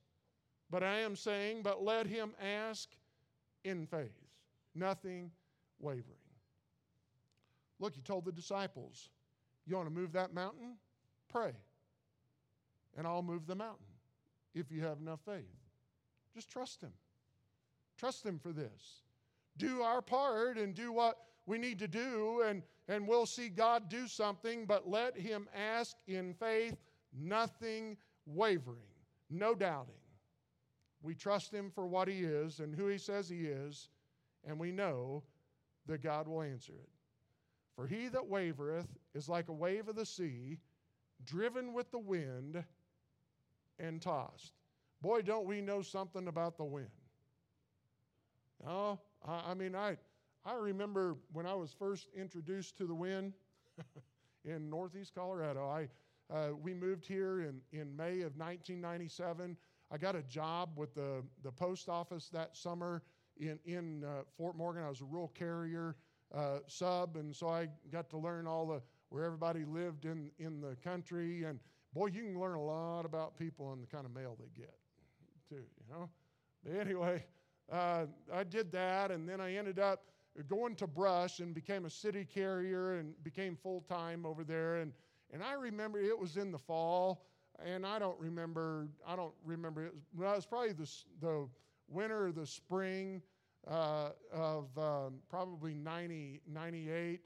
but 0.71 0.83
I 0.83 1.01
am 1.01 1.17
saying, 1.17 1.63
but 1.63 1.83
let 1.83 2.07
him 2.07 2.33
ask 2.43 2.89
in 3.65 3.87
faith, 3.87 4.19
nothing 4.75 5.31
wavering. 5.79 6.05
Look, 7.79 7.95
he 7.95 8.03
told 8.03 8.25
the 8.25 8.33
disciples, 8.33 9.11
You 9.67 9.77
want 9.77 9.89
to 9.89 9.95
move 9.95 10.13
that 10.13 10.35
mountain? 10.35 10.77
Pray, 11.29 11.53
and 12.97 13.07
I'll 13.07 13.23
move 13.23 13.47
the 13.47 13.55
mountain 13.55 13.85
if 14.55 14.71
you 14.73 14.83
have 14.83 14.99
enough 14.99 15.21
faith. 15.25 15.45
Just 16.35 16.51
trust 16.51 16.83
him. 16.83 16.93
Trust 17.97 18.25
him 18.25 18.39
for 18.39 18.53
this. 18.53 19.03
Do 19.57 19.83
our 19.83 20.01
part 20.01 20.57
and 20.57 20.75
do 20.75 20.93
what 20.93 21.19
we 21.49 21.59
need 21.59 21.79
to 21.79 21.89
do, 21.89 22.43
and, 22.47 22.63
and 22.89 23.09
we'll 23.09 23.27
see 23.27 23.49
God 23.49 23.89
do 23.89 24.07
something, 24.07 24.67
but 24.67 24.89
let 24.89 25.17
Him 25.17 25.49
ask 25.55 25.97
in 26.07 26.35
faith, 26.35 26.77
nothing 27.19 27.97
wavering, 28.27 28.79
no 29.31 29.55
doubting. 29.55 29.95
We 31.03 31.15
trust 31.15 31.53
Him 31.53 31.71
for 31.75 31.87
what 31.87 32.07
He 32.07 32.19
is 32.21 32.61
and 32.61 32.75
who 32.75 32.89
He 32.89 32.99
says 32.99 33.29
He 33.29 33.47
is, 33.47 33.89
and 34.47 34.59
we 34.59 34.71
know 34.71 35.23
that 35.87 36.03
God 36.03 36.29
will 36.29 36.43
answer 36.43 36.75
it. 36.75 36.89
For 37.79 37.87
he 37.87 38.09
that 38.09 38.29
wavereth 38.29 38.89
is 39.15 39.29
like 39.29 39.49
a 39.49 39.53
wave 39.53 39.89
of 39.89 39.95
the 39.95 40.05
sea, 40.05 40.59
driven 41.25 41.73
with 41.73 41.91
the 41.93 41.99
wind 41.99 42.65
and 43.79 44.03
tossed. 44.03 44.53
Boy, 45.01 45.23
don't 45.23 45.47
we 45.47 45.61
know 45.61 45.81
something 45.81 46.27
about 46.27 46.57
the 46.59 46.65
wind. 46.65 46.89
No, 48.67 48.99
I, 49.25 49.51
I 49.51 49.55
mean, 49.55 49.77
I, 49.77 49.97
I 50.49 50.55
remember 50.55 51.17
when 51.35 51.45
I 51.45 51.55
was 51.55 51.75
first 51.79 52.09
introduced 52.17 52.79
to 52.79 52.87
the 52.87 52.95
wind 52.95 53.35
in 54.47 54.71
Northeast 54.71 55.15
Colorado. 55.15 55.69
I, 55.69 55.89
uh, 56.35 56.55
we 56.59 56.73
moved 56.73 57.05
here 57.07 57.43
in, 57.43 57.61
in 57.79 57.95
May 57.95 58.23
of 58.23 58.39
1997. 58.39 59.59
I 59.91 59.99
got 59.99 60.17
a 60.17 60.23
job 60.23 60.71
with 60.75 60.95
the, 60.95 61.23
the 61.43 61.53
post 61.53 61.91
office 61.91 62.31
that 62.33 62.57
summer 62.57 63.03
in, 63.39 63.59
in 63.67 64.05
uh, 64.05 64.23
Fort 64.39 64.57
Morgan. 64.57 64.85
I 64.85 64.89
was 64.89 65.03
a 65.03 65.05
rural 65.05 65.29
carrier 65.29 65.97
uh, 66.35 66.61
sub, 66.67 67.17
and 67.17 67.37
so 67.37 67.51
I 67.51 67.69
got 67.93 68.09
to 68.09 68.17
learn 68.17 68.47
all 68.47 68.67
the 68.67 68.81
where 69.11 69.25
everybody 69.25 69.67
lived 69.67 70.07
in, 70.07 70.31
in 70.39 70.63
the 70.63 70.77
country. 70.77 71.45
And 71.45 71.61
boy, 71.93 72.07
you 72.07 72.23
can 72.23 72.41
learn 72.41 72.55
a 72.57 72.65
lot 72.65 73.05
about 73.05 73.37
people 73.37 73.75
and 73.75 73.83
the 73.83 73.87
kind 73.87 74.07
of 74.07 74.15
mail 74.15 74.35
they 74.41 74.49
get, 74.59 74.79
too, 75.47 75.57
you 75.57 75.93
know? 75.95 76.09
But 76.65 76.81
anyway, 76.81 77.27
uh, 77.71 78.07
I 78.33 78.45
did 78.45 78.73
that, 78.73 79.11
and 79.11 79.29
then 79.29 79.43
I 79.43 79.55
ended 79.55 79.79
up 79.79 80.05
going 80.45 80.75
to 80.77 80.87
Brush 80.87 81.41
and 81.41 81.55
became 81.55 81.85
a 81.85 81.91
city 81.91 82.25
carrier 82.25 82.95
and 82.95 83.13
became 83.25 83.57
full 83.57 83.81
time 83.83 84.25
over 84.25 84.45
there. 84.45 84.77
And, 84.77 84.93
and 85.33 85.43
I 85.43 85.55
remember 85.55 85.99
it 86.01 86.19
was 86.19 86.37
in 86.37 86.53
the 86.53 86.59
fall, 86.59 87.27
and 87.65 87.85
I 87.85 87.99
don't 87.99 88.19
remember, 88.19 88.89
I 89.07 89.17
don't 89.17 89.35
remember, 89.45 89.87
it 89.87 89.95
was, 89.95 90.03
well, 90.17 90.33
it 90.33 90.37
was 90.37 90.47
probably 90.47 90.73
the, 90.73 90.91
the 91.21 91.49
winter 91.89 92.27
or 92.27 92.33
the 92.33 92.47
spring 92.47 93.23
uh, 93.67 94.11
of 94.33 94.67
um, 94.79 95.15
probably 95.29 95.75
90, 95.75 96.41
98. 96.47 97.21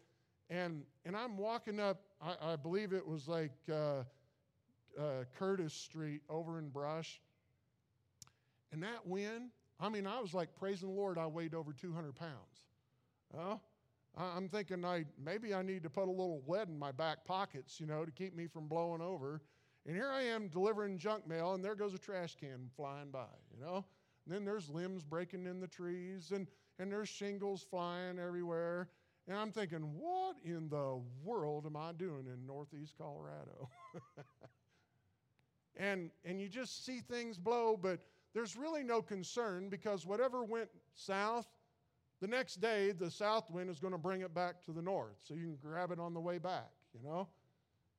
And, 0.51 0.83
and 1.05 1.17
I'm 1.17 1.37
walking 1.37 1.81
up, 1.81 2.03
I, 2.21 2.53
I 2.53 2.57
believe 2.57 2.93
it 2.93 3.07
was 3.07 3.29
like 3.29 3.53
uh, 3.71 4.05
uh, 4.99 5.25
Curtis 5.39 5.75
Street 5.75 6.23
over 6.29 6.59
in 6.59 6.69
Brush. 6.69 7.21
And 8.73 8.83
that 8.83 9.07
wind, 9.07 9.51
I 9.79 9.89
mean, 9.89 10.07
I 10.07 10.21
was 10.21 10.33
like 10.33 10.55
praising 10.55 10.89
the 10.89 10.95
Lord, 10.95 11.19
I 11.19 11.27
weighed 11.27 11.55
over 11.55 11.73
200 11.73 12.15
pounds. 12.15 12.52
Well, 13.33 13.63
I'm 14.17 14.49
thinking 14.49 14.85
I 14.85 15.05
maybe 15.23 15.55
I 15.55 15.63
need 15.63 15.83
to 15.85 15.91
put 15.91 16.07
a 16.07 16.11
little 16.11 16.43
lead 16.47 16.69
in 16.69 16.79
my 16.79 16.93
back 16.93 17.25
pockets, 17.25 17.81
you 17.81 17.87
know, 17.87 18.05
to 18.05 18.11
keep 18.11 18.37
me 18.37 18.47
from 18.47 18.69
blowing 18.69 19.01
over. 19.01 19.41
And 19.87 19.97
here 19.97 20.11
I 20.11 20.23
am 20.23 20.49
delivering 20.49 20.99
junk 20.99 21.27
mail, 21.27 21.55
and 21.55 21.65
there 21.65 21.75
goes 21.75 21.95
a 21.95 21.99
trash 21.99 22.37
can 22.37 22.69
flying 22.77 23.11
by, 23.11 23.27
you 23.53 23.65
know. 23.65 23.85
And 24.25 24.35
then 24.35 24.45
there's 24.45 24.71
limbs 24.71 25.03
breaking 25.03 25.47
in 25.47 25.61
the 25.61 25.67
trees, 25.67 26.31
and, 26.31 26.47
and 26.79 26.93
there's 26.93 27.09
shingles 27.09 27.67
flying 27.69 28.19
everywhere. 28.19 28.91
And 29.27 29.37
I'm 29.37 29.51
thinking, 29.51 29.81
what 29.99 30.37
in 30.45 30.69
the 30.69 31.01
world 31.25 31.67
am 31.67 31.77
I 31.77 31.93
doing 31.93 32.27
in 32.27 32.47
Northeast 32.47 32.95
Colorado? 32.97 33.69
and, 35.77 36.11
and 36.25 36.41
you 36.41 36.49
just 36.49 36.85
see 36.85 37.01
things 37.01 37.39
blow, 37.39 37.77
but 37.81 38.01
there's 38.35 38.57
really 38.57 38.85
no 38.85 39.03
concern 39.03 39.69
because 39.69 40.07
whatever 40.07 40.45
went 40.45 40.69
south 40.95 41.49
the 42.23 42.29
next 42.29 42.61
day, 42.61 42.93
the 42.93 43.11
south 43.11 43.51
wind 43.51 43.69
is 43.69 43.81
going 43.81 43.93
to 43.93 43.99
bring 43.99 44.21
it 44.21 44.33
back 44.33 44.65
to 44.67 44.71
the 44.71 44.81
north, 44.81 45.17
so 45.25 45.35
you 45.35 45.59
can 45.61 45.71
grab 45.71 45.91
it 45.91 45.99
on 45.99 46.15
the 46.15 46.21
way 46.21 46.39
back, 46.39 46.71
you 46.95 47.03
know? 47.03 47.27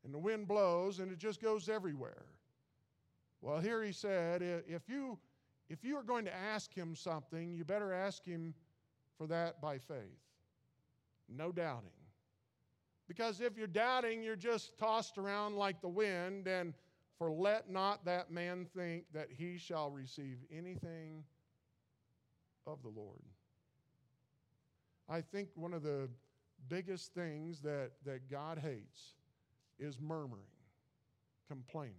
And 0.06 0.14
the 0.14 0.18
wind 0.18 0.48
blows 0.48 1.00
and 1.00 1.12
it 1.12 1.18
just 1.18 1.42
goes 1.42 1.68
everywhere. 1.68 2.24
Well, 3.42 3.60
here 3.60 3.84
he 3.84 3.92
said, 3.92 4.42
if 4.42 4.88
you 4.88 5.20
if 5.70 5.84
you 5.84 5.98
are 5.98 6.04
going 6.04 6.24
to 6.24 6.34
ask 6.34 6.74
him 6.74 6.96
something, 6.96 7.54
you 7.54 7.66
better 7.66 7.92
ask 7.92 8.24
him 8.24 8.54
for 9.18 9.28
that 9.28 9.60
by 9.60 9.78
faith. 9.78 9.98
No 11.28 11.52
doubting. 11.52 11.90
Because 13.10 13.42
if 13.42 13.58
you're 13.58 13.68
doubting, 13.68 14.24
you're 14.24 14.38
just 14.38 14.78
tossed 14.78 15.18
around 15.18 15.58
like 15.58 15.82
the 15.82 15.90
wind, 15.90 16.48
and 16.48 16.74
for 17.18 17.30
let 17.30 17.70
not 17.70 18.06
that 18.06 18.32
man 18.32 18.68
think 18.74 19.04
that 19.14 19.28
he 19.30 19.58
shall 19.58 19.90
receive 19.90 20.38
anything 20.50 21.26
of 22.66 22.82
the 22.84 22.90
Lord. 22.90 23.22
I 25.10 25.22
think 25.22 25.50
one 25.56 25.74
of 25.74 25.84
the 25.84 26.10
biggest 26.70 27.14
things 27.14 27.60
that, 27.62 27.92
that 28.06 28.30
God 28.30 28.58
hates 28.58 29.16
is 29.80 30.00
murmuring, 30.00 30.44
complaining. 31.48 31.96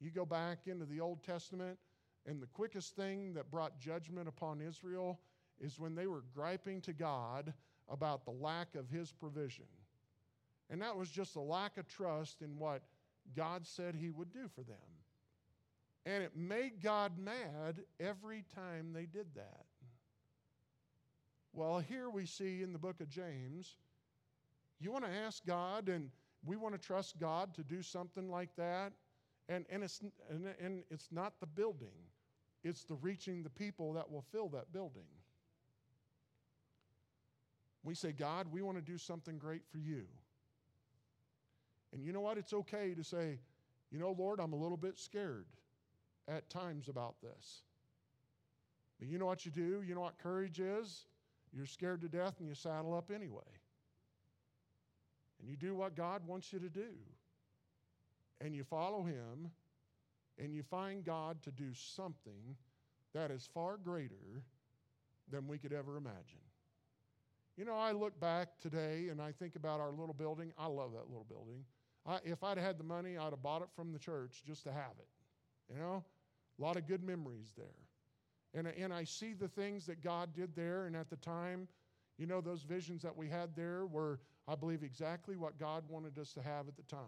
You 0.00 0.10
go 0.10 0.24
back 0.24 0.60
into 0.66 0.84
the 0.84 1.00
Old 1.00 1.22
Testament, 1.22 1.78
and 2.26 2.40
the 2.40 2.46
quickest 2.46 2.96
thing 2.96 3.34
that 3.34 3.50
brought 3.50 3.78
judgment 3.78 4.28
upon 4.28 4.60
Israel 4.60 5.20
is 5.60 5.78
when 5.78 5.94
they 5.94 6.06
were 6.06 6.24
griping 6.34 6.80
to 6.82 6.92
God 6.92 7.52
about 7.88 8.24
the 8.24 8.32
lack 8.32 8.74
of 8.74 8.88
His 8.88 9.12
provision. 9.12 9.66
And 10.68 10.82
that 10.82 10.96
was 10.96 11.08
just 11.08 11.36
a 11.36 11.40
lack 11.40 11.76
of 11.76 11.86
trust 11.86 12.42
in 12.42 12.58
what 12.58 12.82
God 13.36 13.66
said 13.66 13.94
He 13.94 14.10
would 14.10 14.32
do 14.32 14.48
for 14.54 14.62
them. 14.62 14.76
And 16.04 16.22
it 16.22 16.36
made 16.36 16.82
God 16.82 17.18
mad 17.18 17.82
every 17.98 18.44
time 18.54 18.92
they 18.92 19.06
did 19.06 19.26
that. 19.34 19.65
Well, 21.56 21.78
here 21.78 22.10
we 22.10 22.26
see 22.26 22.60
in 22.62 22.74
the 22.74 22.78
book 22.78 23.00
of 23.00 23.08
James, 23.08 23.76
you 24.78 24.92
want 24.92 25.06
to 25.06 25.10
ask 25.10 25.42
God, 25.46 25.88
and 25.88 26.10
we 26.44 26.54
want 26.54 26.74
to 26.74 26.78
trust 26.78 27.18
God 27.18 27.54
to 27.54 27.62
do 27.62 27.80
something 27.80 28.30
like 28.30 28.50
that. 28.58 28.92
And, 29.48 29.64
and, 29.70 29.82
it's, 29.82 30.02
and, 30.28 30.48
and 30.60 30.82
it's 30.90 31.08
not 31.10 31.40
the 31.40 31.46
building, 31.46 31.96
it's 32.62 32.84
the 32.84 32.96
reaching 32.96 33.42
the 33.42 33.48
people 33.48 33.94
that 33.94 34.10
will 34.10 34.24
fill 34.30 34.50
that 34.50 34.70
building. 34.70 35.06
We 37.82 37.94
say, 37.94 38.12
God, 38.12 38.48
we 38.52 38.60
want 38.60 38.76
to 38.76 38.82
do 38.82 38.98
something 38.98 39.38
great 39.38 39.62
for 39.72 39.78
you. 39.78 40.02
And 41.94 42.04
you 42.04 42.12
know 42.12 42.20
what? 42.20 42.36
It's 42.36 42.52
okay 42.52 42.92
to 42.92 43.02
say, 43.02 43.38
you 43.90 43.98
know, 43.98 44.14
Lord, 44.18 44.40
I'm 44.40 44.52
a 44.52 44.56
little 44.56 44.76
bit 44.76 44.98
scared 44.98 45.46
at 46.28 46.50
times 46.50 46.90
about 46.90 47.14
this. 47.22 47.62
But 48.98 49.08
you 49.08 49.16
know 49.16 49.24
what 49.24 49.46
you 49.46 49.52
do? 49.52 49.80
You 49.80 49.94
know 49.94 50.02
what 50.02 50.18
courage 50.18 50.60
is? 50.60 51.06
You're 51.56 51.66
scared 51.66 52.02
to 52.02 52.08
death 52.08 52.34
and 52.38 52.48
you 52.48 52.54
saddle 52.54 52.94
up 52.94 53.10
anyway. 53.14 53.40
And 55.40 55.48
you 55.48 55.56
do 55.56 55.74
what 55.74 55.96
God 55.96 56.26
wants 56.26 56.52
you 56.52 56.58
to 56.58 56.68
do. 56.68 56.90
And 58.40 58.54
you 58.54 58.62
follow 58.62 59.02
Him 59.02 59.50
and 60.38 60.54
you 60.54 60.62
find 60.62 61.02
God 61.02 61.42
to 61.44 61.50
do 61.50 61.72
something 61.72 62.56
that 63.14 63.30
is 63.30 63.48
far 63.54 63.78
greater 63.78 64.44
than 65.30 65.48
we 65.48 65.56
could 65.56 65.72
ever 65.72 65.96
imagine. 65.96 66.44
You 67.56 67.64
know, 67.64 67.74
I 67.74 67.92
look 67.92 68.20
back 68.20 68.58
today 68.60 69.08
and 69.08 69.20
I 69.20 69.32
think 69.32 69.56
about 69.56 69.80
our 69.80 69.90
little 69.90 70.14
building. 70.14 70.52
I 70.58 70.66
love 70.66 70.92
that 70.92 71.08
little 71.08 71.26
building. 71.26 71.64
I, 72.06 72.18
if 72.22 72.44
I'd 72.44 72.58
had 72.58 72.78
the 72.78 72.84
money, 72.84 73.16
I'd 73.16 73.30
have 73.30 73.42
bought 73.42 73.62
it 73.62 73.68
from 73.74 73.92
the 73.92 73.98
church 73.98 74.42
just 74.46 74.64
to 74.64 74.72
have 74.72 74.92
it. 74.98 75.72
You 75.72 75.80
know, 75.80 76.04
a 76.58 76.62
lot 76.62 76.76
of 76.76 76.86
good 76.86 77.02
memories 77.02 77.52
there. 77.56 77.85
And, 78.56 78.66
and 78.66 78.92
I 78.92 79.04
see 79.04 79.34
the 79.34 79.48
things 79.48 79.86
that 79.86 80.02
God 80.02 80.34
did 80.34 80.56
there. 80.56 80.86
And 80.86 80.96
at 80.96 81.10
the 81.10 81.16
time, 81.16 81.68
you 82.18 82.26
know, 82.26 82.40
those 82.40 82.62
visions 82.62 83.02
that 83.02 83.14
we 83.14 83.28
had 83.28 83.54
there 83.54 83.86
were, 83.86 84.18
I 84.48 84.54
believe, 84.54 84.82
exactly 84.82 85.36
what 85.36 85.58
God 85.60 85.84
wanted 85.88 86.18
us 86.18 86.32
to 86.32 86.42
have 86.42 86.66
at 86.66 86.76
the 86.76 86.82
time. 86.82 87.00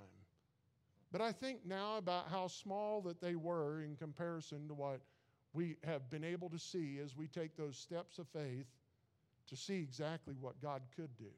But 1.10 1.22
I 1.22 1.32
think 1.32 1.64
now 1.64 1.96
about 1.96 2.28
how 2.30 2.48
small 2.48 3.00
that 3.02 3.20
they 3.20 3.34
were 3.34 3.82
in 3.82 3.96
comparison 3.96 4.68
to 4.68 4.74
what 4.74 5.00
we 5.54 5.76
have 5.84 6.10
been 6.10 6.24
able 6.24 6.50
to 6.50 6.58
see 6.58 6.98
as 7.02 7.16
we 7.16 7.26
take 7.26 7.56
those 7.56 7.78
steps 7.78 8.18
of 8.18 8.28
faith 8.28 8.66
to 9.46 9.56
see 9.56 9.80
exactly 9.80 10.34
what 10.38 10.60
God 10.60 10.82
could 10.94 11.16
do 11.16 11.32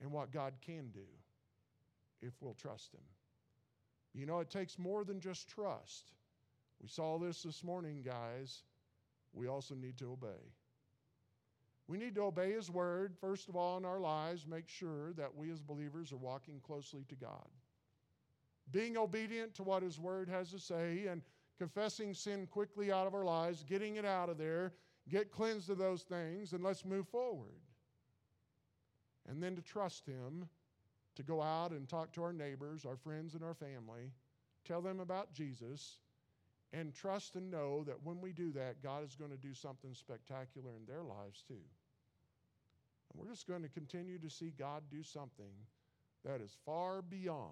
and 0.00 0.12
what 0.12 0.32
God 0.32 0.52
can 0.64 0.88
do 0.94 1.00
if 2.22 2.32
we'll 2.40 2.54
trust 2.54 2.94
Him. 2.94 3.00
You 4.14 4.26
know, 4.26 4.38
it 4.38 4.50
takes 4.50 4.78
more 4.78 5.04
than 5.04 5.20
just 5.20 5.48
trust. 5.48 6.12
We 6.80 6.88
saw 6.88 7.18
this 7.18 7.42
this 7.42 7.64
morning, 7.64 8.02
guys. 8.04 8.62
We 9.32 9.48
also 9.48 9.74
need 9.74 9.98
to 9.98 10.12
obey. 10.12 10.52
We 11.86 11.98
need 11.98 12.14
to 12.16 12.22
obey 12.22 12.52
His 12.52 12.70
word, 12.70 13.16
first 13.20 13.48
of 13.48 13.56
all, 13.56 13.76
in 13.76 13.84
our 13.84 14.00
lives, 14.00 14.46
make 14.46 14.68
sure 14.68 15.12
that 15.14 15.34
we 15.34 15.50
as 15.50 15.60
believers 15.60 16.12
are 16.12 16.18
walking 16.18 16.60
closely 16.60 17.04
to 17.08 17.16
God. 17.16 17.48
Being 18.70 18.96
obedient 18.96 19.54
to 19.56 19.64
what 19.64 19.82
His 19.82 19.98
word 19.98 20.28
has 20.28 20.50
to 20.52 20.58
say 20.58 21.06
and 21.08 21.22
confessing 21.58 22.14
sin 22.14 22.46
quickly 22.46 22.92
out 22.92 23.06
of 23.06 23.14
our 23.14 23.24
lives, 23.24 23.64
getting 23.64 23.96
it 23.96 24.04
out 24.04 24.28
of 24.28 24.38
there, 24.38 24.72
get 25.08 25.32
cleansed 25.32 25.68
of 25.68 25.78
those 25.78 26.02
things, 26.02 26.52
and 26.52 26.62
let's 26.62 26.84
move 26.84 27.08
forward. 27.08 27.60
And 29.28 29.42
then 29.42 29.56
to 29.56 29.62
trust 29.62 30.06
Him 30.06 30.48
to 31.16 31.22
go 31.22 31.42
out 31.42 31.72
and 31.72 31.88
talk 31.88 32.12
to 32.12 32.22
our 32.22 32.32
neighbors, 32.32 32.86
our 32.86 32.96
friends, 32.96 33.34
and 33.34 33.42
our 33.42 33.54
family, 33.54 34.12
tell 34.64 34.80
them 34.80 35.00
about 35.00 35.32
Jesus, 35.32 35.98
and 36.72 36.94
trust 36.94 37.34
and 37.34 37.50
know 37.50 37.82
that 37.84 38.04
when 38.04 38.20
we 38.20 38.32
do 38.32 38.52
that, 38.52 38.82
God 38.82 39.04
is 39.04 39.16
going 39.16 39.30
to 39.30 39.36
do 39.36 39.54
something 39.54 39.92
spectacular 39.94 40.70
in 40.76 40.86
their 40.86 41.02
lives 41.02 41.42
too. 41.46 41.54
And 41.54 43.20
we're 43.20 43.30
just 43.30 43.48
going 43.48 43.62
to 43.62 43.68
continue 43.68 44.18
to 44.18 44.30
see 44.30 44.52
God 44.56 44.82
do 44.90 45.02
something 45.02 45.52
that 46.24 46.40
is 46.40 46.56
far 46.64 47.02
beyond 47.02 47.50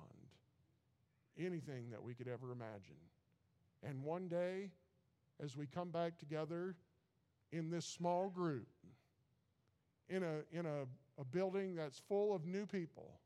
anything 1.38 1.90
that 1.90 2.02
we 2.02 2.14
could 2.14 2.28
ever 2.28 2.52
imagine. 2.52 2.96
And 3.82 4.02
one 4.02 4.28
day, 4.28 4.70
as 5.42 5.56
we 5.56 5.66
come 5.66 5.90
back 5.90 6.18
together 6.18 6.74
in 7.52 7.70
this 7.70 7.86
small 7.86 8.28
group, 8.28 8.68
in 10.08 10.22
a, 10.22 10.40
in 10.52 10.66
a, 10.66 10.82
a 11.20 11.24
building 11.24 11.74
that's 11.74 11.98
full 11.98 12.34
of 12.34 12.46
new 12.46 12.66
people, 12.66 13.18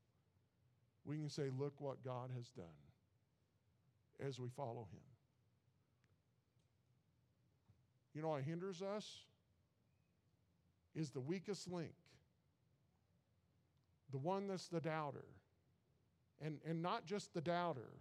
we 1.04 1.16
can 1.16 1.28
say, 1.28 1.48
Look 1.58 1.74
what 1.80 2.04
God 2.04 2.30
has 2.36 2.48
done 2.50 2.64
as 4.24 4.38
we 4.38 4.48
follow 4.48 4.86
Him. 4.92 5.11
You 8.14 8.22
know 8.22 8.28
what 8.28 8.42
hinders 8.42 8.82
us? 8.82 9.06
Is 10.94 11.10
the 11.10 11.20
weakest 11.20 11.70
link, 11.70 11.94
the 14.10 14.18
one 14.18 14.46
that's 14.46 14.68
the 14.68 14.80
doubter. 14.80 15.24
And, 16.44 16.58
and 16.66 16.82
not 16.82 17.06
just 17.06 17.32
the 17.34 17.40
doubter, 17.40 17.92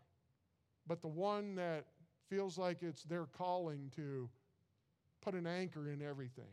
but 0.87 1.01
the 1.01 1.07
one 1.07 1.55
that 1.55 1.85
feels 2.27 2.57
like 2.57 2.81
it's 2.81 3.03
their 3.03 3.25
calling 3.25 3.91
to 3.95 4.27
put 5.21 5.35
an 5.35 5.45
anchor 5.45 5.89
in 5.91 6.01
everything, 6.01 6.43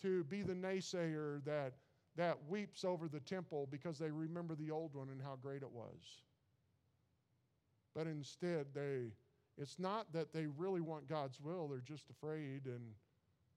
to 0.00 0.24
be 0.24 0.42
the 0.42 0.54
naysayer 0.54 1.44
that 1.44 1.74
that 2.16 2.36
weeps 2.48 2.84
over 2.84 3.06
the 3.06 3.20
temple 3.20 3.68
because 3.70 3.96
they 3.96 4.10
remember 4.10 4.56
the 4.56 4.72
old 4.72 4.94
one 4.94 5.08
and 5.08 5.22
how 5.22 5.36
great 5.40 5.62
it 5.62 5.70
was. 5.70 6.22
But 7.94 8.08
instead, 8.08 8.66
they, 8.74 9.12
it's 9.60 9.78
not 9.78 10.12
that 10.12 10.32
they 10.32 10.46
really 10.46 10.80
want 10.80 11.08
God's 11.08 11.40
will, 11.40 11.68
they're 11.68 11.80
just 11.80 12.08
afraid 12.10 12.66
and 12.66 12.80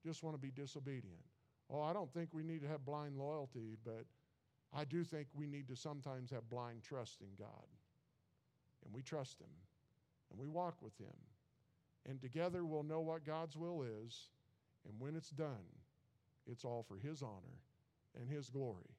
just 0.04 0.22
want 0.22 0.34
to 0.34 0.40
be 0.40 0.50
disobedient. 0.50 1.22
Oh, 1.70 1.80
I 1.80 1.92
don't 1.92 2.12
think 2.12 2.30
we 2.32 2.42
need 2.42 2.60
to 2.62 2.68
have 2.68 2.84
blind 2.84 3.16
loyalty, 3.16 3.76
but 3.84 4.04
I 4.76 4.84
do 4.84 5.04
think 5.04 5.28
we 5.34 5.46
need 5.46 5.68
to 5.68 5.76
sometimes 5.76 6.30
have 6.30 6.50
blind 6.50 6.82
trust 6.82 7.20
in 7.20 7.28
God. 7.38 7.66
And 8.84 8.92
we 8.92 9.02
trust 9.02 9.38
Him 9.38 9.46
and 10.30 10.40
we 10.40 10.48
walk 10.48 10.74
with 10.82 10.96
Him. 10.98 11.14
And 12.08 12.20
together 12.20 12.64
we'll 12.64 12.82
know 12.82 13.00
what 13.00 13.24
God's 13.24 13.56
will 13.56 13.82
is. 13.82 14.28
And 14.88 14.98
when 14.98 15.14
it's 15.14 15.30
done, 15.30 15.70
it's 16.50 16.64
all 16.64 16.84
for 16.88 16.96
His 16.96 17.22
honor 17.22 17.60
and 18.18 18.28
His 18.28 18.50
glory. 18.50 18.90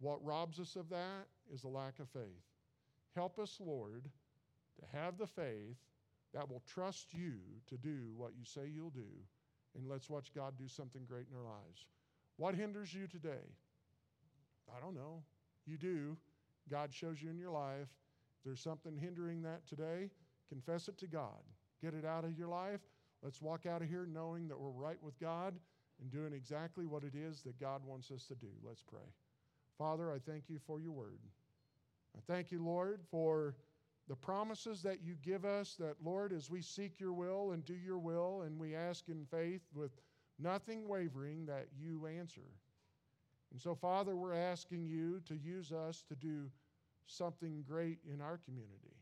What 0.00 0.24
robs 0.24 0.58
us 0.58 0.74
of 0.74 0.88
that 0.90 1.26
is 1.54 1.62
a 1.62 1.68
lack 1.68 2.00
of 2.00 2.08
faith. 2.08 2.42
Help 3.14 3.38
us, 3.38 3.58
Lord, 3.60 4.10
to 4.80 4.98
have 4.98 5.16
the 5.16 5.26
faith 5.26 5.76
that 6.34 6.50
will 6.50 6.62
trust 6.66 7.14
you 7.14 7.34
to 7.68 7.76
do 7.76 8.12
what 8.16 8.32
you 8.38 8.44
say 8.44 8.68
you'll 8.72 8.90
do. 8.90 9.08
And 9.76 9.88
let's 9.88 10.08
watch 10.08 10.32
God 10.34 10.54
do 10.58 10.68
something 10.68 11.02
great 11.08 11.26
in 11.30 11.36
our 11.36 11.44
lives. 11.44 11.86
What 12.36 12.54
hinders 12.54 12.92
you 12.92 13.06
today? 13.06 13.44
I 14.74 14.80
don't 14.80 14.94
know. 14.94 15.22
You 15.66 15.76
do. 15.76 16.16
God 16.70 16.92
shows 16.92 17.22
you 17.22 17.30
in 17.30 17.38
your 17.38 17.50
life. 17.50 17.88
If 18.38 18.44
there's 18.44 18.60
something 18.60 18.96
hindering 18.96 19.42
that 19.42 19.66
today, 19.66 20.10
confess 20.48 20.88
it 20.88 20.98
to 20.98 21.06
God. 21.06 21.42
Get 21.82 21.94
it 21.94 22.04
out 22.04 22.24
of 22.24 22.38
your 22.38 22.48
life. 22.48 22.80
Let's 23.22 23.40
walk 23.40 23.66
out 23.66 23.82
of 23.82 23.88
here 23.88 24.06
knowing 24.10 24.48
that 24.48 24.58
we're 24.58 24.70
right 24.70 25.02
with 25.02 25.18
God 25.18 25.54
and 26.00 26.10
doing 26.10 26.32
exactly 26.32 26.86
what 26.86 27.04
it 27.04 27.14
is 27.14 27.42
that 27.42 27.58
God 27.60 27.82
wants 27.84 28.10
us 28.10 28.24
to 28.26 28.34
do. 28.34 28.48
Let's 28.62 28.82
pray. 28.82 29.00
Father, 29.78 30.12
I 30.12 30.18
thank 30.18 30.44
you 30.48 30.58
for 30.66 30.80
your 30.80 30.92
word. 30.92 31.20
I 32.16 32.20
thank 32.32 32.50
you, 32.50 32.64
Lord, 32.64 33.00
for 33.10 33.54
the 34.08 34.16
promises 34.16 34.82
that 34.82 35.02
you 35.02 35.16
give 35.22 35.44
us 35.44 35.74
that, 35.78 35.96
Lord, 36.04 36.32
as 36.32 36.50
we 36.50 36.62
seek 36.62 37.00
your 37.00 37.12
will 37.12 37.52
and 37.52 37.64
do 37.64 37.74
your 37.74 37.98
will, 37.98 38.42
and 38.42 38.58
we 38.58 38.74
ask 38.74 39.08
in 39.08 39.26
faith 39.30 39.62
with 39.74 39.90
nothing 40.38 40.86
wavering, 40.86 41.46
that 41.46 41.66
you 41.78 42.06
answer. 42.06 42.48
And 43.52 43.60
so, 43.60 43.74
Father, 43.74 44.16
we're 44.16 44.34
asking 44.34 44.86
you 44.86 45.20
to 45.26 45.36
use 45.36 45.72
us 45.72 46.04
to 46.08 46.14
do 46.14 46.50
something 47.06 47.64
great 47.66 47.98
in 48.12 48.20
our 48.20 48.38
community, 48.44 48.96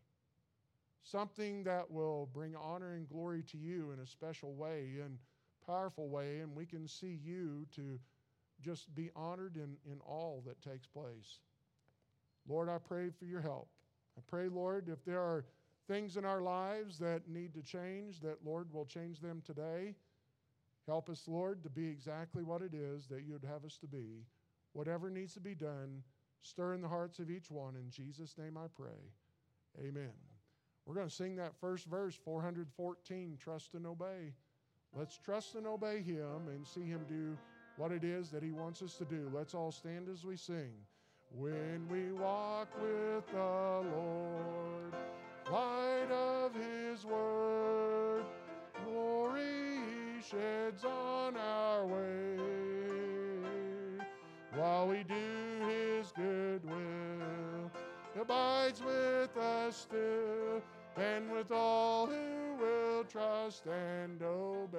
something 1.03 1.65
that 1.65 1.91
will 1.91 2.29
bring 2.33 2.55
honor 2.57 2.95
and 2.95 3.09
glory 3.09 3.43
to 3.51 3.59
you 3.59 3.91
in 3.93 4.01
a 4.01 4.07
special 4.07 4.55
way. 4.55 4.99
And 5.05 5.19
powerful 5.67 6.09
way, 6.09 6.41
and 6.41 6.55
we 6.55 6.67
can 6.67 6.87
see 6.87 7.19
you 7.25 7.67
to 7.75 7.99
just 8.61 8.95
be 8.95 9.11
honored 9.17 9.57
in, 9.57 9.77
in 9.91 9.99
all 10.01 10.43
that 10.47 10.61
takes 10.63 10.87
place. 10.87 11.41
Lord, 12.49 12.69
I 12.69 12.79
pray 12.79 13.11
for 13.11 13.25
your 13.25 13.41
help. 13.41 13.69
I 14.17 14.23
pray, 14.27 14.49
Lord, 14.49 14.89
if 14.89 15.05
there 15.05 15.21
are 15.21 15.45
things 15.89 16.17
in 16.17 16.25
our 16.25 16.41
lives 16.41 16.99
that 16.99 17.29
need 17.29 17.55
to 17.55 17.63
change, 17.63 18.21
that, 18.21 18.45
Lord, 18.45 18.73
will 18.73 18.87
change 18.87 19.21
them 19.21 19.43
today. 19.45 19.95
Help 20.87 21.09
us, 21.09 21.25
Lord, 21.27 21.63
to 21.63 21.71
be 21.71 21.89
exactly 21.89 22.43
what 22.43 22.63
it 22.63 22.75
is 22.75 23.07
that 23.09 23.23
you'd 23.27 23.45
have 23.45 23.65
us 23.65 23.79
to 23.79 23.87
be 23.87 24.25
whatever 24.75 25.09
needs 25.09 25.33
to 25.35 25.41
be 25.41 25.55
done, 25.55 26.03
stir 26.43 26.75
in 26.75 26.83
the 26.83 26.89
hearts 26.89 27.19
of 27.19 27.31
each 27.31 27.51
one. 27.51 27.75
In 27.77 27.91
Jesus' 27.91 28.37
name 28.37 28.59
I 28.59 28.67
pray. 28.75 28.91
Amen. 29.81 30.13
We're 30.85 30.95
going 30.95 31.09
to 31.09 31.15
sing 31.15 31.37
that 31.37 31.59
first 31.61 31.87
verse, 31.87 32.15
414, 32.15 33.39
Trust 33.41 33.75
and 33.75 33.87
Obey. 33.87 34.35
Let's 34.93 35.19
trust 35.19 35.55
and 35.55 35.67
obey 35.67 36.03
Him 36.03 36.49
and 36.49 36.67
see 36.67 36.85
Him 36.85 37.01
do 37.09 37.37
what 37.77 37.91
it 37.91 38.05
is 38.05 38.31
that 38.31 38.43
He 38.43 38.53
wants 38.53 38.83
us 38.83 38.95
to 38.97 39.05
do. 39.05 39.31
Let's 39.33 39.55
all 39.55 39.73
stand 39.73 40.09
as 40.09 40.25
we 40.25 40.37
sing. 40.37 40.73
When 41.37 41.89
we 41.91 42.13
walk 42.13 42.69
with 42.81 43.27
the 43.33 43.83
Lord, 43.93 44.95
light 45.51 46.11
of 46.13 46.55
His 46.55 47.05
word, 47.05 48.23
glory 48.85 49.81
He 49.89 50.23
sheds 50.23 50.85
on 50.85 51.37
our 51.37 51.87
way. 51.87 52.39
While 54.55 54.87
we 54.87 55.03
do 55.03 55.67
His 55.69 56.13
good 56.13 56.65
will, 56.65 57.71
He 58.15 58.21
abides 58.21 58.81
with 58.81 59.37
us 59.37 59.77
still, 59.77 60.63
and 60.97 61.33
with 61.33 61.51
all 61.51 62.07
who 62.07 62.55
will 62.61 63.03
trust 63.05 63.67
and 63.67 64.23
obey. 64.23 64.79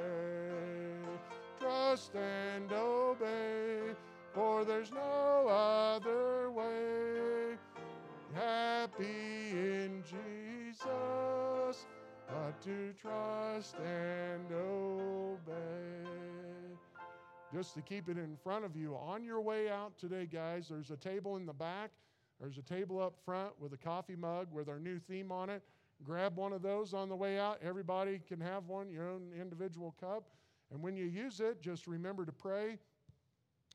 Trust 1.60 2.16
and 2.16 2.72
obey, 2.72 3.93
for 4.36 4.66
there's 4.66 4.92
no 4.92 5.48
other 5.48 6.52
way. 6.52 7.56
Happy 8.34 9.52
in 9.52 10.04
Jesus, 10.04 10.86
but 12.28 12.62
to 12.62 12.94
trust 13.02 13.78
and 13.78 14.46
obey. 14.52 15.40
Just 17.54 17.74
to 17.76 17.82
keep 17.82 18.10
it 18.10 18.18
in 18.18 18.36
front 18.44 18.66
of 18.66 18.76
you, 18.76 18.96
on 18.96 19.24
your 19.24 19.40
way 19.40 19.70
out 19.70 19.98
today, 19.98 20.26
guys, 20.26 20.68
there's 20.70 20.92
a 20.92 20.98
table 20.98 21.38
in 21.38 21.46
the 21.46 21.54
back. 21.54 21.92
There's 22.42 22.58
a 22.58 22.62
table 22.62 23.02
up 23.02 23.16
front 23.24 23.54
with 23.58 23.72
a 23.72 23.78
coffee 23.78 24.18
mug 24.18 24.48
with 24.52 24.68
our 24.68 24.80
new 24.80 25.00
theme 25.00 25.32
on 25.32 25.50
it. 25.50 25.64
Grab 26.04 26.36
one 26.36 26.52
of 26.52 26.62
those 26.62 26.94
on 26.94 27.08
the 27.08 27.16
way 27.16 27.40
out. 27.40 27.60
Everybody 27.64 28.20
can 28.28 28.42
have 28.42 28.68
one, 28.68 28.92
your 28.92 29.08
own 29.08 29.32
individual 29.40 29.96
cup. 29.98 30.26
And 30.74 30.84
when 30.84 30.98
you 30.98 31.06
use 31.06 31.40
it, 31.40 31.62
just 31.62 31.88
remember 31.88 32.26
to 32.26 32.34
pray. 32.34 32.78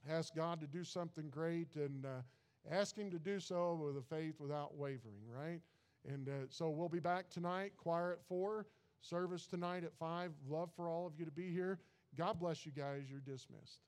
Ask 0.08 0.34
God 0.34 0.60
to 0.60 0.66
do 0.66 0.84
something 0.84 1.28
great 1.30 1.76
and 1.76 2.06
uh, 2.06 2.22
ask 2.70 2.96
Him 2.96 3.10
to 3.10 3.18
do 3.18 3.38
so 3.38 3.78
with 3.84 3.96
a 3.96 4.02
faith 4.02 4.40
without 4.40 4.76
wavering, 4.76 5.22
right? 5.28 5.60
And 6.08 6.28
uh, 6.28 6.32
so 6.48 6.70
we'll 6.70 6.88
be 6.88 7.00
back 7.00 7.28
tonight, 7.28 7.72
choir 7.76 8.12
at 8.12 8.24
4, 8.26 8.66
service 9.00 9.46
tonight 9.46 9.84
at 9.84 9.94
5. 9.98 10.32
Love 10.48 10.70
for 10.74 10.88
all 10.88 11.06
of 11.06 11.12
you 11.18 11.24
to 11.24 11.30
be 11.30 11.50
here. 11.50 11.78
God 12.16 12.40
bless 12.40 12.64
you 12.64 12.72
guys. 12.72 13.02
You're 13.10 13.20
dismissed. 13.20 13.80